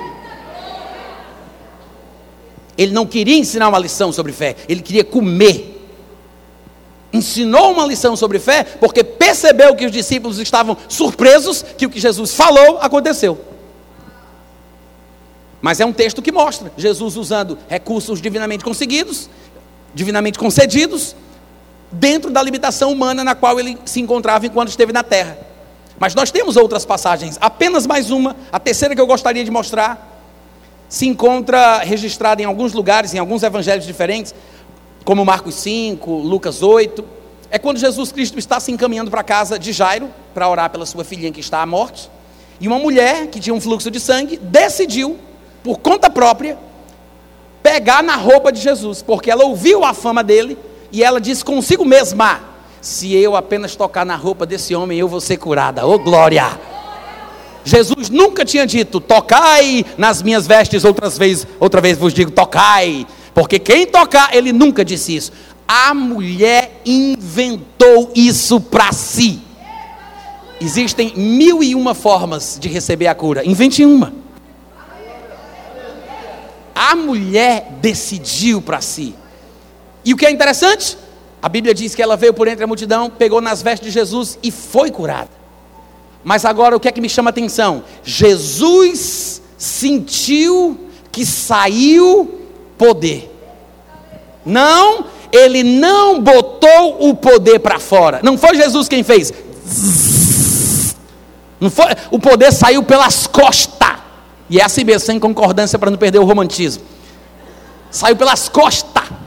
Ele 2.78 2.94
não 2.94 3.06
queria 3.06 3.38
ensinar 3.38 3.68
uma 3.68 3.80
lição 3.80 4.12
sobre 4.12 4.32
fé, 4.32 4.56
ele 4.70 4.82
queria 4.82 5.04
comer. 5.04 5.78
Ensinou 7.12 7.72
uma 7.72 7.86
lição 7.86 8.16
sobre 8.16 8.38
fé 8.38 8.64
porque 8.64 9.04
percebeu 9.04 9.76
que 9.76 9.86
os 9.86 9.92
discípulos 9.92 10.38
estavam 10.38 10.78
surpresos 10.88 11.66
que 11.78 11.86
o 11.86 11.90
que 11.90 12.00
Jesus 12.00 12.34
falou 12.36 12.78
aconteceu. 12.80 13.38
Mas 15.62 15.80
é 15.80 15.86
um 15.86 15.92
texto 15.92 16.22
que 16.22 16.32
mostra 16.32 16.72
Jesus 16.78 17.18
usando 17.18 17.58
recursos 17.68 18.22
divinamente 18.22 18.64
conseguidos, 18.64 19.30
divinamente 19.94 20.40
concedidos, 20.40 21.16
dentro 21.92 22.32
da 22.32 22.42
limitação 22.42 22.92
humana 22.92 23.24
na 23.24 23.36
qual 23.36 23.60
ele 23.60 23.78
se 23.86 24.00
encontrava 24.00 24.46
enquanto 24.46 24.70
esteve 24.70 24.94
na 24.94 25.04
terra. 25.04 25.38
Mas 26.00 26.16
nós 26.16 26.32
temos 26.32 26.56
outras 26.56 26.86
passagens, 26.86 27.38
apenas 27.42 27.86
mais 27.86 28.10
uma, 28.10 28.36
a 28.52 28.60
terceira 28.60 28.96
que 28.96 29.02
eu 29.02 29.08
gostaria 29.08 29.44
de 29.44 29.52
mostrar, 29.52 30.08
se 30.88 31.06
encontra 31.08 31.80
registrada 31.80 32.42
em 32.42 32.46
alguns 32.46 32.74
lugares, 32.74 33.14
em 33.14 33.20
alguns 33.20 33.44
evangelhos 33.44 33.86
diferentes, 33.86 34.34
como 35.04 35.26
Marcos 35.26 35.56
5, 35.56 36.10
Lucas 36.10 36.64
8. 36.64 37.04
É 37.52 37.60
quando 37.60 37.78
Jesus 37.78 38.12
Cristo 38.12 38.40
está 38.40 38.60
se 38.60 38.72
encaminhando 38.72 39.12
para 39.12 39.22
a 39.22 39.24
casa 39.24 39.60
de 39.60 39.72
Jairo, 39.72 40.10
para 40.34 40.48
orar 40.48 40.70
pela 40.70 40.86
sua 40.86 41.04
filhinha 41.04 41.32
que 41.32 41.40
está 41.40 41.62
à 41.62 41.66
morte, 41.66 42.10
e 42.60 42.68
uma 42.68 42.80
mulher 42.80 43.28
que 43.28 43.40
tinha 43.40 43.54
um 43.54 43.62
fluxo 43.62 43.92
de 43.92 44.00
sangue 44.00 44.38
decidiu 44.38 45.18
por 45.64 45.80
conta 45.80 46.10
própria, 46.10 46.58
pegar 47.62 48.02
na 48.02 48.16
roupa 48.16 48.52
de 48.52 48.62
Jesus, 48.62 49.02
porque 49.02 49.30
ela 49.30 49.44
ouviu 49.44 49.84
a 49.84 49.94
fama 49.94 50.24
dele 50.24 50.58
e 50.92 51.04
ela 51.04 51.20
disse 51.20 51.44
consigo 51.44 51.86
mesma: 51.86 52.42
Se 52.82 53.14
eu 53.16 53.36
apenas 53.36 53.76
tocar 53.76 54.06
na 54.06 54.16
roupa 54.16 54.46
desse 54.46 54.76
homem, 54.76 55.00
eu 55.00 55.08
vou 55.08 55.22
ser 55.22 55.38
curada. 55.38 55.86
Ô 55.86 55.94
oh, 55.94 56.00
glória! 56.00 56.60
Jesus 57.64 58.10
nunca 58.10 58.44
tinha 58.44 58.66
dito: 58.66 59.00
Tocai 59.00 59.86
nas 59.98 60.22
minhas 60.22 60.48
vestes, 60.48 60.84
outras 60.84 61.18
vezes, 61.18 61.48
outra 61.60 61.82
vez 61.82 61.98
vos 61.98 62.14
digo: 62.14 62.32
Tocai, 62.32 63.06
porque 63.34 63.60
quem 63.60 63.86
tocar, 63.86 64.36
ele 64.36 64.52
nunca 64.52 64.84
disse 64.84 65.16
isso. 65.16 65.32
A 65.68 65.94
mulher 65.94 66.82
inventou 66.84 68.12
isso 68.16 68.60
para 68.60 68.92
si. 68.92 69.40
Existem 70.60 71.14
mil 71.16 71.64
e 71.64 71.76
uma 71.76 71.94
formas 71.94 72.58
de 72.60 72.68
receber 72.68 73.08
a 73.08 73.16
cura. 73.16 73.46
Invente 73.46 73.86
uma. 73.86 74.12
A 76.76 76.96
mulher 76.96 77.78
decidiu 77.82 78.62
para 78.62 78.82
si. 78.82 79.14
E 80.10 80.14
o 80.14 80.18
que 80.18 80.26
é 80.26 80.32
interessante? 80.32 80.98
A 81.40 81.48
Bíblia 81.48 81.72
diz 81.72 81.94
que 81.94 82.02
ela 82.02 82.18
veio 82.18 82.34
por 82.34 82.48
entre 82.48 82.64
a 82.64 82.68
multidão, 82.68 83.12
pegou 83.12 83.40
nas 83.40 83.62
vestes 83.62 83.86
de 83.86 83.94
Jesus 83.94 84.40
e 84.42 84.50
foi 84.50 84.90
curada. 84.90 85.30
Mas 86.24 86.46
agora 86.46 86.76
o 86.76 86.80
que 86.80 86.88
é 86.88 86.92
que 86.92 87.00
me 87.00 87.08
chama 87.08 87.30
a 87.30 87.30
atenção? 87.30 87.84
Jesus 88.04 89.40
sentiu 89.56 90.80
que 91.12 91.24
saiu 91.24 92.40
poder. 92.76 93.32
Não, 94.44 95.06
ele 95.32 95.62
não 95.62 96.20
botou 96.20 97.08
o 97.08 97.14
poder 97.14 97.60
para 97.60 97.78
fora. 97.78 98.20
Não 98.24 98.36
foi 98.36 98.56
Jesus 98.56 98.90
quem 98.90 99.04
fez. 99.04 99.32
Não 101.60 101.70
foi, 101.70 101.86
o 102.10 102.18
poder 102.18 102.52
saiu 102.52 102.82
pelas 102.82 103.28
costas. 103.28 104.00
E 104.50 104.60
é 104.60 104.64
assim 104.64 104.84
mesmo, 104.84 105.06
sem 105.06 105.20
concordância 105.20 105.78
para 105.78 105.92
não 105.92 106.00
perder 106.00 106.18
o 106.18 106.26
romantismo. 106.26 106.82
Saiu 107.92 108.16
pelas 108.16 108.50
costas. 108.50 109.20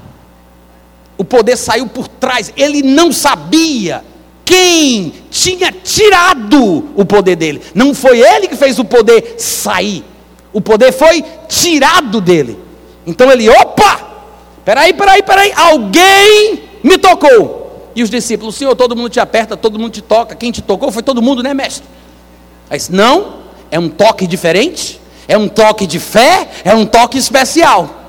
O 1.23 1.25
poder 1.25 1.57
saiu 1.57 1.87
por 1.87 2.09
trás. 2.09 2.53
Ele 2.57 2.83
não 2.83 3.12
sabia 3.12 4.03
quem 4.45 5.14
tinha 5.31 5.70
tirado 5.70 6.91
o 6.97 7.05
poder 7.05 7.37
dele. 7.37 7.62
Não 7.73 7.95
foi 7.95 8.18
ele 8.18 8.49
que 8.49 8.57
fez 8.57 8.77
o 8.81 8.85
poder 8.85 9.37
sair. 9.39 10.05
O 10.53 10.61
poder 10.61 10.91
foi 10.91 11.25
tirado 11.47 12.20
dele. 12.20 12.59
Então 13.07 13.31
ele, 13.31 13.49
opa! 13.49 14.01
Peraí, 14.64 14.93
peraí, 14.93 15.23
peraí. 15.23 15.53
Alguém 15.55 16.64
me 16.83 16.99
tocou. 16.99 17.93
E 17.95 18.03
os 18.03 18.11
discípulos, 18.11 18.57
Senhor, 18.57 18.75
todo 18.75 18.97
mundo 18.97 19.09
te 19.09 19.20
aperta, 19.20 19.57
todo 19.57 19.79
mundo 19.79 19.93
te 19.93 20.03
toca. 20.03 20.35
Quem 20.35 20.51
te 20.51 20.61
tocou 20.61 20.91
foi 20.91 21.05
todo 21.05 21.23
mundo, 21.23 21.41
né, 21.41 21.55
mestre? 21.55 21.85
Aí 22.68 22.79
disse, 22.79 22.91
não, 22.91 23.43
é 23.70 23.79
um 23.79 23.89
toque 23.89 24.27
diferente. 24.27 25.01
É 25.29 25.39
um 25.39 25.47
toque 25.49 25.87
de 25.87 26.01
fé, 26.01 26.49
é 26.64 26.75
um 26.75 26.85
toque 26.85 27.16
especial. 27.16 28.03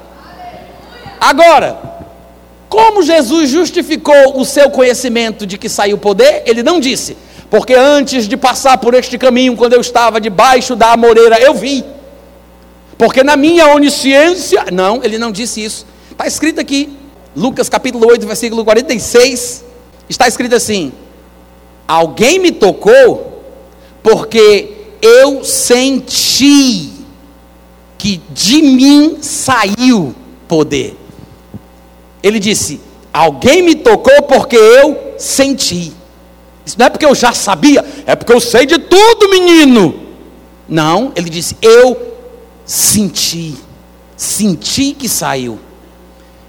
Agora, 1.21 1.92
como 2.73 3.03
Jesus 3.03 3.51
justificou 3.51 4.39
o 4.41 4.43
seu 4.43 4.67
conhecimento 4.71 5.45
de 5.45 5.59
que 5.59 5.69
saiu 5.69 5.95
poder? 5.95 6.41
Ele 6.47 6.63
não 6.63 6.79
disse, 6.79 7.15
porque 7.47 7.75
antes 7.75 8.27
de 8.27 8.35
passar 8.35 8.79
por 8.79 8.95
este 8.95 9.15
caminho, 9.15 9.55
quando 9.55 9.73
eu 9.73 9.81
estava 9.81 10.19
debaixo 10.19 10.75
da 10.75 10.91
amoreira, 10.91 11.39
eu 11.39 11.53
vi. 11.53 11.85
Porque 12.97 13.23
na 13.23 13.37
minha 13.37 13.67
onisciência, 13.67 14.65
não, 14.73 15.03
ele 15.03 15.19
não 15.19 15.31
disse 15.31 15.63
isso. 15.63 15.85
Está 16.09 16.25
escrito 16.25 16.59
aqui, 16.59 16.97
Lucas 17.35 17.69
capítulo 17.69 18.07
8, 18.09 18.25
versículo 18.25 18.65
46, 18.65 19.63
está 20.09 20.27
escrito 20.27 20.55
assim: 20.55 20.91
Alguém 21.87 22.39
me 22.39 22.51
tocou, 22.51 23.43
porque 24.01 24.71
eu 24.99 25.43
senti 25.43 26.89
que 27.99 28.19
de 28.31 28.63
mim 28.63 29.19
saiu 29.21 30.15
poder. 30.47 31.02
Ele 32.23 32.39
disse: 32.39 32.79
Alguém 33.11 33.61
me 33.61 33.75
tocou 33.75 34.23
porque 34.23 34.55
eu 34.55 35.15
senti. 35.19 35.93
Isso 36.65 36.79
não 36.79 36.85
é 36.85 36.89
porque 36.89 37.05
eu 37.05 37.13
já 37.13 37.33
sabia, 37.33 37.85
é 38.05 38.15
porque 38.15 38.31
eu 38.31 38.39
sei 38.39 38.65
de 38.65 38.79
tudo, 38.79 39.29
menino. 39.29 39.93
Não, 40.67 41.11
ele 41.15 41.29
disse: 41.29 41.57
Eu 41.61 42.15
senti. 42.65 43.55
Senti 44.15 44.93
que 44.93 45.09
saiu. 45.09 45.59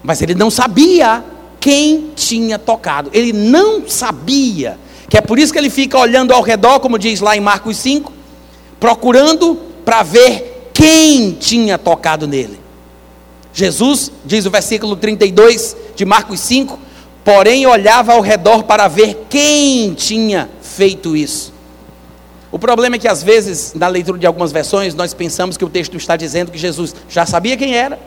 Mas 0.03 0.23
ele 0.23 0.35
não 0.35 0.51
sabia 0.51 1.25
quem 1.59 2.13
tinha 2.15 2.59
tocado. 2.59 3.11
Ele 3.13 3.33
não 3.33 3.89
sabia. 3.89 4.79
Que 5.09 5.19
é 5.19 5.21
por 5.21 5.39
isso 5.39 5.53
que 5.53 5.59
ele 5.59 5.71
fica 5.71 5.99
olhando 5.99 6.33
ao 6.33 6.43
redor, 6.43 6.79
como 6.79 6.99
diz 6.99 7.21
lá 7.21 7.37
em 7.37 7.41
Marcos 7.41 7.79
5, 7.79 8.13
procurando 8.79 9.57
para 9.85 10.03
ver 10.03 10.71
quem 10.73 11.33
tinha 11.33 11.79
tocado 11.79 12.27
nele. 12.27 12.64
Jesus, 13.55 14.11
diz 14.25 14.45
o 14.47 14.51
versículo 14.51 14.97
32 14.97 15.77
de 15.95 16.05
Marcos 16.05 16.41
5, 16.41 16.77
porém 17.25 17.65
olhava 17.67 18.13
ao 18.13 18.21
redor 18.21 18.65
para 18.65 18.89
ver 18.89 19.27
quem 19.31 19.95
tinha 19.95 20.51
feito 20.61 21.17
isso. 21.17 21.55
O 22.51 22.59
problema 22.59 22.97
é 22.97 22.99
que 22.99 23.07
às 23.07 23.23
vezes, 23.23 23.73
na 23.75 23.87
leitura 23.87 24.19
de 24.19 24.27
algumas 24.27 24.51
versões, 24.51 24.95
nós 24.95 25.15
pensamos 25.15 25.57
que 25.57 25.65
o 25.65 25.69
texto 25.69 25.97
está 25.97 26.17
dizendo 26.17 26.51
que 26.51 26.59
Jesus 26.59 26.95
já 27.09 27.25
sabia 27.25 27.57
quem 27.57 27.77
era, 27.77 27.99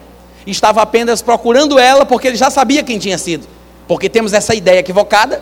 estava 0.46 0.82
apenas 0.82 1.22
procurando 1.22 1.80
ela 1.80 2.06
porque 2.06 2.28
ele 2.28 2.38
já 2.38 2.50
sabia 2.50 2.84
quem 2.84 3.00
tinha 3.00 3.18
sido. 3.18 3.48
Porque 3.88 4.10
temos 4.10 4.34
essa 4.34 4.54
ideia 4.54 4.80
equivocada 4.80 5.42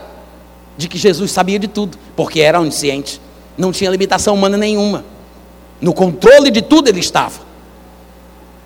de 0.76 0.88
que 0.88 0.98
Jesus 0.98 1.32
sabia 1.32 1.58
de 1.58 1.66
tudo, 1.66 1.98
porque 2.14 2.40
era 2.40 2.60
onisciente, 2.60 3.20
não 3.58 3.72
tinha 3.72 3.90
limitação 3.90 4.34
humana 4.34 4.56
nenhuma. 4.56 5.04
No 5.80 5.92
controle 5.92 6.50
de 6.50 6.62
tudo 6.62 6.88
ele 6.88 7.00
estava. 7.00 7.45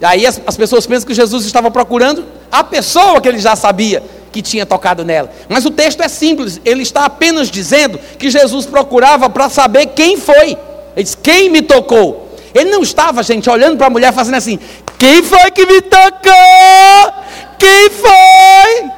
Aí 0.02 0.26
as, 0.26 0.40
as 0.46 0.56
pessoas 0.56 0.86
pensam 0.86 1.06
que 1.06 1.14
Jesus 1.14 1.44
estava 1.44 1.70
procurando 1.70 2.24
a 2.50 2.64
pessoa 2.64 3.20
que 3.20 3.28
ele 3.28 3.38
já 3.38 3.54
sabia 3.54 4.02
que 4.32 4.40
tinha 4.40 4.64
tocado 4.64 5.04
nela. 5.04 5.30
Mas 5.48 5.64
o 5.64 5.70
texto 5.70 6.02
é 6.02 6.08
simples, 6.08 6.60
ele 6.64 6.82
está 6.82 7.04
apenas 7.04 7.50
dizendo 7.50 7.98
que 8.18 8.30
Jesus 8.30 8.66
procurava 8.66 9.28
para 9.28 9.48
saber 9.48 9.86
quem 9.86 10.16
foi. 10.16 10.56
Ele 10.96 11.04
diz: 11.04 11.14
Quem 11.14 11.50
me 11.50 11.62
tocou? 11.62 12.28
Ele 12.54 12.70
não 12.70 12.82
estava, 12.82 13.22
gente, 13.22 13.48
olhando 13.48 13.76
para 13.76 13.86
a 13.86 13.90
mulher 13.90 14.12
fazendo 14.12 14.36
assim: 14.36 14.58
Quem 14.98 15.22
foi 15.22 15.50
que 15.50 15.66
me 15.66 15.80
tocou? 15.82 17.14
Quem 17.58 17.90
foi? 17.90 18.90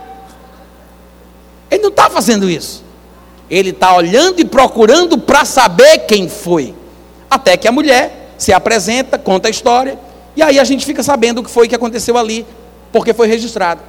Ele 1.70 1.82
não 1.82 1.90
está 1.90 2.08
fazendo 2.08 2.48
isso. 2.48 2.84
Ele 3.50 3.70
está 3.70 3.94
olhando 3.94 4.40
e 4.40 4.44
procurando 4.44 5.18
para 5.18 5.44
saber 5.44 6.00
quem 6.00 6.28
foi. 6.28 6.74
Até 7.30 7.56
que 7.56 7.66
a 7.66 7.72
mulher 7.72 8.34
se 8.38 8.52
apresenta, 8.52 9.18
conta 9.18 9.48
a 9.48 9.50
história, 9.50 9.98
e 10.36 10.42
aí 10.42 10.58
a 10.58 10.64
gente 10.64 10.84
fica 10.86 11.02
sabendo 11.02 11.40
o 11.40 11.44
que 11.44 11.50
foi 11.50 11.68
que 11.68 11.74
aconteceu 11.74 12.16
ali, 12.16 12.46
porque 12.90 13.12
foi 13.12 13.26
registrado. 13.26 13.82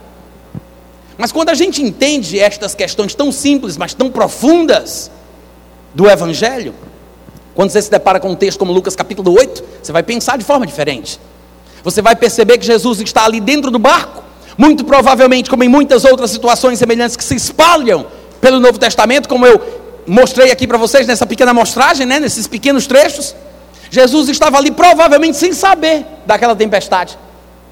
Mas 1.18 1.32
quando 1.32 1.50
a 1.50 1.54
gente 1.54 1.82
entende 1.82 2.40
estas 2.40 2.74
questões 2.74 3.14
tão 3.14 3.32
simples, 3.32 3.78
mas 3.78 3.94
tão 3.94 4.10
profundas 4.10 5.12
do 5.94 6.10
Evangelho, 6.10 6.74
quando 7.54 7.70
você 7.70 7.82
se 7.82 7.92
depara 7.92 8.20
com 8.20 8.32
um 8.32 8.36
texto 8.36 8.58
como 8.58 8.72
Lucas 8.72 8.96
capítulo 8.96 9.32
8, 9.32 9.64
você 9.82 9.92
vai 9.92 10.02
pensar 10.02 10.38
de 10.38 10.44
forma 10.44 10.66
diferente. 10.66 11.20
Você 11.84 12.02
vai 12.02 12.16
perceber 12.16 12.58
que 12.58 12.66
Jesus 12.66 13.00
está 13.02 13.26
ali 13.26 13.40
dentro 13.40 13.70
do 13.70 13.78
barco, 13.78 14.24
muito 14.58 14.84
provavelmente, 14.84 15.50
como 15.50 15.64
em 15.64 15.68
muitas 15.68 16.04
outras 16.06 16.32
situações 16.32 16.80
semelhantes 16.80 17.16
que 17.16 17.24
se 17.24 17.36
espalham 17.36 18.08
pelo 18.42 18.60
Novo 18.60 18.80
Testamento, 18.80 19.30
como 19.30 19.46
eu 19.46 19.62
mostrei 20.08 20.52
aqui 20.52 20.68
para 20.68 20.78
vocês 20.78 21.08
nessa 21.08 21.26
pequena 21.26 21.52
amostragem, 21.52 22.06
né, 22.06 22.20
nesses 22.20 22.48
pequenos 22.48 22.88
trechos, 22.88 23.36
Jesus 23.94 24.28
estava 24.28 24.58
ali 24.58 24.72
provavelmente 24.72 25.38
sem 25.38 25.54
saber 25.54 26.04
daquela 26.26 26.56
tempestade. 26.56 27.16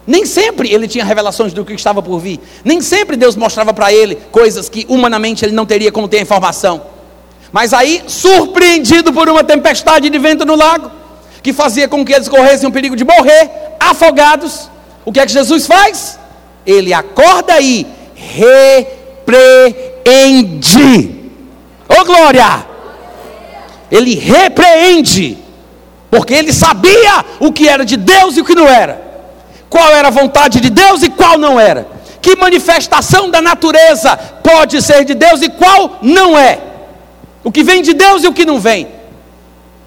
Nem 0.05 0.23
sempre 0.23 0.71
ele 0.71 0.87
tinha 0.87 1.03
revelações 1.03 1.51
do 1.51 1.65
que 1.65 1.73
estava 1.73 1.99
por 1.99 2.19
vir. 2.19 2.39
Nem 2.63 2.79
sempre 2.79 3.17
Deus 3.17 3.35
mostrava 3.35 3.73
para 3.73 3.91
ele 3.91 4.19
coisas 4.31 4.69
que 4.69 4.85
humanamente 4.87 5.43
ele 5.43 5.51
não 5.51 5.65
teria 5.65 5.91
como 5.91 6.07
ter 6.07 6.21
informação. 6.21 6.83
Mas 7.51 7.73
aí, 7.73 8.03
surpreendido 8.05 9.11
por 9.11 9.27
uma 9.29 9.43
tempestade 9.43 10.11
de 10.11 10.19
vento 10.19 10.45
no 10.45 10.55
lago, 10.55 10.91
que 11.41 11.51
fazia 11.51 11.87
com 11.87 12.05
que 12.05 12.13
eles 12.13 12.29
corressem 12.29 12.69
o 12.69 12.71
perigo 12.71 12.95
de 12.95 13.03
morrer, 13.03 13.49
afogados, 13.79 14.69
o 15.03 15.11
que 15.11 15.19
é 15.19 15.25
que 15.25 15.31
Jesus 15.31 15.65
faz? 15.65 16.19
Ele 16.67 16.93
acorda 16.93 17.59
e 17.59 17.87
repreende. 18.13 19.31
Ô 21.89 21.95
oh, 21.99 22.05
glória! 22.05 22.67
Ele 23.91 24.13
repreende, 24.13 25.39
porque 26.11 26.33
ele 26.33 26.51
sabia 26.51 27.25
o 27.39 27.53
que 27.53 27.67
era 27.67 27.85
de 27.85 27.95
Deus 27.95 28.35
e 28.35 28.41
o 28.41 28.45
que 28.45 28.53
não 28.53 28.67
era, 28.67 29.01
qual 29.69 29.89
era 29.91 30.09
a 30.09 30.11
vontade 30.11 30.59
de 30.59 30.69
Deus 30.69 31.01
e 31.01 31.09
qual 31.09 31.37
não 31.37 31.57
era, 31.57 31.87
que 32.21 32.35
manifestação 32.35 33.31
da 33.31 33.41
natureza 33.41 34.17
pode 34.43 34.81
ser 34.81 35.05
de 35.05 35.15
Deus 35.15 35.41
e 35.41 35.49
qual 35.49 35.99
não 36.01 36.37
é, 36.37 36.59
o 37.43 37.51
que 37.51 37.63
vem 37.63 37.81
de 37.81 37.93
Deus 37.93 38.23
e 38.25 38.27
o 38.27 38.33
que 38.33 38.45
não 38.45 38.59
vem. 38.59 38.87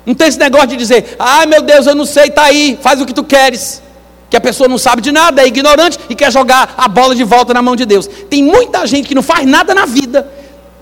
Não 0.06 0.14
tem 0.14 0.28
esse 0.28 0.38
negócio 0.38 0.68
de 0.68 0.76
dizer, 0.76 1.16
ai 1.18 1.46
meu 1.46 1.62
Deus, 1.62 1.86
eu 1.86 1.94
não 1.94 2.04
sei, 2.04 2.24
está 2.24 2.44
aí, 2.44 2.78
faz 2.80 3.00
o 3.00 3.06
que 3.06 3.12
tu 3.12 3.22
queres. 3.22 3.82
Que 4.28 4.36
a 4.36 4.40
pessoa 4.40 4.68
não 4.68 4.78
sabe 4.78 5.00
de 5.00 5.12
nada, 5.12 5.42
é 5.42 5.46
ignorante 5.46 5.98
e 6.08 6.14
quer 6.14 6.32
jogar 6.32 6.74
a 6.76 6.88
bola 6.88 7.14
de 7.14 7.22
volta 7.22 7.54
na 7.54 7.62
mão 7.62 7.76
de 7.76 7.86
Deus. 7.86 8.06
Tem 8.28 8.42
muita 8.42 8.86
gente 8.86 9.06
que 9.06 9.14
não 9.14 9.22
faz 9.22 9.46
nada 9.46 9.74
na 9.74 9.86
vida, 9.86 10.28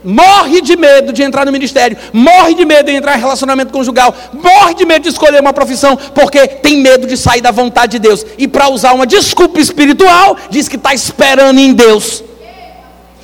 morre 0.05 0.61
de 0.61 0.77
medo 0.77 1.13
de 1.13 1.23
entrar 1.23 1.45
no 1.45 1.53
ministério, 1.53 1.97
morre 2.13 2.55
de 2.55 2.65
medo 2.65 2.87
de 2.87 2.97
entrar 2.97 3.17
em 3.17 3.21
relacionamento 3.21 3.73
conjugal, 3.73 4.15
morre 4.33 4.75
de 4.75 4.85
medo 4.85 5.03
de 5.03 5.09
escolher 5.09 5.41
uma 5.41 5.53
profissão, 5.53 5.97
porque 5.97 6.47
tem 6.47 6.79
medo 6.79 7.07
de 7.07 7.17
sair 7.17 7.41
da 7.41 7.51
vontade 7.51 7.93
de 7.93 7.99
Deus. 7.99 8.25
E 8.39 8.49
para 8.49 8.69
usar 8.69 8.93
uma 8.93 9.07
desculpa 9.07 9.61
espiritual, 9.61 10.37
diz 10.51 10.69
que 10.69 10.77
está 10.77 10.93
esperando 10.93 11.59
em 11.59 11.73
Deus. 11.73 12.23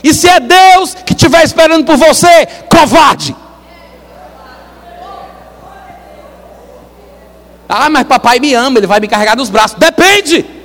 E 0.03 0.15
se 0.15 0.29
é 0.29 0.39
Deus 0.39 0.95
que 1.05 1.13
estiver 1.13 1.45
esperando 1.45 1.85
por 1.85 1.97
você, 1.97 2.47
covarde. 2.71 3.35
Ah, 7.69 7.91
mas 7.91 8.05
papai 8.05 8.39
me 8.41 8.55
ama, 8.55 8.79
ele 8.79 8.87
vai 8.87 8.99
me 8.99 9.09
carregar 9.09 9.37
nos 9.37 9.51
braços. 9.51 9.77
Depende. 9.79 10.58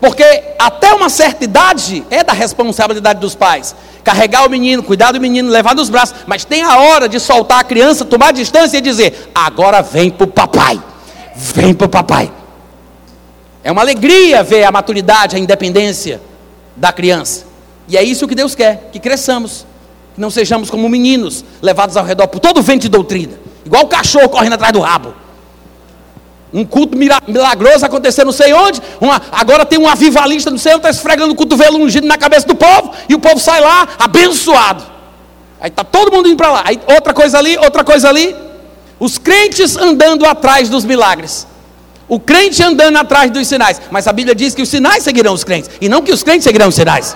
Porque 0.00 0.24
até 0.58 0.92
uma 0.92 1.08
certa 1.08 1.44
idade 1.44 2.04
é 2.10 2.22
da 2.22 2.32
responsabilidade 2.32 3.20
dos 3.20 3.34
pais. 3.34 3.74
Carregar 4.04 4.46
o 4.46 4.50
menino, 4.50 4.82
cuidar 4.82 5.12
do 5.12 5.20
menino, 5.20 5.50
levar 5.50 5.74
nos 5.74 5.90
braços. 5.90 6.14
Mas 6.26 6.44
tem 6.44 6.62
a 6.62 6.78
hora 6.78 7.08
de 7.08 7.18
soltar 7.18 7.60
a 7.60 7.64
criança, 7.64 8.04
tomar 8.04 8.32
distância 8.32 8.78
e 8.78 8.80
dizer: 8.80 9.30
agora 9.34 9.82
vem 9.82 10.10
para 10.10 10.24
o 10.24 10.28
papai. 10.28 10.80
Vem 11.34 11.74
para 11.74 11.86
o 11.86 11.90
papai. 11.90 12.32
É 13.62 13.72
uma 13.72 13.82
alegria 13.82 14.42
ver 14.42 14.64
a 14.64 14.70
maturidade, 14.70 15.36
a 15.36 15.38
independência 15.38 16.20
da 16.76 16.92
criança. 16.92 17.44
E 17.88 17.96
é 17.96 18.02
isso 18.02 18.28
que 18.28 18.34
Deus 18.36 18.54
quer: 18.54 18.88
que 18.92 19.00
cresçamos. 19.00 19.66
Que 20.14 20.20
não 20.20 20.30
sejamos 20.30 20.70
como 20.70 20.88
meninos, 20.88 21.44
levados 21.60 21.96
ao 21.96 22.04
redor 22.04 22.28
por 22.28 22.38
todo 22.38 22.58
o 22.58 22.62
vento 22.62 22.82
de 22.82 22.88
doutrina. 22.88 23.38
Igual 23.66 23.84
o 23.84 23.88
cachorro 23.88 24.28
correndo 24.28 24.54
atrás 24.54 24.72
do 24.72 24.80
rabo. 24.80 25.12
Um 26.52 26.64
culto 26.64 26.96
milagroso 26.96 27.84
acontecendo 27.84 28.26
não 28.26 28.32
sei 28.32 28.52
onde. 28.54 28.80
Uma, 29.00 29.20
agora 29.32 29.66
tem 29.66 29.78
um 29.78 29.88
avivalista 29.88 30.50
no 30.50 30.58
céu, 30.58 30.78
está 30.78 30.88
esfregando 30.88 31.32
o 31.32 31.36
cotovelo 31.36 31.78
ungido 31.78 32.06
na 32.06 32.16
cabeça 32.16 32.46
do 32.46 32.54
povo, 32.54 32.92
e 33.08 33.14
o 33.14 33.18
povo 33.18 33.38
sai 33.38 33.60
lá 33.60 33.86
abençoado. 33.98 34.82
Aí 35.60 35.68
está 35.68 35.84
todo 35.84 36.12
mundo 36.12 36.28
indo 36.28 36.36
para 36.36 36.50
lá. 36.50 36.62
Aí 36.64 36.80
outra 36.86 37.12
coisa 37.12 37.38
ali, 37.38 37.58
outra 37.58 37.84
coisa 37.84 38.08
ali. 38.08 38.34
Os 38.98 39.18
crentes 39.18 39.76
andando 39.76 40.24
atrás 40.24 40.68
dos 40.68 40.84
milagres. 40.84 41.46
O 42.08 42.18
crente 42.18 42.62
andando 42.62 42.96
atrás 42.96 43.30
dos 43.30 43.46
sinais. 43.46 43.80
Mas 43.90 44.06
a 44.06 44.12
Bíblia 44.12 44.34
diz 44.34 44.54
que 44.54 44.62
os 44.62 44.68
sinais 44.68 45.02
seguirão 45.02 45.34
os 45.34 45.44
crentes, 45.44 45.70
e 45.80 45.88
não 45.88 46.00
que 46.00 46.12
os 46.12 46.22
crentes 46.22 46.44
seguirão 46.44 46.68
os 46.68 46.74
sinais. 46.74 47.14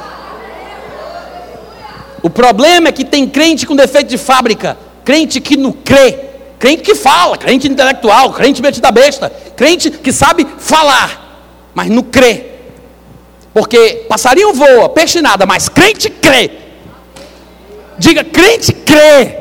O 2.23 2.29
problema 2.29 2.89
é 2.89 2.93
que 2.93 3.05
tem 3.05 3.27
crente 3.27 3.67
com 3.67 3.75
defeito 3.75 4.09
de 4.09 4.19
fábrica, 4.19 4.77
crente 5.05 5.41
que 5.41 5.57
não 5.57 5.73
crê 5.73 6.32
Crente 6.63 6.85
que 6.85 6.95
fala, 6.95 7.37
crente 7.37 7.67
intelectual, 7.67 8.33
crente 8.33 8.63
metida 8.63 8.93
besta, 8.93 9.29
crente 9.57 9.91
que 9.91 10.13
sabe 10.13 10.47
falar, 10.61 11.43
mas 11.75 11.89
não 11.89 12.05
crê. 12.05 12.53
Porque 13.53 14.07
passarinho 14.09 14.55
voa, 14.55 14.89
peixe 14.89 15.21
nada, 15.21 15.45
mas 15.45 15.69
crente 15.69 16.09
crê. 16.09 16.53
Diga, 17.99 18.23
crente 18.23 18.73
crê. 18.73 19.39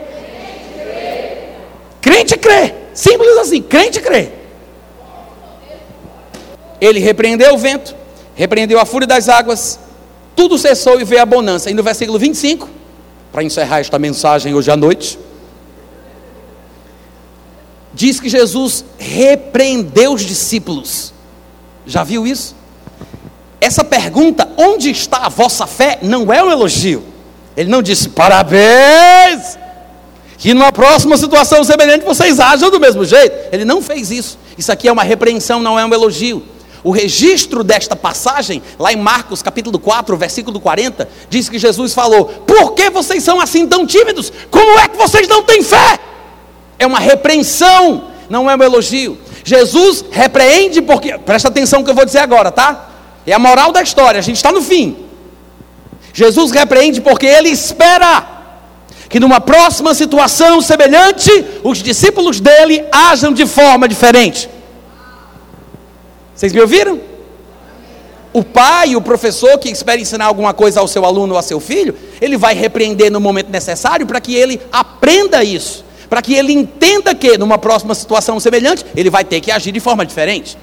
Crente 2.02 2.36
crê. 2.40 2.74
Simples 2.92 3.38
assim, 3.38 3.62
crente 3.62 4.00
crê. 4.00 4.30
Ele 6.82 7.00
repreendeu 7.00 7.54
o 7.54 7.58
vento, 7.60 7.96
repreendeu 8.34 8.80
a 8.80 8.86
fúria 8.86 9.08
das 9.08 9.30
águas, 9.30 9.80
tudo 10.36 10.58
cessou 10.58 11.00
e 11.00 11.04
veio 11.04 11.22
a 11.22 11.26
bonança. 11.28 11.70
E 11.70 11.76
no 11.76 11.84
versículo 11.84 12.18
25, 12.18 12.68
para 13.32 13.44
encerrar 13.44 13.80
esta 13.80 14.00
mensagem 14.00 14.56
hoje 14.56 14.72
à 14.72 14.76
noite, 14.76 15.20
diz 17.94 18.20
que 18.20 18.30
Jesus 18.30 18.86
repreendeu 18.98 20.14
os 20.14 20.22
discípulos. 20.22 21.14
Já 21.86 22.04
viu 22.04 22.26
isso? 22.26 22.56
Essa 23.60 23.84
pergunta, 23.84 24.50
onde 24.58 24.90
está 24.90 25.18
a 25.26 25.30
vossa 25.30 25.68
fé, 25.68 26.00
não 26.02 26.32
é 26.34 26.44
um 26.44 26.52
elogio. 26.52 27.04
Ele 27.56 27.70
não 27.70 27.82
disse, 27.82 28.10
parabéns, 28.10 29.58
que 30.38 30.54
numa 30.54 30.72
próxima 30.72 31.18
situação 31.18 31.64
semelhante 31.64 32.04
vocês 32.04 32.40
ajam 32.40 32.72
do 32.72 32.80
mesmo 32.80 33.06
jeito. 33.06 33.50
Ele 33.52 33.66
não 33.66 33.82
fez 33.82 34.10
isso. 34.10 34.40
Isso 34.58 34.72
aqui 34.72 34.88
é 34.88 34.92
uma 34.92 35.04
repreensão, 35.04 35.60
não 35.60 35.78
é 35.78 35.86
um 35.86 35.94
elogio. 35.94 36.44
O 36.84 36.90
registro 36.90 37.64
desta 37.64 37.96
passagem, 37.96 38.64
lá 38.80 38.92
em 38.92 38.96
Marcos 38.96 39.44
capítulo 39.44 39.78
4, 39.78 40.18
versículo 40.18 40.60
40, 40.60 41.08
diz 41.30 41.48
que 41.48 41.60
Jesus 41.60 41.94
falou: 41.94 42.26
Por 42.26 42.74
que 42.74 42.90
vocês 42.90 43.24
são 43.24 43.40
assim 43.40 43.68
tão 43.68 43.86
tímidos? 43.86 44.34
Como 44.50 44.80
é 44.80 44.88
que 44.88 44.98
vocês 44.98 45.28
não 45.28 45.44
têm 45.44 45.62
fé? 45.62 46.00
É 46.82 46.88
uma 46.88 47.00
repreensão, 47.00 48.06
não 48.28 48.50
é 48.50 48.56
um 48.56 48.64
elogio. 48.64 49.16
Jesus 49.44 50.04
repreende 50.10 50.82
porque, 50.82 51.16
presta 51.20 51.48
atenção 51.48 51.80
no 51.80 51.86
que 51.86 51.92
eu 51.92 51.96
vou 51.96 52.06
dizer 52.06 52.20
agora, 52.20 52.52
tá? 52.52 52.90
É 53.26 53.34
a 53.34 53.38
moral 53.40 53.72
da 53.72 53.84
história, 53.84 54.18
a 54.18 54.24
gente 54.24 54.38
está 54.38 54.52
no 54.52 54.64
fim. 54.64 54.98
Jesus 56.12 56.50
repreende 56.50 57.00
porque 57.00 57.28
ele 57.28 57.50
espera 57.50 58.28
que 59.08 59.20
numa 59.20 59.40
próxima 59.40 59.94
situação 59.94 60.60
semelhante, 60.60 61.30
os 61.64 61.84
discípulos 61.84 62.40
dele 62.40 62.84
ajam 62.92 63.32
de 63.32 63.46
forma 63.46 63.88
diferente. 63.88 64.50
Vocês 66.34 66.52
me 66.52 66.62
ouviram? 66.62 67.00
O 68.34 68.44
pai, 68.44 68.96
o 68.96 69.02
professor 69.02 69.60
que 69.60 69.70
espera 69.70 70.02
ensinar 70.02 70.26
alguma 70.26 70.54
coisa 70.54 70.80
ao 70.80 70.88
seu 70.88 71.06
aluno 71.06 71.34
ou 71.34 71.38
ao 71.38 71.44
seu 71.44 71.60
filho, 71.60 71.96
ele 72.20 72.38
vai 72.38 72.56
repreender 72.56 73.12
no 73.12 73.20
momento 73.20 73.50
necessário 73.52 74.08
para 74.08 74.20
que 74.20 74.34
ele 74.34 74.60
aprenda 74.72 75.44
isso 75.44 75.91
para 76.12 76.22
que 76.22 76.34
ele 76.34 76.52
entenda 76.52 77.16
que, 77.16 77.38
numa 77.38 77.58
próxima 77.58 77.96
situação 77.96 78.38
semelhante, 78.38 78.86
ele 78.98 79.10
vai 79.10 79.24
ter 79.24 79.40
que 79.40 79.50
agir 79.50 79.72
de 79.72 79.80
forma 79.80 80.06
diferente. 80.06 80.58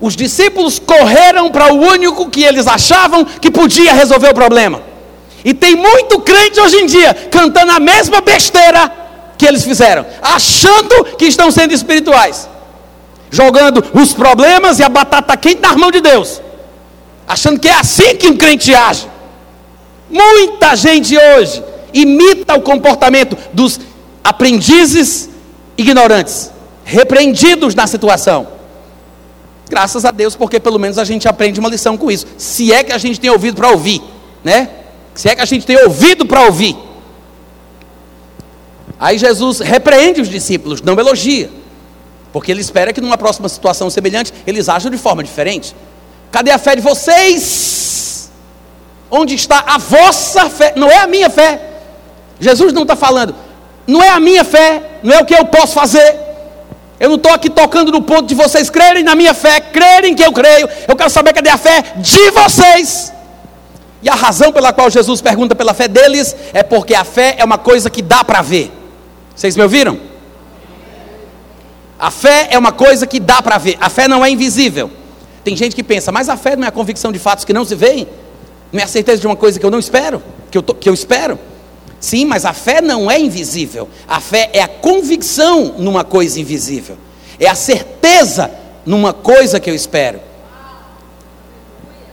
Os 0.00 0.16
discípulos 0.16 0.78
correram 0.78 1.50
para 1.50 1.70
o 1.70 1.76
único 1.78 2.30
que 2.30 2.42
eles 2.42 2.66
achavam 2.66 3.22
que 3.22 3.50
podia 3.50 3.92
resolver 3.92 4.30
o 4.30 4.34
problema. 4.34 4.80
E 5.44 5.52
tem 5.52 5.76
muito 5.76 6.20
crente 6.20 6.58
hoje 6.58 6.76
em 6.78 6.86
dia 6.86 7.12
cantando 7.30 7.72
a 7.72 7.78
mesma 7.78 8.22
besteira 8.22 8.90
que 9.36 9.44
eles 9.44 9.62
fizeram, 9.62 10.06
achando 10.22 11.04
que 11.18 11.26
estão 11.26 11.50
sendo 11.50 11.74
espirituais, 11.74 12.48
jogando 13.30 13.84
os 13.92 14.14
problemas 14.14 14.78
e 14.78 14.82
a 14.82 14.88
batata 14.88 15.36
quente 15.36 15.60
na 15.60 15.76
mão 15.76 15.90
de 15.90 16.00
Deus, 16.00 16.40
achando 17.28 17.60
que 17.60 17.68
é 17.68 17.74
assim 17.74 18.16
que 18.16 18.26
um 18.26 18.38
crente 18.38 18.74
age. 18.74 19.06
Muita 20.08 20.74
gente 20.76 21.14
hoje 21.14 21.62
imita 21.92 22.54
o 22.54 22.62
comportamento 22.62 23.36
dos 23.52 23.78
aprendizes 24.22 25.28
ignorantes, 25.76 26.50
repreendidos 26.84 27.74
na 27.74 27.86
situação. 27.86 28.48
Graças 29.68 30.04
a 30.04 30.10
Deus, 30.10 30.34
porque 30.34 30.58
pelo 30.58 30.78
menos 30.78 30.98
a 30.98 31.04
gente 31.04 31.28
aprende 31.28 31.60
uma 31.60 31.68
lição 31.68 31.96
com 31.96 32.10
isso. 32.10 32.26
Se 32.36 32.72
é 32.72 32.82
que 32.82 32.92
a 32.92 32.98
gente 32.98 33.20
tem 33.20 33.30
ouvido 33.30 33.56
para 33.56 33.70
ouvir, 33.70 34.02
né? 34.42 34.68
Se 35.14 35.28
é 35.28 35.34
que 35.34 35.40
a 35.40 35.44
gente 35.44 35.64
tem 35.64 35.76
ouvido 35.84 36.26
para 36.26 36.42
ouvir. 36.42 36.76
Aí 38.98 39.16
Jesus 39.16 39.60
repreende 39.60 40.20
os 40.20 40.28
discípulos, 40.28 40.82
não 40.82 40.98
elogia. 40.98 41.50
Porque 42.32 42.50
ele 42.50 42.60
espera 42.60 42.92
que 42.92 43.00
numa 43.00 43.16
próxima 43.16 43.48
situação 43.48 43.88
semelhante 43.90 44.32
eles 44.46 44.68
ajam 44.68 44.90
de 44.90 44.98
forma 44.98 45.22
diferente. 45.22 45.74
Cadê 46.30 46.50
a 46.50 46.58
fé 46.58 46.76
de 46.76 46.82
vocês? 46.82 48.30
Onde 49.10 49.34
está 49.34 49.64
a 49.66 49.78
vossa 49.78 50.48
fé? 50.50 50.74
Não 50.76 50.88
é 50.88 50.98
a 50.98 51.06
minha 51.06 51.30
fé. 51.30 51.60
Jesus 52.38 52.72
não 52.72 52.82
está 52.82 52.94
falando, 52.94 53.34
não 53.86 54.02
é 54.02 54.08
a 54.10 54.20
minha 54.20 54.44
fé, 54.44 54.82
não 55.02 55.14
é 55.14 55.20
o 55.20 55.24
que 55.24 55.34
eu 55.34 55.44
posso 55.46 55.74
fazer. 55.74 56.16
Eu 56.98 57.08
não 57.08 57.16
estou 57.16 57.32
aqui 57.32 57.48
tocando 57.48 57.90
no 57.90 58.02
ponto 58.02 58.26
de 58.26 58.34
vocês 58.34 58.68
crerem 58.68 59.02
na 59.02 59.14
minha 59.14 59.32
fé, 59.32 59.58
crerem 59.60 60.14
que 60.14 60.22
eu 60.22 60.32
creio. 60.32 60.68
Eu 60.86 60.94
quero 60.94 61.08
saber 61.08 61.32
cadê 61.32 61.48
a 61.48 61.56
fé 61.56 61.82
de 61.96 62.30
vocês. 62.30 63.12
E 64.02 64.08
a 64.08 64.14
razão 64.14 64.52
pela 64.52 64.72
qual 64.72 64.90
Jesus 64.90 65.20
pergunta 65.20 65.54
pela 65.54 65.74
fé 65.74 65.88
deles 65.88 66.36
é 66.52 66.62
porque 66.62 66.94
a 66.94 67.04
fé 67.04 67.36
é 67.38 67.44
uma 67.44 67.58
coisa 67.58 67.88
que 67.88 68.02
dá 68.02 68.22
para 68.22 68.42
ver. 68.42 68.70
Vocês 69.34 69.56
me 69.56 69.62
ouviram? 69.62 69.98
A 71.98 72.10
fé 72.10 72.48
é 72.50 72.58
uma 72.58 72.72
coisa 72.72 73.06
que 73.06 73.20
dá 73.20 73.42
para 73.42 73.58
ver. 73.58 73.76
A 73.80 73.88
fé 73.90 74.08
não 74.08 74.24
é 74.24 74.30
invisível. 74.30 74.90
Tem 75.42 75.56
gente 75.56 75.74
que 75.74 75.82
pensa, 75.82 76.12
mas 76.12 76.28
a 76.28 76.36
fé 76.36 76.56
não 76.56 76.64
é 76.64 76.68
a 76.68 76.72
convicção 76.72 77.10
de 77.12 77.18
fatos 77.18 77.44
que 77.44 77.52
não 77.52 77.64
se 77.64 77.74
veem? 77.74 78.08
Não 78.72 78.80
é 78.80 78.84
a 78.84 78.86
certeza 78.86 79.20
de 79.20 79.26
uma 79.26 79.36
coisa 79.36 79.58
que 79.58 79.64
eu 79.64 79.70
não 79.70 79.78
espero? 79.78 80.22
Que 80.50 80.58
eu, 80.58 80.62
tô, 80.62 80.74
que 80.74 80.88
eu 80.88 80.94
espero? 80.94 81.38
Sim, 82.00 82.24
mas 82.24 82.46
a 82.46 82.54
fé 82.54 82.80
não 82.80 83.10
é 83.10 83.20
invisível. 83.20 83.86
A 84.08 84.20
fé 84.20 84.48
é 84.54 84.62
a 84.62 84.68
convicção 84.68 85.74
numa 85.76 86.02
coisa 86.02 86.40
invisível. 86.40 86.96
É 87.38 87.46
a 87.46 87.54
certeza 87.54 88.50
numa 88.86 89.12
coisa 89.12 89.60
que 89.60 89.68
eu 89.68 89.74
espero. 89.74 90.20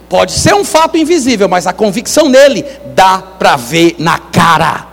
Pode 0.09 0.33
ser 0.33 0.53
um 0.53 0.63
fato 0.63 0.97
invisível, 0.97 1.47
mas 1.47 1.65
a 1.67 1.73
convicção 1.73 2.27
nele 2.27 2.65
dá 2.93 3.19
para 3.39 3.55
ver 3.55 3.95
na 3.97 4.19
cara. 4.19 4.87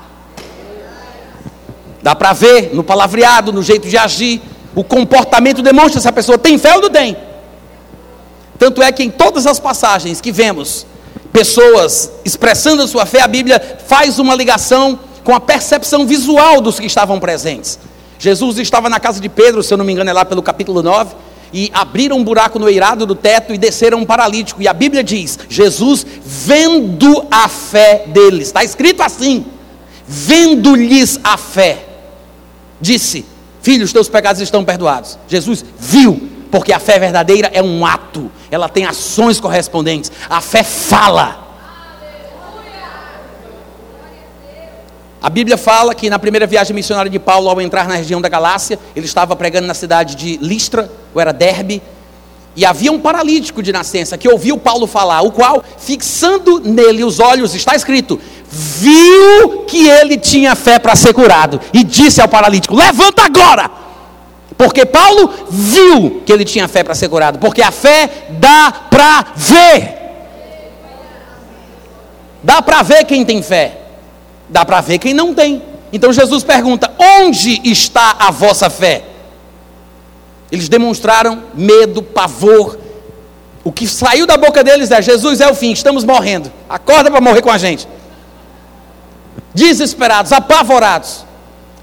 Dá 2.01 2.15
para 2.15 2.33
ver 2.33 2.71
no 2.73 2.85
palavreado, 2.85 3.53
no 3.53 3.63
jeito 3.63 3.89
de 3.89 3.97
agir. 3.97 4.41
O 4.75 4.85
comportamento 4.85 5.63
demonstra 5.63 6.01
se 6.01 6.09
a 6.09 6.13
pessoa 6.13 6.39
tem 6.39 6.57
fé 6.57 6.75
ou 6.75 6.83
não 6.83 6.91
tem. 6.91 7.17
Tanto 8.59 8.83
é 8.83 8.93
que 8.93 9.03
em 9.03 9.11
todas 9.11 9.47
as 9.47 9.59
passagens 9.59 10.21
que 10.21 10.31
vemos 10.31 10.87
pessoas 11.35 12.13
expressando 12.25 12.81
a 12.81 12.87
sua 12.87 13.05
fé, 13.05 13.21
a 13.21 13.27
Bíblia 13.27 13.61
faz 13.89 14.21
uma 14.21 14.37
ligação 14.37 14.97
com 15.25 15.35
a 15.35 15.41
percepção 15.41 16.07
visual 16.07 16.61
dos 16.61 16.79
que 16.79 16.87
estavam 16.87 17.19
presentes. 17.19 17.77
Jesus 18.21 18.57
estava 18.59 18.89
na 18.89 19.01
casa 19.01 19.21
de 19.21 19.29
Pedro, 19.29 19.61
se 19.61 19.75
eu 19.75 19.77
não 19.77 19.85
me 19.85 19.93
engano, 19.93 20.09
é 20.09 20.13
lá 20.13 20.25
pelo 20.25 20.41
capítulo 20.41 20.81
9 20.81 21.13
e 21.53 21.71
abriram 21.75 22.19
um 22.19 22.25
buraco 22.25 22.57
no 22.61 22.69
eirado 22.69 23.05
do 23.05 23.17
teto 23.17 23.53
e 23.53 23.59
desceram 23.59 23.99
um 23.99 24.05
paralítico. 24.05 24.63
E 24.63 24.69
a 24.69 24.73
Bíblia 24.73 25.03
diz: 25.03 25.37
Jesus, 25.49 26.07
vendo 26.25 27.27
a 27.29 27.49
fé 27.49 28.05
deles, 28.07 28.47
está 28.47 28.63
escrito 28.63 29.03
assim: 29.03 29.45
vendo-lhes 30.07 31.19
a 31.25 31.37
fé, 31.37 31.85
disse: 32.81 33.25
Filhos, 33.61 33.93
teus 33.93 34.09
pecados 34.09 34.41
estão 34.41 34.65
perdoados. 34.65 35.19
Jesus 35.27 35.65
viu, 35.81 36.31
porque 36.55 36.73
a 36.73 36.79
fé 36.79 37.01
verdadeira 37.01 37.51
é 37.53 37.61
um 37.61 37.85
ato, 37.85 38.31
ela 38.49 38.69
tem 38.69 38.85
ações 38.85 39.41
correspondentes. 39.41 40.13
A 40.31 40.41
fé 40.41 40.63
fala. 40.63 41.49
A 45.21 45.29
Bíblia 45.29 45.59
fala 45.59 45.97
que 45.97 46.09
na 46.09 46.17
primeira 46.17 46.47
viagem 46.47 46.73
missionária 46.73 47.11
de 47.11 47.19
Paulo, 47.19 47.49
ao 47.49 47.61
entrar 47.61 47.89
na 47.89 47.97
região 47.97 48.21
da 48.21 48.29
Galácia, 48.29 48.79
ele 48.95 49.05
estava 49.05 49.35
pregando 49.35 49.67
na 49.67 49.75
cidade 49.75 50.15
de 50.15 50.37
Listra, 50.37 50.89
ou 51.13 51.21
era 51.21 51.33
Derbe, 51.33 51.83
e 52.55 52.65
havia 52.65 52.93
um 52.93 53.01
paralítico 53.01 53.61
de 53.61 53.73
nascença 53.73 54.17
que 54.17 54.29
ouviu 54.29 54.57
Paulo 54.57 54.87
falar, 54.87 55.23
o 55.23 55.33
qual, 55.33 55.61
fixando 55.77 56.61
nele 56.61 57.03
os 57.03 57.19
olhos, 57.19 57.53
está 57.57 57.75
escrito, 57.75 58.21
viu 58.49 59.65
que 59.67 59.89
ele 59.89 60.17
tinha 60.17 60.55
fé 60.55 60.79
para 60.79 60.95
ser 60.95 61.13
curado, 61.15 61.61
e 61.73 61.83
disse 61.83 62.21
ao 62.21 62.29
paralítico: 62.29 62.77
Levanta 62.77 63.25
agora! 63.25 63.84
Porque 64.57 64.87
Paulo 64.87 65.33
viu 65.51 66.23
que 66.25 66.33
ele 66.33 66.45
tinha 66.45 66.69
fé 66.69 66.85
para 66.85 66.95
ser 66.95 67.09
curado, 67.09 67.39
porque 67.39 67.63
a 67.63 67.71
fé 67.71 68.09
dá 68.31 68.73
para 68.91 69.27
ver. 69.35 70.05
Dá 72.43 72.63
para 72.63 72.83
ver 72.83 73.05
quem 73.05 73.25
tem 73.25 73.43
fé. 73.43 73.79
Dá 74.49 74.65
para 74.65 74.81
ver 74.81 74.99
quem 74.99 75.15
não 75.15 75.35
tem. 75.35 75.63
Então 75.93 76.13
Jesus 76.13 76.45
pergunta: 76.45 76.93
onde 76.99 77.61
está 77.65 78.17
a 78.19 78.31
vossa 78.31 78.71
fé? 78.71 79.05
Eles 80.53 80.69
demonstraram 80.69 81.43
medo, 81.55 82.03
pavor. 82.03 82.79
O 83.65 83.73
que 83.73 83.89
saiu 83.89 84.27
da 84.27 84.37
boca 84.37 84.63
deles 84.63 84.91
é: 84.91 85.01
Jesus 85.03 85.41
é 85.41 85.51
o 85.51 85.55
fim, 85.55 85.73
estamos 85.73 86.05
morrendo. 86.05 86.53
Acorda 86.69 87.11
para 87.11 87.21
morrer 87.21 87.43
com 87.43 87.51
a 87.51 87.59
gente. 87.59 87.89
Desesperados, 89.55 90.33
apavorados. 90.33 91.25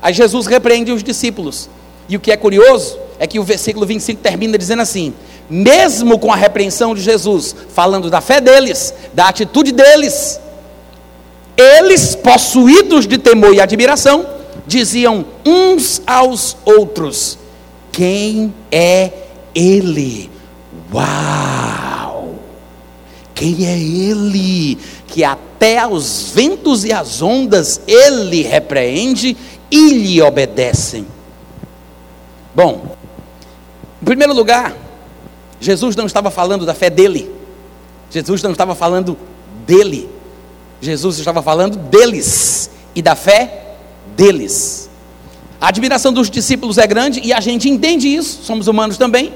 Aí 0.01 0.13
Jesus 0.13 0.45
repreende 0.45 0.91
os 0.91 1.03
discípulos. 1.03 1.69
E 2.11 2.17
o 2.17 2.19
que 2.19 2.29
é 2.29 2.35
curioso 2.35 2.99
é 3.17 3.25
que 3.25 3.39
o 3.39 3.43
versículo 3.43 3.85
25 3.85 4.21
termina 4.21 4.57
dizendo 4.57 4.81
assim: 4.81 5.13
mesmo 5.49 6.19
com 6.19 6.29
a 6.29 6.35
repreensão 6.35 6.93
de 6.93 7.01
Jesus, 7.01 7.55
falando 7.69 8.09
da 8.09 8.19
fé 8.19 8.41
deles, 8.41 8.93
da 9.13 9.29
atitude 9.29 9.71
deles, 9.71 10.37
eles, 11.55 12.13
possuídos 12.13 13.07
de 13.07 13.17
temor 13.17 13.53
e 13.53 13.61
admiração, 13.61 14.27
diziam 14.67 15.23
uns 15.45 16.01
aos 16.05 16.57
outros: 16.65 17.37
Quem 17.93 18.53
é 18.69 19.09
Ele? 19.55 20.29
Uau! 20.93 22.35
Quem 23.33 23.65
é 23.65 23.79
Ele? 23.79 24.77
Que 25.07 25.23
até 25.23 25.87
os 25.87 26.33
ventos 26.35 26.83
e 26.83 26.91
as 26.91 27.21
ondas 27.21 27.79
Ele 27.87 28.41
repreende 28.41 29.37
e 29.71 29.89
lhe 29.93 30.21
obedecem. 30.21 31.05
Bom, 32.53 32.95
em 34.01 34.05
primeiro 34.05 34.33
lugar, 34.33 34.75
Jesus 35.59 35.95
não 35.95 36.05
estava 36.05 36.29
falando 36.29 36.65
da 36.65 36.73
fé 36.73 36.89
dele, 36.89 37.31
Jesus 38.09 38.43
não 38.43 38.51
estava 38.51 38.75
falando 38.75 39.17
dele, 39.65 40.09
Jesus 40.81 41.17
estava 41.19 41.41
falando 41.41 41.77
deles 41.77 42.69
e 42.95 43.01
da 43.01 43.15
fé 43.15 43.75
deles. 44.15 44.89
A 45.59 45.67
admiração 45.67 46.11
dos 46.11 46.29
discípulos 46.29 46.77
é 46.77 46.87
grande 46.87 47.21
e 47.23 47.31
a 47.31 47.39
gente 47.39 47.69
entende 47.69 48.07
isso, 48.07 48.43
somos 48.43 48.67
humanos 48.67 48.97
também. 48.97 49.33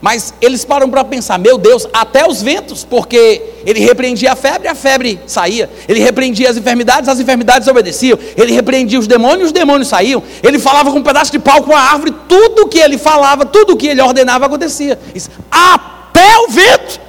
Mas 0.00 0.34
eles 0.40 0.64
param 0.64 0.90
para 0.90 1.04
pensar, 1.04 1.38
meu 1.38 1.56
Deus, 1.56 1.86
até 1.92 2.28
os 2.28 2.42
ventos, 2.42 2.84
porque 2.84 3.51
ele 3.64 3.80
repreendia 3.80 4.32
a 4.32 4.36
febre, 4.36 4.68
a 4.68 4.74
febre 4.74 5.20
saía. 5.26 5.70
Ele 5.88 6.00
repreendia 6.00 6.50
as 6.50 6.56
enfermidades, 6.56 7.08
as 7.08 7.20
enfermidades 7.20 7.68
obedeciam. 7.68 8.18
Ele 8.36 8.52
repreendia 8.52 8.98
os 8.98 9.06
demônios, 9.06 9.46
os 9.46 9.52
demônios 9.52 9.88
saíam. 9.88 10.22
Ele 10.42 10.58
falava 10.58 10.90
com 10.90 10.98
um 10.98 11.02
pedaço 11.02 11.30
de 11.32 11.38
pau, 11.38 11.62
com 11.62 11.74
a 11.74 11.80
árvore, 11.80 12.14
tudo 12.28 12.68
que 12.68 12.78
ele 12.78 12.98
falava, 12.98 13.44
tudo 13.44 13.76
que 13.76 13.86
ele 13.86 14.00
ordenava 14.00 14.46
acontecia. 14.46 14.98
Isso, 15.14 15.30
até 15.50 16.38
o 16.38 16.48
vento, 16.48 17.00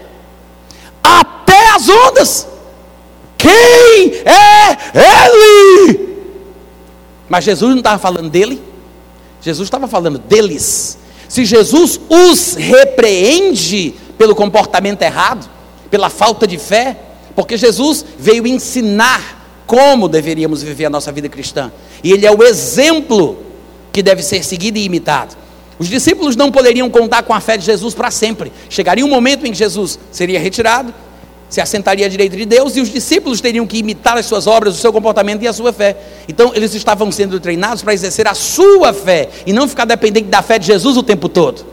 até 1.02 1.70
as 1.76 1.90
ondas. 1.90 2.48
Quem 3.38 4.14
é 4.24 4.78
Ele? 4.94 6.14
Mas 7.28 7.44
Jesus 7.44 7.72
não 7.72 7.80
estava 7.80 8.00
falando 8.00 8.30
dele, 8.30 8.62
Jesus 9.42 9.68
estava 9.68 9.86
falando 9.86 10.18
deles. 10.18 10.98
Se 11.28 11.44
Jesus 11.44 12.00
os 12.10 12.56
repreende 12.56 13.96
pelo 14.18 14.34
comportamento 14.36 15.02
errado, 15.02 15.50
pela 15.94 16.10
falta 16.10 16.48
de 16.48 16.58
fé, 16.58 16.98
porque 17.36 17.56
Jesus 17.56 18.04
veio 18.18 18.48
ensinar 18.48 19.64
como 19.68 20.10
deveríamos 20.10 20.64
viver 20.64 20.86
a 20.86 20.90
nossa 20.90 21.12
vida 21.12 21.30
cristã, 21.30 21.72
e 22.04 22.12
Ele 22.12 22.26
é 22.26 22.32
o 22.32 22.42
exemplo 22.42 23.38
que 23.92 24.02
deve 24.02 24.24
ser 24.24 24.44
seguido 24.44 24.80
e 24.80 24.86
imitado. 24.86 25.38
Os 25.78 25.88
discípulos 25.88 26.36
não 26.36 26.52
poderiam 26.52 26.90
contar 26.90 27.22
com 27.22 27.32
a 27.32 27.40
fé 27.40 27.58
de 27.58 27.66
Jesus 27.66 27.94
para 27.94 28.10
sempre. 28.10 28.52
Chegaria 28.72 29.06
um 29.06 29.08
momento 29.08 29.46
em 29.46 29.52
que 29.52 29.58
Jesus 29.60 30.00
seria 30.12 30.40
retirado, 30.40 30.92
se 31.48 31.62
assentaria 31.62 32.08
à 32.08 32.10
direita 32.10 32.36
de 32.36 32.46
Deus 32.46 32.76
e 32.76 32.82
os 32.82 32.90
discípulos 32.90 33.40
teriam 33.40 33.68
que 33.68 33.78
imitar 33.78 34.18
as 34.18 34.26
suas 34.26 34.48
obras, 34.48 34.74
o 34.74 34.80
seu 34.80 34.92
comportamento 34.92 35.44
e 35.44 35.48
a 35.48 35.54
sua 35.54 35.72
fé. 35.72 35.96
Então 36.28 36.54
eles 36.56 36.74
estavam 36.74 37.12
sendo 37.12 37.40
treinados 37.40 37.84
para 37.84 37.94
exercer 37.94 38.28
a 38.28 38.34
sua 38.34 38.94
fé 38.94 39.30
e 39.46 39.54
não 39.54 39.68
ficar 39.68 39.86
dependente 39.86 40.28
da 40.28 40.42
fé 40.42 40.58
de 40.58 40.66
Jesus 40.66 40.98
o 40.98 41.04
tempo 41.04 41.30
todo. 41.30 41.64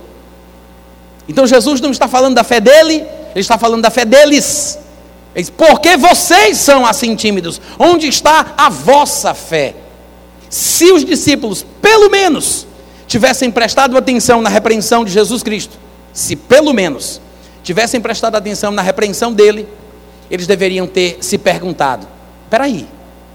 Então 1.26 1.46
Jesus 1.46 1.80
não 1.80 1.90
está 1.90 2.06
falando 2.06 2.34
da 2.34 2.44
fé 2.44 2.60
dele, 2.60 3.06
ele 3.34 3.40
está 3.40 3.56
falando 3.58 3.82
da 3.82 3.90
fé 3.90 4.04
deles. 4.04 4.78
Ele 5.34 5.44
diz, 5.44 5.50
porque 5.50 5.96
vocês 5.96 6.58
são 6.58 6.84
assim 6.84 7.14
tímidos? 7.14 7.60
Onde 7.78 8.08
está 8.08 8.54
a 8.56 8.68
vossa 8.68 9.34
fé? 9.34 9.74
Se 10.48 10.90
os 10.92 11.04
discípulos, 11.04 11.64
pelo 11.80 12.10
menos, 12.10 12.66
tivessem 13.06 13.50
prestado 13.50 13.96
atenção 13.96 14.42
na 14.42 14.48
repreensão 14.48 15.04
de 15.04 15.12
Jesus 15.12 15.42
Cristo, 15.42 15.78
se 16.12 16.34
pelo 16.34 16.72
menos 16.72 17.20
tivessem 17.62 18.00
prestado 18.00 18.36
atenção 18.36 18.72
na 18.72 18.82
repreensão 18.82 19.32
dele, 19.32 19.68
eles 20.30 20.46
deveriam 20.46 20.86
ter 20.86 21.18
se 21.20 21.38
perguntado: 21.38 22.06
peraí, 22.48 22.86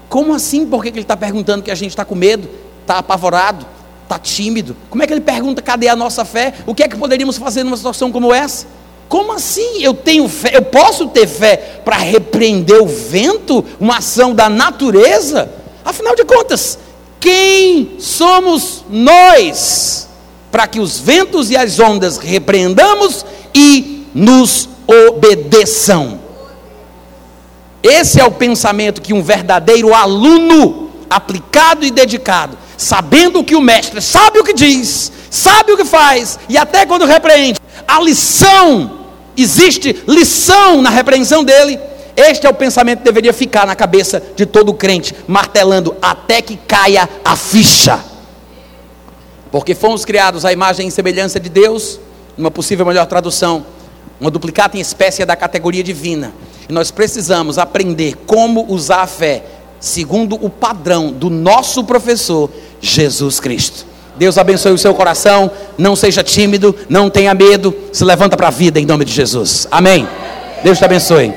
como 0.08 0.34
assim? 0.34 0.66
Por 0.66 0.82
que 0.82 0.90
ele 0.90 1.00
está 1.00 1.16
perguntando 1.16 1.62
que 1.62 1.70
a 1.70 1.74
gente 1.74 1.90
está 1.90 2.04
com 2.04 2.14
medo, 2.14 2.48
está 2.82 2.98
apavorado, 2.98 3.66
está 4.02 4.18
tímido? 4.18 4.76
Como 4.90 5.02
é 5.02 5.06
que 5.06 5.12
ele 5.12 5.20
pergunta 5.20 5.62
cadê 5.62 5.88
a 5.88 5.96
nossa 5.96 6.24
fé? 6.24 6.54
O 6.66 6.74
que 6.74 6.82
é 6.82 6.88
que 6.88 6.96
poderíamos 6.96 7.38
fazer 7.38 7.64
numa 7.64 7.76
situação 7.76 8.12
como 8.12 8.32
essa? 8.32 8.66
Como 9.08 9.32
assim? 9.32 9.82
Eu 9.82 9.94
tenho 9.94 10.28
fé, 10.28 10.50
eu 10.54 10.62
posso 10.62 11.08
ter 11.08 11.26
fé 11.26 11.80
para 11.84 11.96
repreender 11.96 12.82
o 12.82 12.86
vento, 12.86 13.64
uma 13.78 13.98
ação 13.98 14.34
da 14.34 14.48
natureza? 14.48 15.48
Afinal 15.84 16.16
de 16.16 16.24
contas, 16.24 16.78
quem 17.20 17.96
somos 17.98 18.84
nós 18.90 20.08
para 20.50 20.66
que 20.66 20.80
os 20.80 20.98
ventos 20.98 21.50
e 21.50 21.56
as 21.56 21.78
ondas 21.78 22.18
repreendamos 22.18 23.24
e 23.54 24.06
nos 24.14 24.68
obedeçam. 24.86 26.20
Esse 27.82 28.20
é 28.20 28.24
o 28.24 28.32
pensamento 28.32 29.00
que 29.00 29.12
um 29.12 29.22
verdadeiro 29.22 29.94
aluno, 29.94 30.90
aplicado 31.08 31.84
e 31.84 31.90
dedicado, 31.90 32.58
sabendo 32.76 33.44
que 33.44 33.54
o 33.54 33.60
mestre 33.60 34.00
sabe 34.00 34.38
o 34.38 34.44
que 34.44 34.52
diz, 34.52 35.12
sabe 35.30 35.72
o 35.72 35.76
que 35.76 35.84
faz, 35.84 36.38
e 36.48 36.56
até 36.56 36.84
quando 36.86 37.04
repreende, 37.04 37.60
a 37.86 38.00
lição, 38.00 39.06
existe 39.36 40.02
lição 40.06 40.82
na 40.82 40.90
repreensão 40.90 41.44
dele. 41.44 41.78
Este 42.16 42.46
é 42.46 42.50
o 42.50 42.54
pensamento 42.54 43.00
que 43.00 43.04
deveria 43.04 43.32
ficar 43.32 43.66
na 43.66 43.76
cabeça 43.76 44.22
de 44.34 44.46
todo 44.46 44.72
crente, 44.72 45.14
martelando 45.28 45.94
até 46.00 46.40
que 46.40 46.56
caia 46.56 47.08
a 47.24 47.36
ficha. 47.36 48.02
Porque 49.50 49.74
fomos 49.74 50.04
criados 50.04 50.44
à 50.44 50.52
imagem 50.52 50.88
e 50.88 50.90
semelhança 50.90 51.38
de 51.38 51.48
Deus, 51.48 52.00
numa 52.36 52.50
possível 52.50 52.86
melhor 52.86 53.06
tradução, 53.06 53.66
uma 54.18 54.30
duplicata 54.30 54.78
em 54.78 54.80
espécie 54.80 55.24
da 55.26 55.36
categoria 55.36 55.82
divina. 55.84 56.32
E 56.68 56.72
nós 56.72 56.90
precisamos 56.90 57.58
aprender 57.58 58.16
como 58.26 58.64
usar 58.72 59.02
a 59.02 59.06
fé 59.06 59.44
segundo 59.86 60.34
o 60.34 60.50
padrão 60.50 61.12
do 61.12 61.30
nosso 61.30 61.84
professor, 61.84 62.50
Jesus 62.80 63.38
Cristo. 63.38 63.86
Deus 64.16 64.36
abençoe 64.36 64.72
o 64.72 64.78
seu 64.78 64.92
coração, 64.94 65.50
não 65.78 65.94
seja 65.94 66.24
tímido, 66.24 66.74
não 66.88 67.08
tenha 67.08 67.32
medo, 67.34 67.74
se 67.92 68.04
levanta 68.04 68.36
para 68.36 68.48
a 68.48 68.50
vida 68.50 68.80
em 68.80 68.86
nome 68.86 69.04
de 69.04 69.12
Jesus. 69.12 69.68
Amém. 69.70 70.08
Deus 70.64 70.78
te 70.78 70.84
abençoe. 70.84 71.32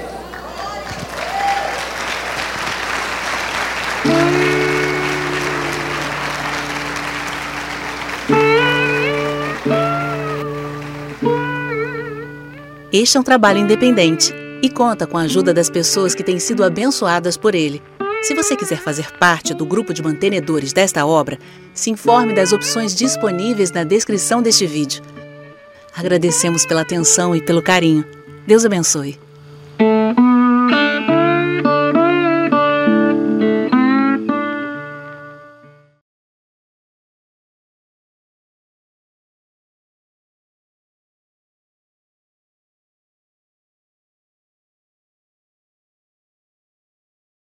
Este 12.91 13.17
é 13.17 13.19
um 13.19 13.23
trabalho 13.23 13.59
independente 13.59 14.33
e 14.63 14.69
conta 14.69 15.05
com 15.05 15.17
a 15.17 15.21
ajuda 15.21 15.53
das 15.53 15.69
pessoas 15.69 16.15
que 16.15 16.23
têm 16.23 16.39
sido 16.39 16.63
abençoadas 16.63 17.37
por 17.37 17.53
ele. 17.53 17.81
Se 18.21 18.33
você 18.33 18.55
quiser 18.55 18.79
fazer 18.79 19.11
parte 19.13 19.53
do 19.53 19.65
grupo 19.65 19.93
de 19.93 20.03
mantenedores 20.03 20.73
desta 20.73 21.05
obra, 21.05 21.39
se 21.73 21.89
informe 21.89 22.33
das 22.33 22.51
opções 22.51 22.93
disponíveis 22.93 23.71
na 23.71 23.83
descrição 23.83 24.41
deste 24.41 24.67
vídeo. 24.67 25.01
Agradecemos 25.95 26.65
pela 26.65 26.81
atenção 26.81 27.35
e 27.35 27.41
pelo 27.41 27.61
carinho. 27.61 28.05
Deus 28.45 28.65
abençoe. 28.65 29.17